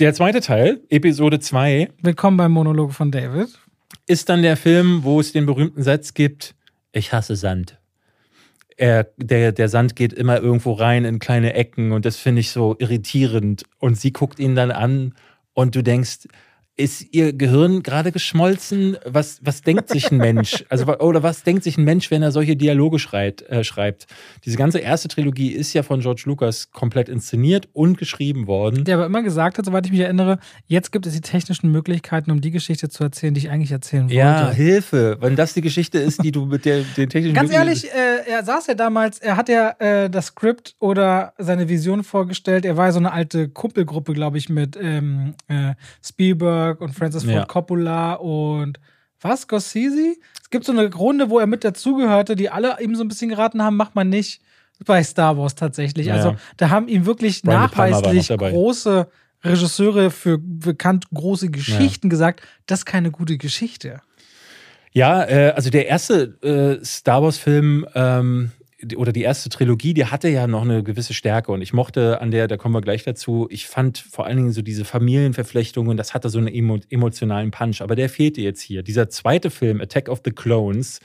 [0.00, 3.48] Der zweite Teil, Episode 2, Willkommen beim Monolog von David.
[4.06, 6.56] ist dann der Film, wo es den berühmten Satz gibt:
[6.90, 7.78] Ich hasse Sand.
[8.76, 12.50] Er, der, der Sand geht immer irgendwo rein in kleine Ecken und das finde ich
[12.50, 13.62] so irritierend.
[13.78, 15.14] Und sie guckt ihn dann an
[15.52, 16.26] und du denkst,
[16.76, 18.96] ist ihr Gehirn gerade geschmolzen?
[19.04, 20.64] Was, was denkt sich ein Mensch?
[20.74, 24.06] Also, oder was denkt sich ein Mensch, wenn er solche Dialoge schreit, äh, schreibt?
[24.44, 28.84] Diese ganze erste Trilogie ist ja von George Lucas komplett inszeniert und geschrieben worden.
[28.84, 32.30] Der aber immer gesagt hat, soweit ich mich erinnere, jetzt gibt es die technischen Möglichkeiten,
[32.30, 34.16] um die Geschichte zu erzählen, die ich eigentlich erzählen wollte.
[34.16, 37.84] Ja, Hilfe, wenn das die Geschichte ist, die du mit der, den technischen Ganz ehrlich,
[37.92, 42.64] äh, er saß ja damals, er hat ja äh, das Skript oder seine Vision vorgestellt.
[42.64, 45.74] Er war ja so eine alte Kumpelgruppe, glaube ich, mit ähm, äh,
[46.64, 47.44] Spielberg und Francis Ford Ja.
[47.44, 48.80] Coppola und
[49.20, 50.16] was, Scorsese?
[50.42, 53.30] Es gibt so eine Runde, wo er mit dazugehörte, die alle ihm so ein bisschen
[53.30, 54.42] geraten haben, macht man nicht
[54.84, 56.06] bei Star Wars tatsächlich.
[56.06, 56.14] Ja.
[56.14, 59.08] Also da haben ihm wirklich Brian nachweislich große
[59.42, 64.00] Regisseure für bekannt große Geschichten gesagt, das ist keine gute Geschichte.
[64.92, 68.52] Ja, äh, also der erste äh, Star Wars-Film ähm,
[68.96, 72.30] oder die erste Trilogie, die hatte ja noch eine gewisse Stärke und ich mochte an
[72.30, 76.14] der, da kommen wir gleich dazu, ich fand vor allen Dingen so diese Familienverflechtungen, das
[76.14, 78.82] hatte so einen emo emotionalen Punch, aber der fehlte jetzt hier.
[78.82, 81.00] Dieser zweite Film, Attack of the Clones,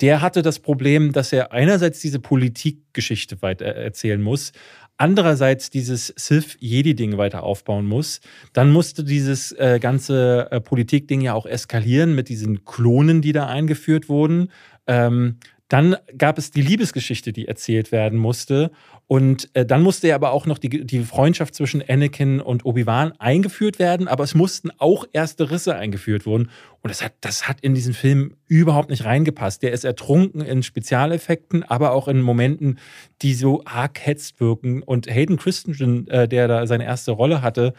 [0.00, 4.52] der hatte das Problem, dass er einerseits diese Politikgeschichte weiter erzählen muss,
[5.00, 8.20] andererseits dieses Sith-Jedi-Ding weiter aufbauen muss.
[8.52, 13.46] Dann musste dieses äh, ganze äh, Politik-Ding ja auch eskalieren mit diesen Klonen, die da
[13.46, 14.50] eingeführt wurden.
[14.86, 15.36] Ähm,
[15.70, 18.72] dann gab es die Liebesgeschichte, die erzählt werden musste.
[19.06, 23.12] Und äh, dann musste ja aber auch noch die, die Freundschaft zwischen Anakin und Obi-Wan
[23.20, 24.08] eingeführt werden.
[24.08, 26.50] Aber es mussten auch erste Risse eingeführt wurden.
[26.82, 29.62] Und das hat, das hat in diesen Film überhaupt nicht reingepasst.
[29.62, 32.80] Der ist ertrunken in Spezialeffekten, aber auch in Momenten,
[33.22, 34.82] die so arg hetzt wirken.
[34.82, 37.74] Und Hayden Christensen, äh, der da seine erste Rolle hatte,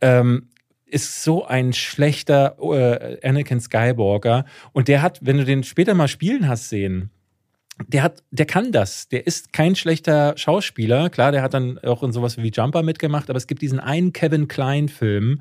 [0.00, 0.50] ähm,
[0.86, 4.44] ist so ein schlechter äh, Anakin Skywalker.
[4.72, 7.10] Und der hat, wenn du den später mal spielen hast sehen,
[7.88, 9.08] der hat, der kann das.
[9.08, 11.10] Der ist kein schlechter Schauspieler.
[11.10, 14.12] Klar, der hat dann auch in sowas wie Jumper mitgemacht, aber es gibt diesen einen
[14.12, 15.40] Kevin Klein-Film,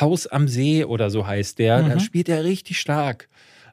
[0.00, 1.82] Haus am See oder so heißt der.
[1.82, 2.00] Da Mhm.
[2.00, 3.28] spielt er richtig stark.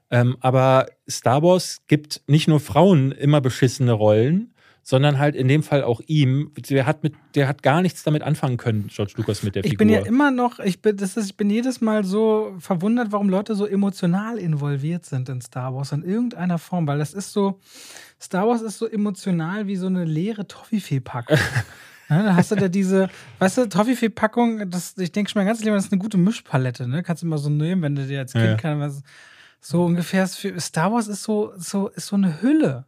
[0.10, 4.54] Ähm, aber Star Wars gibt nicht nur Frauen immer beschissene Rollen,
[4.90, 6.50] sondern halt in dem Fall auch ihm.
[6.70, 9.72] Der hat mit, der hat gar nichts damit anfangen können, George Lucas mit der Ich
[9.72, 9.80] Figur.
[9.86, 13.28] bin ja immer noch, ich bin, das ist, ich bin jedes Mal so verwundert, warum
[13.28, 17.60] Leute so emotional involviert sind in Star Wars in irgendeiner Form, weil das ist so,
[18.22, 21.38] Star Wars ist so emotional wie so eine leere Toffifee-Packung.
[22.10, 23.10] Ne, da hast du da diese,
[23.40, 24.62] weißt du, Toffifee-Packung,
[24.98, 27.04] ich denke schon mein ganzes Leben, das ist eine gute Mischpalette, ne?
[27.04, 28.56] Kannst du immer so nehmen, wenn du dir als Kind Ja.
[28.56, 29.04] kann, was,
[29.60, 32.86] so ungefähr Star Wars ist so, so, ist so eine Hülle.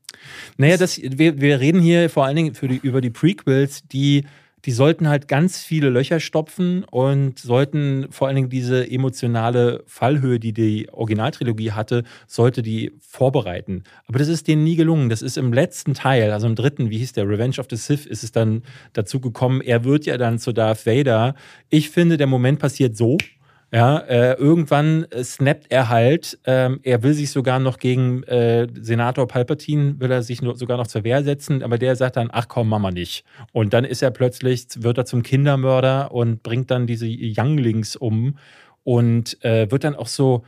[0.58, 4.26] Naja, das, wir, wir reden hier vor allen Dingen die, über die Prequels, die,
[4.66, 10.40] die sollten halt ganz viele Löcher stopfen und sollten vor allen Dingen diese emotionale Fallhöhe,
[10.40, 13.84] die die Originaltrilogie hatte, sollte die vorbereiten.
[14.06, 15.10] Aber das ist denen nie gelungen.
[15.10, 18.06] Das ist im letzten Teil, also im dritten, wie hieß der, Revenge of the Sith,
[18.06, 18.64] ist es dann
[18.94, 21.36] dazu gekommen, er wird ja dann zu Darth Vader.
[21.70, 23.18] Ich finde, der Moment passiert so.
[23.72, 26.40] Ja, äh, irgendwann äh, snappt er halt.
[26.46, 30.78] Ähm, er will sich sogar noch gegen äh, Senator Palpatine, will er sich nur, sogar
[30.78, 33.24] noch zur Wehr setzen, aber der sagt dann, ach komm, Mama nicht.
[33.52, 38.38] Und dann ist er plötzlich, wird er zum Kindermörder und bringt dann diese Younglings um
[38.84, 40.44] und äh, wird dann auch so,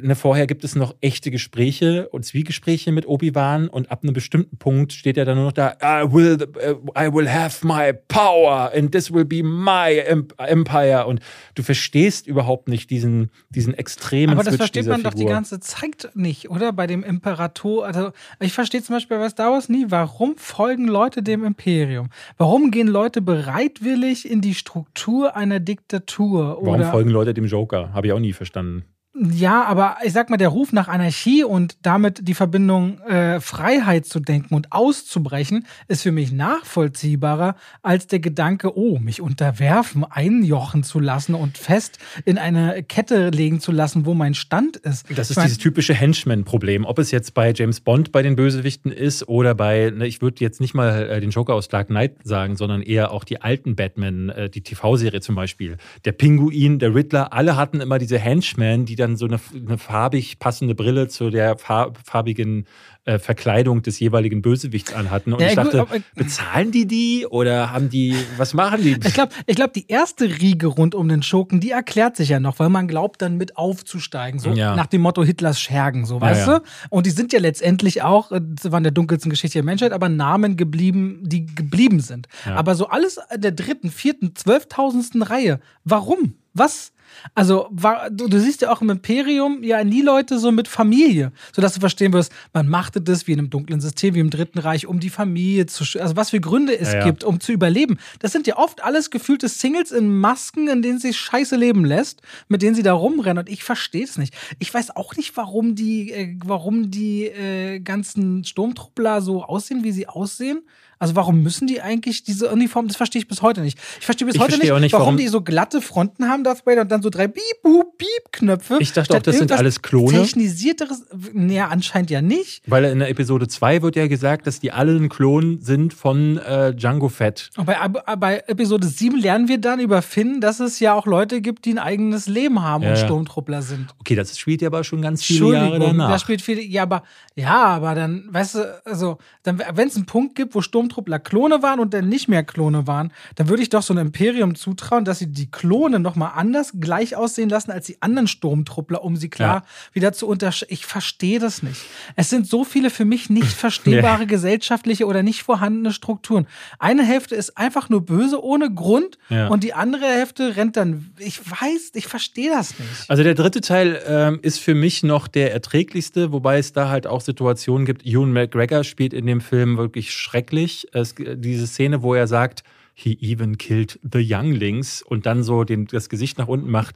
[0.00, 4.56] ne, vorher gibt es noch echte Gespräche und Zwiegespräche mit Obi-Wan und ab einem bestimmten
[4.56, 8.72] Punkt steht er dann nur noch da, I will, uh, I will have my power
[8.74, 11.20] and this will be my em- empire und
[11.54, 15.32] du verstehst überhaupt nicht diesen, diesen extremen Aber das Switch versteht man doch die Figur.
[15.34, 16.72] ganze Zeit nicht, oder?
[16.72, 17.84] Bei dem Imperator.
[17.86, 22.08] Also, ich verstehe zum Beispiel bei Star Wars nie, warum folgen Leute dem Imperium?
[22.38, 26.58] Warum gehen Leute bereitwillig in die Struktur einer Diktatur?
[26.62, 27.92] Warum folgen Leute dem Joker?
[27.92, 28.84] Habe ich auch nie verstanden.
[29.16, 34.06] Ja, aber ich sag mal, der Ruf nach Anarchie und damit die Verbindung äh, Freiheit
[34.06, 40.82] zu denken und auszubrechen, ist für mich nachvollziehbarer als der Gedanke, oh, mich unterwerfen, einjochen
[40.82, 45.06] zu lassen und fest in eine Kette legen zu lassen, wo mein Stand ist.
[45.14, 46.84] Das ist dieses typische Henchman-Problem.
[46.84, 50.40] Ob es jetzt bei James Bond bei den Bösewichten ist oder bei, ne, ich würde
[50.40, 53.76] jetzt nicht mal äh, den Joker aus Dark Knight sagen, sondern eher auch die alten
[53.76, 55.76] Batman, äh, die TV-Serie zum Beispiel.
[56.04, 60.38] Der Pinguin, der Riddler, alle hatten immer diese Henchmen, die dann so eine, eine farbig
[60.38, 62.66] passende Brille zu der farbigen
[63.04, 65.34] äh, Verkleidung des jeweiligen Bösewichts anhatten.
[65.34, 68.92] Und ja, ich dachte, gut, bezahlen die die oder haben die, was machen die?
[69.04, 72.40] Ich glaube, ich glaub, die erste Riege rund um den Schurken, die erklärt sich ja
[72.40, 74.40] noch, weil man glaubt, dann mit aufzusteigen.
[74.40, 74.74] So ja.
[74.74, 76.64] nach dem Motto Hitlers Schergen, so, weißt ja, du?
[76.88, 80.08] Und die sind ja letztendlich auch, das äh, waren der dunkelsten Geschichte der Menschheit, aber
[80.08, 82.28] Namen geblieben, die geblieben sind.
[82.46, 85.60] Aber so alles der dritten, vierten, zwölftausendsten Reihe.
[85.84, 86.36] Warum?
[86.54, 86.93] Was?
[87.34, 91.32] Also, war, du, du, siehst ja auch im Imperium ja nie Leute so mit Familie,
[91.54, 94.58] sodass du verstehen wirst, man machte das wie in einem dunklen System, wie im Dritten
[94.58, 97.04] Reich, um die Familie zu, also was für Gründe es ja, ja.
[97.04, 97.98] gibt, um zu überleben.
[98.18, 102.22] Das sind ja oft alles gefühlte Singles in Masken, in denen sich scheiße leben lässt,
[102.48, 103.44] mit denen sie da rumrennen.
[103.44, 104.34] Und ich verstehe es nicht.
[104.58, 109.92] Ich weiß auch nicht, warum die, äh, warum die äh, ganzen Sturmtruppler so aussehen, wie
[109.92, 110.62] sie aussehen.
[110.98, 112.88] Also warum müssen die eigentlich diese Uniform?
[112.88, 113.78] Das verstehe ich bis heute nicht.
[113.98, 116.66] Ich verstehe bis ich heute nicht, nicht warum, warum, die so glatte Fronten haben, Darth
[116.66, 118.78] Vader, und dann so drei Beep, Boop, Beep Knöpfe.
[118.80, 120.18] Ich dachte auch, das sind alles Klone.
[120.18, 122.62] Technisierteres, naja, anscheinend ja nicht.
[122.66, 126.38] Weil in der Episode 2 wird ja gesagt, dass die alle ein Klon sind von
[126.38, 127.50] äh, Django Fett.
[127.56, 127.76] Und bei,
[128.16, 131.72] bei Episode 7 lernen wir dann über Finn, dass es ja auch Leute gibt, die
[131.72, 132.90] ein eigenes Leben haben ja.
[132.90, 133.94] und Sturmtruppler sind.
[134.00, 136.10] Okay, das spielt ja aber schon ganz viele Jahre danach.
[136.10, 137.02] Das spielt viele, ja, aber,
[137.34, 141.62] ja, aber dann, weißt du, also, wenn es einen Punkt gibt, wo Sturmtruppler Sturmtruppler Klone
[141.62, 145.04] waren und dann nicht mehr Klone waren, dann würde ich doch so ein Imperium zutrauen,
[145.04, 149.30] dass sie die Klone nochmal anders gleich aussehen lassen als die anderen Sturmtruppler, um sie
[149.30, 149.94] klar ja.
[149.94, 150.74] wieder zu unterscheiden.
[150.74, 151.80] Ich verstehe das nicht.
[152.16, 154.26] Es sind so viele für mich nicht verstehbare nee.
[154.26, 156.46] gesellschaftliche oder nicht vorhandene Strukturen.
[156.78, 159.48] Eine Hälfte ist einfach nur böse ohne Grund ja.
[159.48, 161.12] und die andere Hälfte rennt dann.
[161.18, 163.08] Ich weiß, ich verstehe das nicht.
[163.08, 167.06] Also der dritte Teil ähm, ist für mich noch der erträglichste, wobei es da halt
[167.06, 168.04] auch Situationen gibt.
[168.04, 172.64] Ewan McGregor spielt in dem Film wirklich schrecklich es, diese Szene, wo er sagt,
[172.94, 176.94] he even killed the younglings und dann so den, das Gesicht nach unten macht.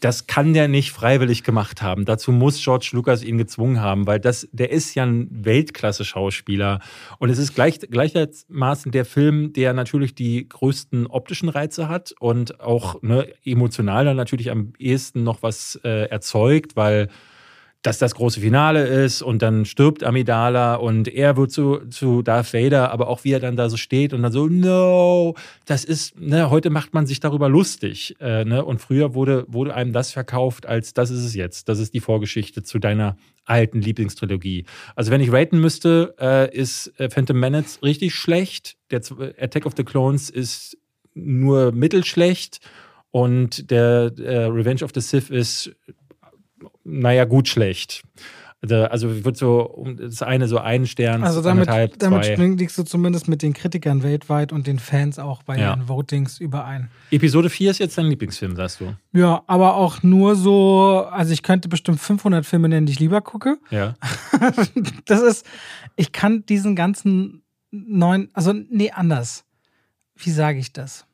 [0.00, 2.06] Das kann der nicht freiwillig gemacht haben.
[2.06, 6.80] Dazu muss George Lucas ihn gezwungen haben, weil das, der ist ja ein Weltklasse-Schauspieler.
[7.18, 12.60] Und es ist gleich, gleichermaßen der Film, der natürlich die größten optischen Reize hat und
[12.60, 17.08] auch ne, emotional dann natürlich am ehesten noch was äh, erzeugt, weil
[17.82, 22.52] dass das große Finale ist und dann stirbt Amidala und er wird zu, zu Darth
[22.52, 26.20] Vader, aber auch wie er dann da so steht und dann so, no, das ist,
[26.20, 28.16] ne, heute macht man sich darüber lustig.
[28.20, 28.62] Äh, ne?
[28.64, 31.70] Und früher wurde, wurde einem das verkauft, als das ist es jetzt.
[31.70, 33.16] Das ist die Vorgeschichte zu deiner
[33.46, 34.66] alten Lieblingstrilogie.
[34.94, 38.76] Also wenn ich raten müsste, äh, ist äh, Phantom Menace richtig schlecht.
[38.90, 39.00] Der
[39.40, 40.76] Attack of the Clones ist
[41.14, 42.60] nur mittelschlecht
[43.10, 45.74] und der äh, Revenge of the Sith ist
[46.90, 48.02] naja, gut, schlecht.
[48.62, 51.66] Also wird so das eine so ein Stern, also damit,
[51.98, 55.74] damit liegst du zumindest mit den Kritikern weltweit und den Fans auch bei ja.
[55.74, 56.90] den Votings überein.
[57.10, 58.94] Episode 4 ist jetzt dein Lieblingsfilm, sagst du?
[59.14, 63.22] Ja, aber auch nur so, also ich könnte bestimmt 500 Filme nennen, die ich lieber
[63.22, 63.56] gucke.
[63.70, 63.94] Ja.
[65.06, 65.46] das ist,
[65.96, 69.44] ich kann diesen ganzen neuen, also nee, anders.
[70.16, 71.06] Wie sage ich das?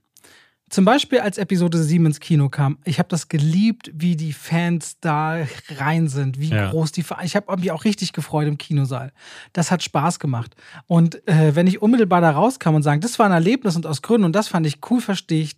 [0.68, 4.98] Zum Beispiel, als Episode 7 ins Kino kam, ich habe das geliebt, wie die Fans
[5.00, 5.46] da
[5.78, 6.70] rein sind, wie ja.
[6.70, 7.04] groß die.
[7.22, 9.12] Ich habe mich auch richtig gefreut im Kinosaal.
[9.52, 10.56] Das hat Spaß gemacht.
[10.88, 14.02] Und äh, wenn ich unmittelbar da rauskam und sagen, das war ein Erlebnis und aus
[14.02, 15.56] Gründen und das fand ich cool, verstehe ich,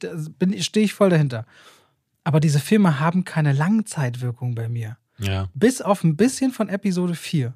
[0.65, 1.47] stehe ich voll dahinter.
[2.23, 4.99] Aber diese Filme haben keine Langzeitwirkung bei mir.
[5.19, 5.49] Ja.
[5.55, 7.55] Bis auf ein bisschen von Episode 4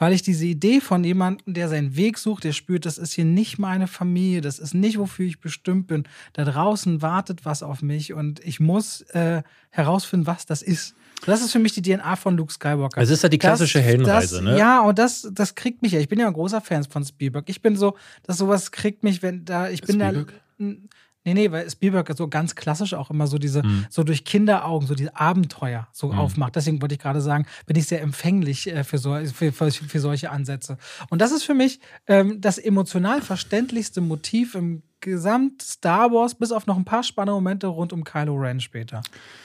[0.00, 3.26] weil ich diese Idee von jemandem, der seinen Weg sucht, der spürt, das ist hier
[3.26, 6.04] nicht meine Familie, das ist nicht, wofür ich bestimmt bin.
[6.32, 10.94] Da draußen wartet was auf mich und ich muss äh, herausfinden, was das ist.
[11.26, 12.96] Das ist für mich die DNA von Luke Skywalker.
[12.96, 14.58] Also ist ja die klassische das, Heldenreise, das, ne?
[14.58, 16.00] Ja, und das, das kriegt mich ja.
[16.00, 17.46] Ich bin ja ein großer Fan von Spielberg.
[17.50, 20.32] Ich bin so, dass sowas kriegt mich, wenn da, ich bin Spielberg?
[20.58, 20.66] da.
[21.24, 23.86] Nee, nee, weil Spielberg so ganz klassisch auch immer so diese, mhm.
[23.90, 26.18] so durch Kinderaugen, so diese Abenteuer so mhm.
[26.18, 26.56] aufmacht.
[26.56, 30.00] Deswegen wollte ich gerade sagen, bin ich sehr empfänglich äh, für, so, für, für, für,
[30.00, 30.78] solche Ansätze.
[31.10, 36.52] Und das ist für mich ähm, das emotional verständlichste Motiv im gesamt Star Wars, bis
[36.52, 39.02] auf noch ein paar spannende Momente rund um Kylo Ren später.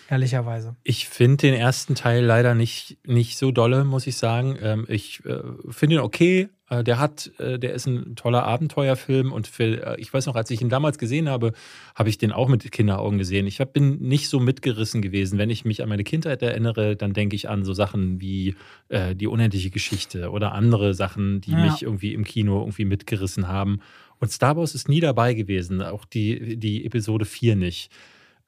[0.10, 0.76] Ehrlicherweise.
[0.84, 4.58] Ich finde den ersten Teil leider nicht, nicht so dolle, muss ich sagen.
[4.62, 5.40] Ähm, ich äh,
[5.70, 6.50] finde ihn okay.
[6.70, 10.36] Äh, der hat, äh, der ist ein toller Abenteuerfilm und für, äh, ich weiß noch,
[10.36, 11.54] als ich ihn damals gesehen habe,
[11.96, 13.46] habe ich den auch mit Kinderaugen gesehen.
[13.48, 15.38] Ich hab, bin nicht so mitgerissen gewesen.
[15.38, 18.56] Wenn ich mich an meine Kindheit erinnere, dann denke ich an so Sachen wie
[18.90, 21.58] äh, die unendliche Geschichte oder andere Sachen, die Ja.
[21.66, 23.80] mich irgendwie im Kino irgendwie mitgerissen haben.
[24.20, 27.92] Und Star Wars ist nie dabei gewesen, auch die, die Episode 4 nicht.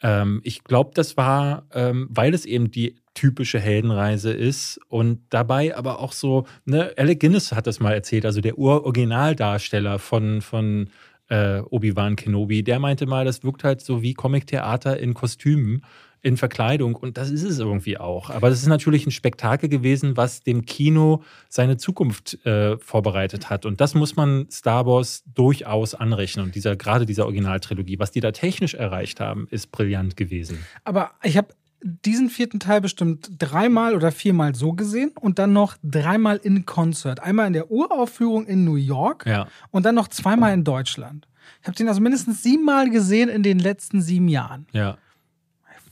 [0.02, 5.76] Ähm, ich glaube, das war, ähm, weil es eben die typische Heldenreise ist und dabei
[5.76, 10.90] aber auch so, ne, Alec Guinness hat das mal erzählt, also der Ur-Originaldarsteller von, von
[11.30, 15.84] äh, Obi-Wan Kenobi, der meinte mal, das wirkt halt so wie Comic-Theater in Kostümen,
[16.22, 18.30] in Verkleidung und das ist es irgendwie auch.
[18.30, 23.66] Aber das ist natürlich ein Spektakel gewesen, was dem Kino seine Zukunft äh, vorbereitet hat
[23.66, 28.20] und das muss man Star Wars durchaus anrechnen und dieser, gerade dieser Originaltrilogie, was die
[28.20, 30.66] da technisch erreicht haben, ist brillant gewesen.
[30.84, 31.50] Aber ich habe
[31.84, 37.20] diesen vierten Teil bestimmt dreimal oder viermal so gesehen und dann noch dreimal in Konzert.
[37.22, 39.48] Einmal in der Uraufführung in New York Ja.
[39.70, 41.28] und dann noch zweimal in Deutschland.
[41.62, 44.66] Ich habe den also mindestens siebenmal gesehen in den letzten sieben Jahren.
[44.72, 44.98] Ja.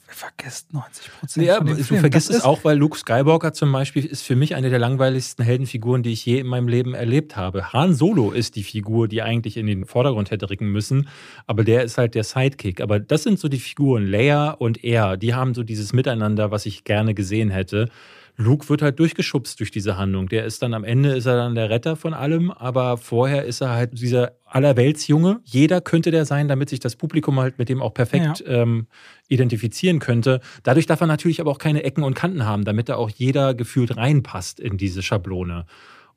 [0.08, 1.46] Ihr vergesst 90 Prozent.
[1.46, 2.00] Ja, du Film.
[2.00, 5.44] vergisst Das es auch, weil Luke Skywalker zum Beispiel ist für mich eine der langweiligsten
[5.44, 7.74] Heldenfiguren, die ich je in meinem Leben erlebt habe.
[7.74, 11.10] Han Solo ist die Figur, die eigentlich in den Vordergrund hätte rücken müssen,
[11.48, 12.82] aber der ist halt der Sidekick.
[12.82, 16.68] Aber das sind so die Figuren, Leia und er, die haben so dieses Miteinander, was
[16.68, 17.90] ich gerne gesehen hätte.
[18.38, 20.28] Luke wird halt durchgeschubst durch diese Handlung.
[20.28, 23.62] Der ist dann am Ende ist er dann der Retter von allem, aber vorher ist
[23.62, 25.40] er halt dieser Allerweltsjunge.
[25.44, 28.88] Jeder könnte der sein, damit sich das Publikum halt mit dem auch perfekt ähm,
[29.28, 30.42] identifizieren könnte.
[30.64, 33.54] Dadurch darf er natürlich aber auch keine Ecken und Kanten haben, damit da auch jeder
[33.54, 35.66] gefühlt reinpasst in diese Schablone.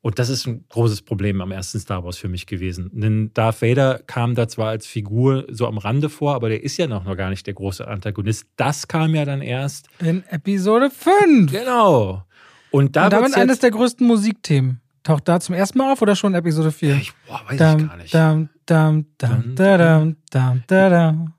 [0.01, 2.89] Und das ist ein großes Problem am ersten Star Wars für mich gewesen.
[2.93, 6.77] Denn Darth Vader kam da zwar als Figur so am Rande vor, aber der ist
[6.77, 8.45] ja noch, noch gar nicht der große Antagonist.
[8.55, 9.89] Das kam ja dann erst.
[9.99, 11.51] in Episode 5.
[11.51, 12.23] Genau.
[12.71, 14.79] Und da und damit eines der größten Musikthemen.
[15.03, 16.95] Taucht da zum ersten Mal auf oder schon Episode 4?
[16.95, 18.13] ich, boah, weiß ich Dam, gar nicht.
[18.13, 21.33] dam, dam, dam, da, dam, dam, da, dam,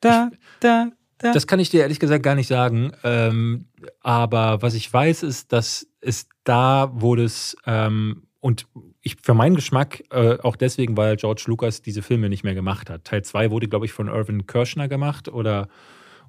[0.00, 0.30] da,
[0.60, 1.32] da, da.
[1.32, 2.92] Das kann ich dir ehrlich gesagt gar nicht sagen.
[3.02, 3.66] Ähm,
[4.00, 8.66] aber was ich weiß, ist, dass es da wurde es ähm, und
[9.00, 12.90] ich für meinen Geschmack äh, auch deswegen, weil George Lucas diese Filme nicht mehr gemacht
[12.90, 13.04] hat.
[13.04, 15.68] Teil 2 wurde, glaube ich, von Irvin Kershner gemacht oder,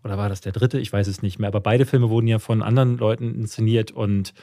[0.04, 0.80] oder war das der dritte?
[0.80, 1.50] Ich weiß es nicht mehr.
[1.50, 4.34] Aber beide Filme wurden ja von anderen Leuten inszeniert und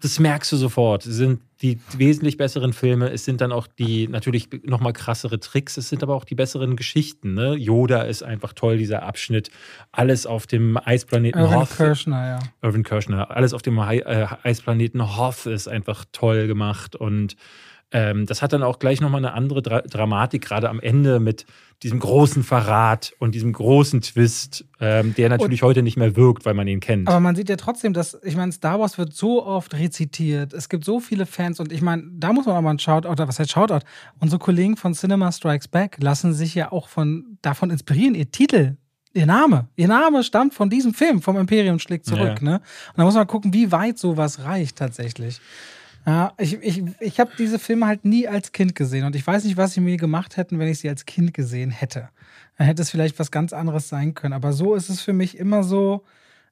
[0.00, 1.06] das merkst du sofort.
[1.06, 3.10] Es sind die wesentlich besseren Filme.
[3.10, 5.76] Es sind dann auch die natürlich nochmal krassere Tricks.
[5.76, 7.34] Es sind aber auch die besseren Geschichten.
[7.34, 7.54] Ne?
[7.56, 9.50] Yoda ist einfach toll, dieser Abschnitt.
[9.90, 11.76] Alles auf dem Eisplaneten Irvin Hoth.
[11.76, 12.38] Kirschner, ja.
[12.62, 13.32] Irvin Kirschner.
[13.32, 16.94] Alles auf dem äh, Eisplaneten Hoth ist einfach toll gemacht.
[16.94, 17.34] Und
[17.90, 21.46] ähm, das hat dann auch gleich nochmal eine andere Dra Dramatik, gerade am Ende mit
[21.82, 26.54] diesem großen Verrat und diesem großen Twist, ähm, der natürlich heute nicht mehr wirkt, weil
[26.54, 27.08] man ihn kennt.
[27.08, 30.52] Aber man sieht ja trotzdem, dass, ich meine, Star Wars wird so oft rezitiert.
[30.52, 33.28] Es gibt so viele Fans und ich meine, da muss man mal einen Shoutout, oder
[33.28, 33.86] was heißt Shoutout?
[34.18, 38.14] Unsere Kollegen von Cinema Strikes Back lassen sich ja auch von, davon inspirieren.
[38.16, 38.76] Ihr Titel,
[39.14, 42.38] ihr Name, ihr Name stammt von diesem Film, vom Imperium schlägt zurück.
[42.42, 42.44] Ja.
[42.44, 42.54] Ne?
[42.56, 45.40] Und da muss man gucken, wie weit sowas reicht tatsächlich.
[46.08, 49.44] Ja, ich ich, ich habe diese Filme halt nie als Kind gesehen und ich weiß
[49.44, 52.08] nicht, was sie mir gemacht hätten, wenn ich sie als Kind gesehen hätte.
[52.56, 54.32] Dann hätte es vielleicht was ganz anderes sein können.
[54.32, 56.02] Aber so ist es für mich immer so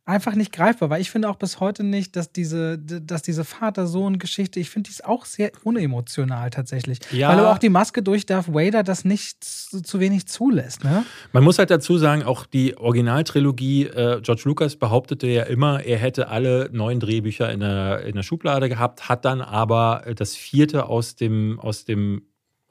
[0.07, 4.61] einfach nicht greifbar, weil ich finde auch bis heute nicht, dass diese, dass diese Vater-Sohn-Geschichte,
[4.61, 7.01] ich finde die ist auch sehr unemotional tatsächlich.
[7.11, 7.29] Ja.
[7.29, 10.85] Weil aber auch die Maske durch Darth Vader das nicht zu, zu wenig zulässt.
[10.85, 11.05] Ne?
[11.33, 15.99] Man muss halt dazu sagen, auch die Originaltrilogie, äh, George Lucas behauptete ja immer, er
[15.99, 20.37] hätte alle neun Drehbücher in der, in der Schublade gehabt, hat dann aber äh, das
[20.37, 22.23] vierte aus dem, aus dem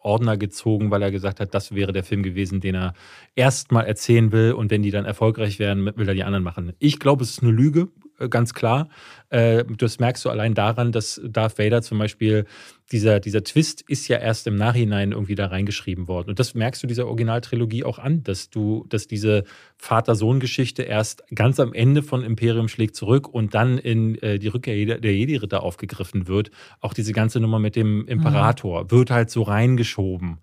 [0.05, 2.93] Ordner gezogen, weil er gesagt hat, das wäre der Film gewesen, den er
[3.35, 6.73] erstmal erzählen will und wenn die dann erfolgreich werden, will er die anderen machen.
[6.79, 8.89] Ich glaube, es ist eine Lüge, äh, ganz klar.
[9.29, 12.45] Äh, Das merkst du allein daran, dass Darth Vader zum Beispiel,
[12.91, 16.29] dieser, dieser Twist ist ja erst im Nachhinein irgendwie da reingeschrieben worden.
[16.29, 19.43] Und das merkst du dieser Originaltrilogie auch an, dass du, dass diese
[19.77, 24.75] Vater-Sohn-Geschichte erst ganz am Ende von Imperium schlägt zurück und dann in äh, die Rückkehr
[24.75, 26.51] Jedi- der Jedi-Ritter aufgegriffen wird.
[26.79, 30.37] Auch diese ganze Nummer mit dem Imperator wird halt so reingeschoben.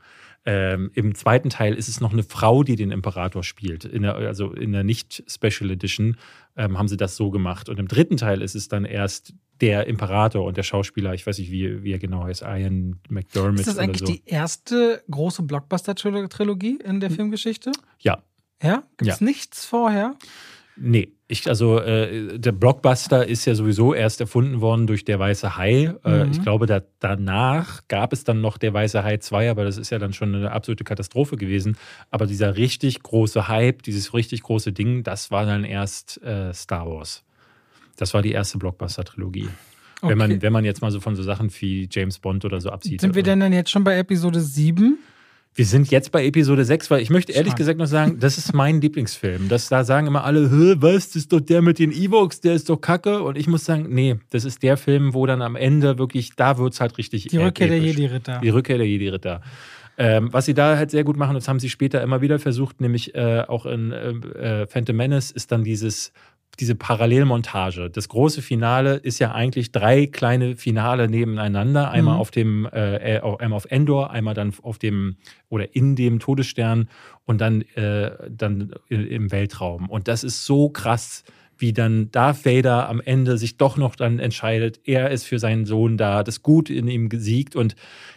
[0.45, 3.85] Ähm, Im zweiten Teil ist es noch eine Frau, die den Imperator spielt.
[3.85, 6.17] In der, also in der Nicht-Special Edition
[6.57, 7.69] ähm, haben sie das so gemacht.
[7.69, 11.39] Und im dritten Teil ist es dann erst der Imperator und der Schauspieler, ich weiß
[11.39, 14.07] nicht, wie, wie er genau heißt, Ian McDermott Ist das eigentlich so.
[14.07, 17.71] die erste große Blockbuster-Trilogie in der Filmgeschichte?
[18.01, 18.23] ja.
[18.65, 18.85] Ja?
[18.97, 19.25] Gibt es Ja.
[19.27, 20.15] nichts vorher?
[20.77, 25.57] Nee, ich, also äh, der Blockbuster ist ja sowieso erst erfunden worden durch Der Weiße
[25.57, 25.95] Hai.
[26.05, 26.31] Äh, Mhm.
[26.33, 29.91] ich glaube, da, danach gab es dann noch Der Weiße Hai 2, aber das ist
[29.91, 31.77] ja dann schon eine absolute Katastrophe gewesen.
[32.11, 36.87] Aber dieser richtig große Hype, dieses richtig große Ding, das war dann erst äh, Star
[36.87, 37.23] Wars.
[37.97, 39.49] Das war die erste Blockbuster-Trilogie.
[40.01, 40.43] Wenn, man, Okay.
[40.43, 43.01] wenn man jetzt mal so von so Sachen wie James Bond oder so absieht.
[43.03, 44.99] Sind wir denn dann jetzt schon bei Episode 7?
[45.55, 47.59] Wir sind jetzt bei Episode 6, weil ich möchte ehrlich Schade.
[47.59, 49.49] gesagt noch sagen, das ist mein Lieblingsfilm.
[49.49, 52.55] Das, da sagen immer alle, "Hä, was, das ist doch der mit den Evox, der
[52.55, 53.23] ist doch kacke.
[53.23, 56.57] Und ich muss sagen, nee, das ist der Film, wo dann am Ende wirklich, da
[56.57, 57.97] wird es halt richtig Die Rückkehr der episch.
[57.97, 58.41] Jedi-Ritter.
[58.43, 59.43] Die Rückkehr der Jedi-Ritter.
[59.99, 62.81] Ähm, was sie da halt sehr gut machen, das haben sie später immer wieder versucht,
[62.81, 66.13] nämlich äh, auch in äh, äh, Phantom Menace, ist dann dieses,
[66.61, 67.91] diese Parallelmontage.
[67.91, 71.91] Das große Finale ist ja eigentlich drei kleine Finale nebeneinander.
[71.91, 72.21] Einmal Mhm.
[72.21, 75.17] auf dem, äh, äh, auf- einmal auf Endor, einmal dann auf dem
[75.49, 76.89] oder in dem Todesstern
[77.25, 79.89] und dann, äh, dann im Weltraum.
[79.89, 81.25] Und das ist so krass,
[81.59, 85.65] wie dann Darth Vader am Ende sich doch noch dann entscheidet, er ist für seinen
[85.65, 87.55] Sohn da, das Gut in ihm gesiegt.
[87.57, 87.77] Und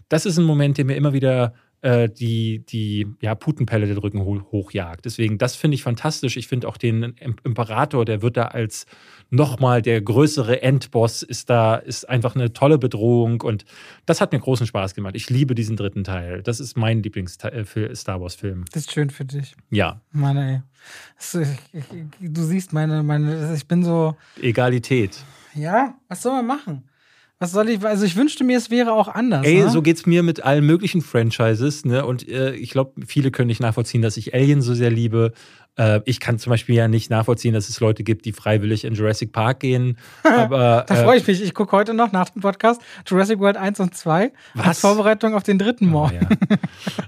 [0.10, 1.54] das ist ein Moment, der mir immer wieder
[1.86, 5.06] äh, die, die ja, Putenpelle den Rücken ho hochjagt.
[5.06, 6.36] Deswegen, das finde ich fantastisch.
[6.36, 8.88] Ich finde auch den Im- Imperator, der wird da als
[9.30, 13.66] nochmal der größere Endboss, ist da, ist einfach eine tolle Bedrohung und
[14.08, 15.16] das hat mir großen Spaß gemacht.
[15.16, 16.42] Ich liebe diesen dritten Teil.
[16.42, 17.52] Das ist mein Lieblings-Star
[18.22, 18.66] Wars-Film.
[18.72, 19.56] Das ist schön für dich.
[19.70, 20.62] Ja, Mann, ey.
[22.22, 25.18] Du siehst meine, meine, ich bin so, Egalität.
[25.54, 26.84] ja, was soll man machen?
[27.46, 29.46] Was soll ich, also ich wünschte mir, es wäre auch anders.
[29.46, 29.70] Ey, ne?
[29.70, 32.04] so geht's mir mit allen möglichen Franchises, ne?
[32.04, 35.32] Und äh, ich glaube, viele können nicht nachvollziehen, dass ich Alien so sehr liebe.
[35.78, 38.96] Äh, ich kann zum Beispiel ja nicht nachvollziehen, dass es Leute gibt, die freiwillig in
[38.96, 40.00] Jurassic Park gehen.
[40.24, 41.44] Aber Da äh, freue ich mich.
[41.44, 44.66] Ich gucke heute noch nach dem Podcast Jurassic World 1 und 2 Was?
[44.66, 46.28] als Vorbereitung auf den dritten oh, Morgen.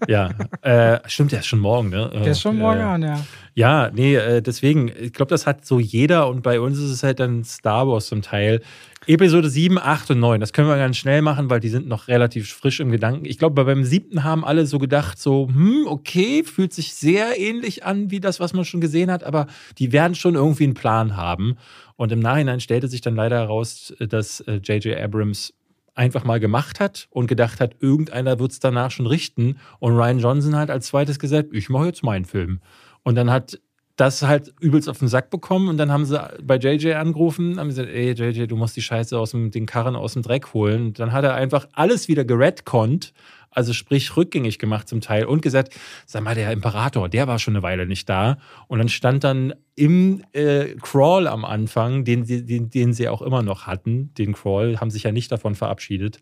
[0.07, 0.29] ja,
[0.63, 0.93] ja.
[0.93, 2.11] Äh, stimmt, der ist schon morgen, ne?
[2.13, 3.19] Der ist schon morgen äh, an, ja.
[3.55, 7.01] Ja, nee, äh, deswegen, ich glaube, das hat so jeder und bei uns ist es
[7.01, 8.61] halt dann Star Wars zum Teil.
[9.07, 12.09] Episode 7, 8 und 9, das können wir ganz schnell machen, weil die sind noch
[12.09, 13.25] relativ frisch im Gedanken.
[13.25, 17.85] Ich glaube, beim siebten haben alle so gedacht, so, hm, okay, fühlt sich sehr ähnlich
[17.85, 19.47] an wie das, was man schon gesehen hat, aber
[19.77, 21.55] die werden schon irgendwie einen Plan haben.
[21.95, 24.99] Und im Nachhinein stellte sich dann leider heraus, dass äh, J.J.
[24.99, 25.53] Abrams
[25.95, 29.57] einfach mal gemacht hat und gedacht hat, irgendeiner wird es danach schon richten.
[29.79, 32.59] Und Ryan Johnson hat als zweites gesagt, ich mache jetzt meinen Film.
[33.03, 33.59] Und dann hat
[33.97, 37.67] das halt übelst auf den Sack bekommen und dann haben sie bei JJ angerufen, haben
[37.67, 40.87] gesagt, ey JJ, du musst die Scheiße aus dem, den Karren aus dem Dreck holen.
[40.87, 43.11] Und dann hat er einfach alles wieder geredconnt,
[43.49, 45.73] also sprich rückgängig gemacht zum Teil und gesagt,
[46.05, 48.37] sag mal, der Imperator, der war schon eine Weile nicht da.
[48.67, 53.23] Und dann stand dann im äh, Crawl am Anfang, den, sie- den, den sie auch
[53.23, 56.19] immer noch hatten, den Crawl, haben sich ja nicht davon verabschiedet,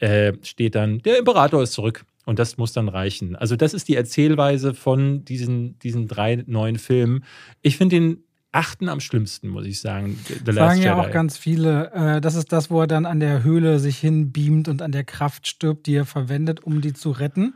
[0.00, 2.04] äh, steht dann, der Imperator ist zurück.
[2.26, 3.34] Und das muss dann reichen.
[3.36, 7.24] Also, das ist die Erzählweise von diesen, diesen drei neuen Filmen.
[7.62, 10.18] Ich finde den achten am schlimmsten, muss ich sagen.
[10.44, 11.08] The Sagen ja Jedi.
[11.08, 14.68] auch ganz viele, äh, das ist das, wo er dann an der Höhle sich hinbeamt
[14.68, 17.54] und an der Kraft stirbt, die er verwendet, um die zu retten.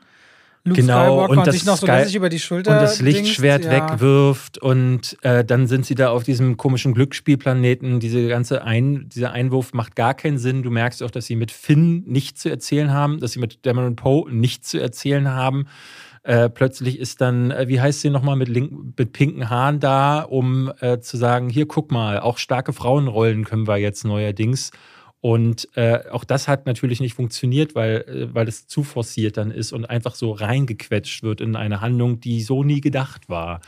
[0.64, 3.00] Luke Genau, Skywalker und und, das sich noch so Sky- über die Schulter und das
[3.00, 3.70] Lichtschwert ja.
[3.70, 7.98] wegwirft und äh, dann sind sie da auf diesem komischen Glücksspielplaneten.
[7.98, 10.62] Diese ganze Ein dieser Einwurf macht gar keinen Sinn.
[10.62, 13.96] Du merkst auch, dass sie mit Finn nichts zu erzählen haben, dass sie mit Dameron
[13.96, 15.66] Poe nichts zu erzählen haben.
[16.22, 20.20] Äh, plötzlich ist dann, äh, wie heißt sie nochmal, mit, link- mit pinken Haaren da,
[20.20, 24.70] um äh, zu sagen, hier guck mal, auch starke Frauenrollen können wir jetzt neuerdings.
[25.20, 29.50] Und äh, auch das hat natürlich nicht funktioniert, weil, äh, weil es zu forciert dann
[29.50, 33.60] ist und einfach so reingequetscht wird in eine Handlung, die so nie gedacht war.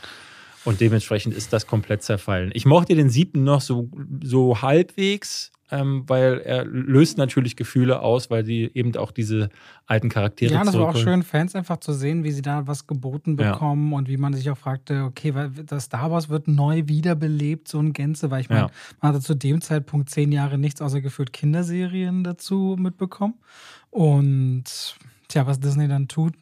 [0.64, 2.52] Und dementsprechend ist das komplett zerfallen.
[2.54, 3.90] Ich mochte den siebten noch so,
[4.22, 9.48] so halbwegs, ähm, weil er löst natürlich Gefühle aus, weil sie eben auch diese
[9.86, 12.86] alten Charaktere Ja, das war auch schön, Fans einfach zu sehen, wie sie da was
[12.86, 13.52] geboten Ja.
[13.52, 17.66] bekommen und wie man sich auch fragte, okay, weil das Star Wars wird neu wiederbelebt,
[17.68, 18.70] so in Gänze, weil ich meine, Ja.
[19.00, 23.34] man hatte zu dem Zeitpunkt zehn Jahre nichts außer gefühlt Kinderserien dazu mitbekommen.
[23.90, 24.64] Und
[25.28, 26.34] tja, was Disney dann tut,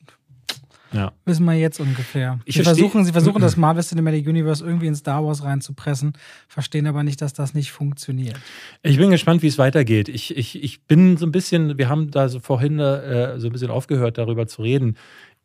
[0.93, 1.13] Ja.
[1.25, 2.41] wissen wir jetzt ungefähr.
[2.45, 6.15] Ich sie, versuchen, sie versuchen das Marvel Cinematic Universe irgendwie in Star Wars reinzupressen,
[6.49, 8.39] verstehen aber nicht, dass das nicht funktioniert.
[8.83, 10.09] Ich bin gespannt, wie es weitergeht.
[10.09, 13.53] Ich, ich, ich bin so ein bisschen, wir haben da so vorhin äh, so ein
[13.53, 14.97] bisschen aufgehört, darüber zu reden.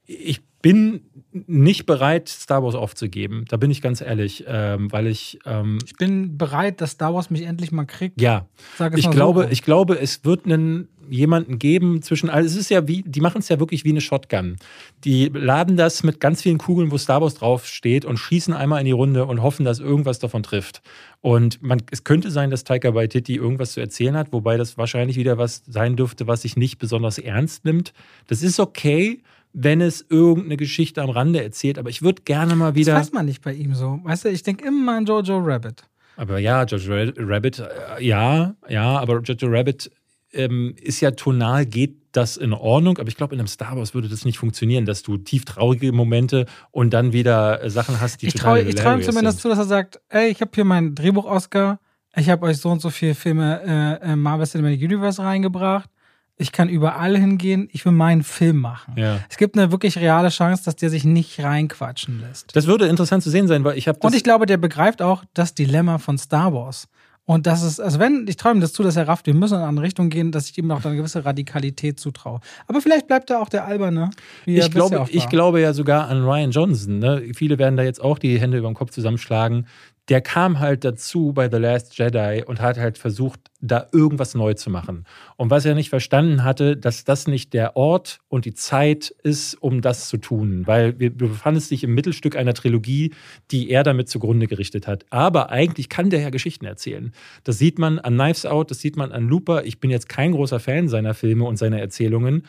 [0.06, 1.02] Ich bin
[1.32, 3.46] nicht bereit, Star Wars aufzugeben.
[3.50, 7.30] Da bin ich ganz ehrlich, ähm, weil ich, ähm, Ich bin bereit, dass Star Wars
[7.30, 8.20] mich endlich mal kriegt.
[8.20, 8.48] ja,
[8.96, 9.52] ich so glaube, rum.
[9.52, 13.42] ich glaube, es wird einen jemanden geben zwischen, also es ist ja wie, die machen
[13.42, 14.56] es ja wirklich wie eine Shotgun.
[15.04, 18.86] Die laden das mit ganz vielen Kugeln, wo Star Wars draufsteht und schießen einmal in
[18.86, 20.82] die Runde und hoffen, dass irgendwas davon trifft.
[21.22, 25.18] Und man, es könnte sein, dass Taika Waititi irgendwas zu erzählen hat, wobei das wahrscheinlich
[25.18, 27.94] wieder was sein dürfte, was sich nicht besonders ernst nimmt.
[28.26, 29.22] Das ist okay.
[29.56, 31.80] Wenn es irgendeine Geschichte am Rande erzählt.
[31.80, 32.94] Aber ich würde gerne mal wieder.
[32.94, 34.00] Das weiß man nicht bei ihm so.
[34.04, 35.84] Weißt du, ich denke immer an Jojo Rabbit.
[36.18, 39.92] Aber ja, Jojo Rabbit, äh, ja, ja, aber Jojo Rabbit
[40.34, 43.94] ähm, ist ja tonal, geht das in Ordnung, aber ich glaube, in einem Star Wars
[43.94, 48.22] würde das nicht funktionieren, dass du tief traurige Momente und dann wieder äh, Sachen hast,
[48.22, 49.42] die ich total traue, Ich traue ihm zumindest sind.
[49.42, 51.80] zu, dass er sagt, ey, ich habe hier mein Drehbuch-Oscar,
[52.16, 55.90] ich habe euch so und so viele Filme äh, Marvel Cinematic Universe reingebracht,
[56.38, 58.96] ich kann überall hingehen, ich will meinen Film machen.
[58.98, 59.20] Ja.
[59.30, 62.56] Es gibt eine wirklich reale Chance, dass der sich nicht reinquatschen lässt.
[62.56, 65.24] Das würde interessant zu sehen sein, weil ich habe Und ich glaube, der begreift auch
[65.34, 66.88] das Dilemma von Star Wars.
[67.28, 69.62] Und das ist, also wenn, ich ihm das zu, dass er rafft, wir müssen in
[69.62, 72.40] eine andere Richtung gehen, dass ich ihm auch eine gewisse Radikalität zutraue.
[72.68, 74.12] Aber vielleicht bleibt er auch der Alberne.
[74.46, 77.00] Er ich, glaube, ich glaube ja sogar an Ryan Johnson.
[77.00, 77.24] Ne?
[77.34, 79.66] Viele werden da jetzt auch die Hände über den Kopf zusammenschlagen.
[80.10, 84.54] Der kam halt dazu bei The Last Jedi und hat halt versucht, da irgendwas neu
[84.54, 85.06] zu machen.
[85.38, 89.56] Und was er nicht verstanden hatte, dass das nicht der Ort und die Zeit ist,
[89.56, 90.68] um das zu tun.
[90.68, 93.14] Weil wir, befanden sich im Mittelstück einer Trilogie,
[93.52, 95.06] die er damit zugrunde gerichtet hat.
[95.10, 97.12] Aber eigentlich kann der ja Geschichten erzählen.
[97.44, 99.66] Das sieht man an Knives Out, das sieht man an Looper.
[99.66, 102.44] Ich bin jetzt kein großer Fan seiner Filme und seiner Erzählungen.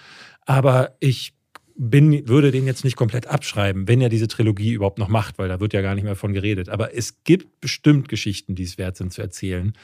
[0.45, 1.36] Aber ich
[1.79, 5.49] bin, würde den jetzt nicht komplett abschreiben, wenn er diese Trilogie überhaupt noch macht, weil
[5.49, 6.69] da wird ja gar nicht mehr von geredet.
[6.69, 9.75] Aber es gibt bestimmt Geschichten, die es wert sind zu erzählen.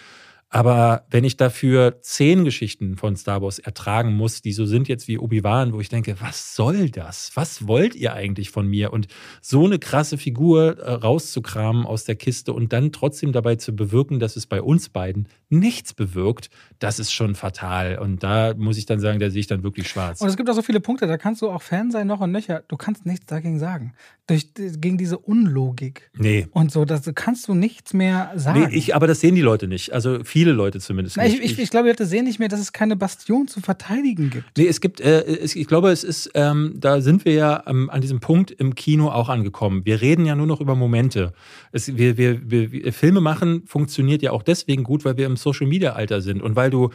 [0.55, 5.09] Aber wenn ich dafür zehn Geschichten von Star Wars ertragen muss, die so sind jetzt
[5.09, 7.31] wie Obi-Wan, wo ich denke, was soll das?
[7.35, 8.93] Was wollt ihr eigentlich von mir?
[8.93, 9.07] Und
[9.41, 14.21] so eine krasse Figur äh, rauszukramen aus der Kiste und dann trotzdem dabei zu bewirken,
[14.21, 17.99] dass es bei uns beiden nichts bewirkt, das ist schon fatal.
[17.99, 20.21] Und da muss ich dann sagen, da sehe ich dann wirklich schwarz.
[20.21, 22.31] Und es gibt auch so viele Punkte, da kannst du auch Fan sein, noch und
[22.31, 22.63] nöcher.
[22.69, 23.95] Du kannst nichts dagegen sagen.
[24.27, 26.11] Durch, gegen diese Unlogik.
[26.15, 26.47] Nee.
[26.53, 28.61] Und so, das kannst du nichts mehr sagen.
[28.61, 29.93] Nee, ich, aber das sehen die Leute nicht.
[29.93, 32.59] Also viele Leute zumindest Na, ich, ich, ich glaube, die Leute sehen nicht mehr, dass
[32.59, 34.59] es keine Bastion zu verteidigen gibt.
[34.59, 37.89] Nee, es gibt, äh, es, ich glaube, es ist, ähm, da sind wir ja ähm,
[37.91, 39.83] an diesem Punkt im Kino auch angekommen.
[39.85, 41.33] Wir reden ja nur noch über Momente.
[41.71, 45.69] Es, wir, wir, wir, Filme machen funktioniert ja auch deswegen gut, weil wir im Social
[45.69, 46.91] Media Alter sind und weil du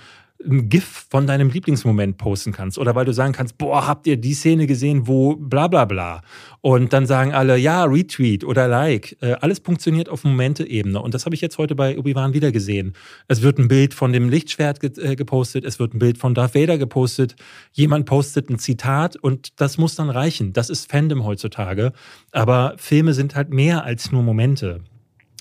[0.46, 4.18] ein GIF von deinem Lieblingsmoment posten kannst oder weil du sagen kannst, boah, habt ihr
[4.18, 6.22] die Szene gesehen, wo bla bla bla.
[6.62, 9.18] Und dann sagen alle, ja, Retweet oder Like.
[9.22, 11.02] Äh, alles funktioniert auf Momente-Ebene.
[11.02, 12.94] Und das habe ich jetzt heute bei Obi-Wan wieder gesehen.
[13.28, 16.34] Es wird ein Bild von dem Lichtschwert ge äh, gepostet, es wird ein Bild von
[16.36, 17.36] Darth Vader gepostet,
[17.72, 20.54] jemand postet ein Zitat und das muss dann reichen.
[20.54, 21.94] Das ist Fandom heutzutage.
[22.32, 24.82] Aber Filme sind halt mehr als nur Momente.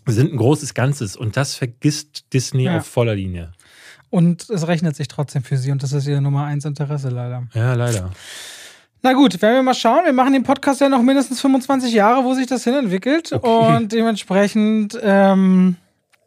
[0.06, 2.78] Sie sind ein großes Ganzes und das vergisst Disney Ja.
[2.78, 3.50] auf voller Linie.
[4.16, 7.42] Und es rechnet sich trotzdem für sie und das ist ihr Nummer eins Interesse leider.
[7.52, 8.10] Ja, leider.
[9.02, 10.06] Na gut, werden wir mal schauen.
[10.06, 13.30] Wir machen den Podcast ja noch mindestens 25 Jahre, wo sich das hin entwickelt.
[13.30, 13.76] Okay.
[13.76, 15.76] Und dementsprechend ähm,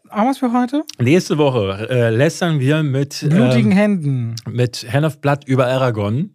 [0.08, 0.84] haben wir es für heute?
[1.00, 4.36] Nächste Woche äh, lästern wir mit, Blutigen ähm, Händen.
[4.48, 6.30] mit Hand of Blood über Aragon.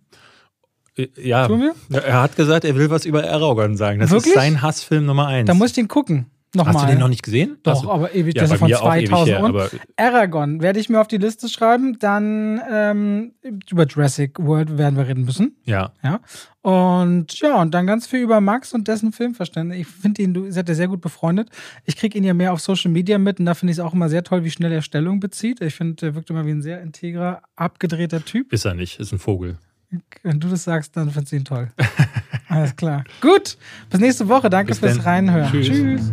[0.97, 2.02] Äh, Ja, Tun wir?
[2.02, 4.01] er hat gesagt, er will was über Aragon sagen.
[4.01, 4.35] Das Wirklich?
[4.35, 5.47] ist sein Hassfilm Nummer eins.
[5.47, 6.26] Da muss ich den gucken.
[6.55, 6.74] Nochmal.
[6.74, 7.59] Hast du den noch nicht gesehen?
[7.62, 7.90] Doch, Achso.
[7.90, 10.89] aber ewig, Ja, das ist von mir auch ewig 2000 her, und Aragon werde ich
[10.89, 11.98] mir auf die Liste schreiben.
[11.98, 13.32] Dann ähm,
[13.70, 15.56] über Jurassic World werden wir reden müssen.
[15.64, 15.93] ja.
[16.02, 16.20] Ja.
[16.62, 19.81] Und ja, und dann ganz viel über Max und dessen Filmverständnis.
[19.81, 21.51] Ich finde ihn, du seid ja sehr gut befreundet.
[21.85, 23.93] Ich kriege ihn ja mehr auf Social Media mit und da finde ich es auch
[23.93, 25.60] immer sehr toll, wie schnell er Stellung bezieht.
[25.60, 28.51] Ich finde, er wirkt immer wie ein sehr integrer, abgedrehter Typ.
[28.51, 29.59] Ist er nicht, ist ein Vogel.
[30.22, 31.70] Wenn du das sagst, dann findest du ihn toll.
[32.55, 33.05] Alles klar.
[33.20, 33.56] Gut.
[33.90, 34.48] Bis nächste Woche.
[34.48, 35.05] Danke bis fürs dann.
[35.05, 35.51] Reinhören.
[35.51, 35.66] Tschüss.
[35.66, 36.12] Tschüss.